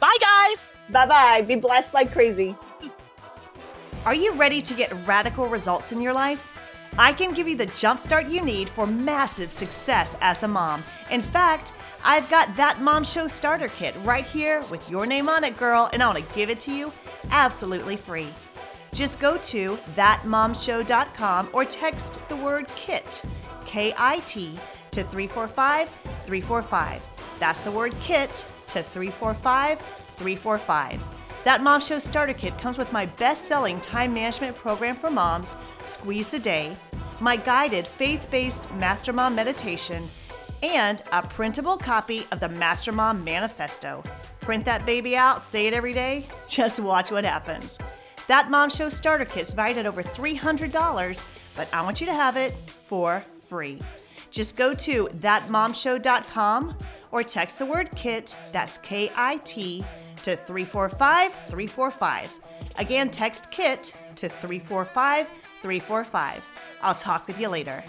Bye, 0.00 0.16
guys. 0.20 0.72
Bye 0.90 1.06
bye. 1.06 1.42
Be 1.42 1.56
blessed 1.56 1.92
like 1.92 2.12
crazy. 2.12 2.56
Are 4.04 4.14
you 4.14 4.32
ready 4.34 4.62
to 4.62 4.74
get 4.74 4.92
radical 5.06 5.48
results 5.48 5.92
in 5.92 6.00
your 6.00 6.12
life? 6.12 6.54
I 6.96 7.12
can 7.12 7.34
give 7.34 7.46
you 7.46 7.56
the 7.56 7.66
jumpstart 7.66 8.30
you 8.30 8.42
need 8.42 8.70
for 8.70 8.86
massive 8.86 9.52
success 9.52 10.16
as 10.20 10.42
a 10.42 10.48
mom. 10.48 10.82
In 11.10 11.22
fact, 11.22 11.72
I've 12.02 12.28
got 12.30 12.56
that 12.56 12.80
Mom 12.80 13.04
Show 13.04 13.28
Starter 13.28 13.68
Kit 13.68 13.94
right 14.04 14.24
here 14.24 14.62
with 14.70 14.88
your 14.90 15.04
name 15.04 15.28
on 15.28 15.44
it, 15.44 15.56
girl, 15.58 15.90
and 15.92 16.02
I 16.02 16.06
want 16.06 16.18
to 16.26 16.34
give 16.34 16.48
it 16.48 16.60
to 16.60 16.72
you 16.72 16.92
absolutely 17.30 17.96
free. 17.96 18.28
Just 18.92 19.20
go 19.20 19.36
to 19.38 19.76
thatmomshow.com 19.94 21.50
or 21.52 21.64
text 21.64 22.26
the 22.28 22.36
word 22.36 22.66
KIT, 22.68 23.22
K 23.66 23.94
I 23.96 24.18
T, 24.20 24.58
to 24.92 25.04
345 25.04 25.88
345. 26.24 27.02
That's 27.38 27.62
the 27.62 27.70
word 27.70 27.94
KIT 28.00 28.44
to 28.68 28.82
345 28.82 29.78
345. 30.16 31.00
That 31.44 31.62
Mom 31.62 31.80
Show 31.80 31.98
Starter 31.98 32.34
Kit 32.34 32.58
comes 32.58 32.76
with 32.76 32.92
my 32.92 33.06
best 33.06 33.44
selling 33.44 33.80
time 33.80 34.12
management 34.12 34.56
program 34.56 34.96
for 34.96 35.10
moms, 35.10 35.56
Squeeze 35.86 36.28
the 36.28 36.38
Day, 36.38 36.76
my 37.20 37.36
guided 37.36 37.86
faith 37.86 38.28
based 38.30 38.72
Master 38.74 39.12
Mom 39.12 39.34
meditation, 39.34 40.08
and 40.62 41.02
a 41.12 41.22
printable 41.22 41.76
copy 41.76 42.26
of 42.32 42.40
the 42.40 42.48
Master 42.48 42.92
Mom 42.92 43.22
Manifesto. 43.22 44.02
Print 44.40 44.64
that 44.64 44.84
baby 44.84 45.16
out, 45.16 45.40
say 45.40 45.66
it 45.66 45.74
every 45.74 45.92
day, 45.92 46.26
just 46.48 46.80
watch 46.80 47.10
what 47.10 47.24
happens. 47.24 47.78
That 48.28 48.50
Mom 48.50 48.68
Show 48.68 48.90
starter 48.90 49.24
kit's 49.24 49.52
valued 49.52 49.78
at 49.78 49.86
over 49.86 50.02
$300, 50.02 51.24
but 51.56 51.68
I 51.72 51.82
want 51.82 52.00
you 52.00 52.06
to 52.06 52.12
have 52.12 52.36
it 52.36 52.52
for 52.52 53.24
free. 53.48 53.80
Just 54.30 54.54
go 54.56 54.74
to 54.74 55.06
thatmomshow.com 55.20 56.76
or 57.10 57.22
text 57.22 57.58
the 57.58 57.64
word 57.64 57.90
KIT, 57.96 58.36
that's 58.52 58.76
K 58.78 59.10
I 59.16 59.38
T, 59.38 59.82
to 60.24 60.36
345 60.36 61.32
345. 61.32 62.32
Again, 62.76 63.10
text 63.10 63.50
KIT 63.50 63.94
to 64.16 64.28
345 64.28 65.26
345. 65.62 66.44
I'll 66.82 66.94
talk 66.94 67.26
with 67.26 67.40
you 67.40 67.48
later. 67.48 67.82